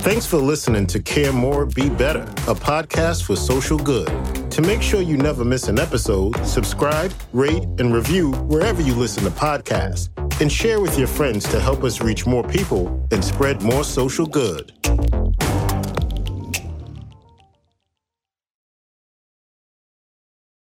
Thanks 0.02 0.28
for 0.28 0.38
listening 0.38 0.86
to 0.86 1.00
Care 1.00 1.34
More, 1.34 1.66
Be 1.66 1.90
Better, 1.90 2.22
a 2.22 2.54
podcast 2.54 3.24
for 3.24 3.36
social 3.36 3.80
good. 3.80 4.08
To 4.52 4.62
make 4.62 4.84
sure 4.84 5.02
you 5.02 5.18
never 5.18 5.44
miss 5.44 5.68
an 5.68 5.80
episode, 5.80 6.46
subscribe, 6.46 7.12
rate, 7.34 7.64
and 7.80 7.92
review 7.92 8.34
wherever 8.34 8.84
you 8.84 8.94
listen 8.94 9.24
to 9.24 9.32
podcasts 9.32 10.10
and 10.42 10.52
share 10.52 10.82
with 10.82 10.98
your 10.98 11.08
friends 11.08 11.48
to 11.48 11.60
help 11.60 11.84
us 11.84 12.02
reach 12.02 12.26
more 12.26 12.44
people 12.44 13.08
and 13.12 13.24
spread 13.24 13.62
more 13.62 13.84
social 13.84 14.26
good. 14.26 14.74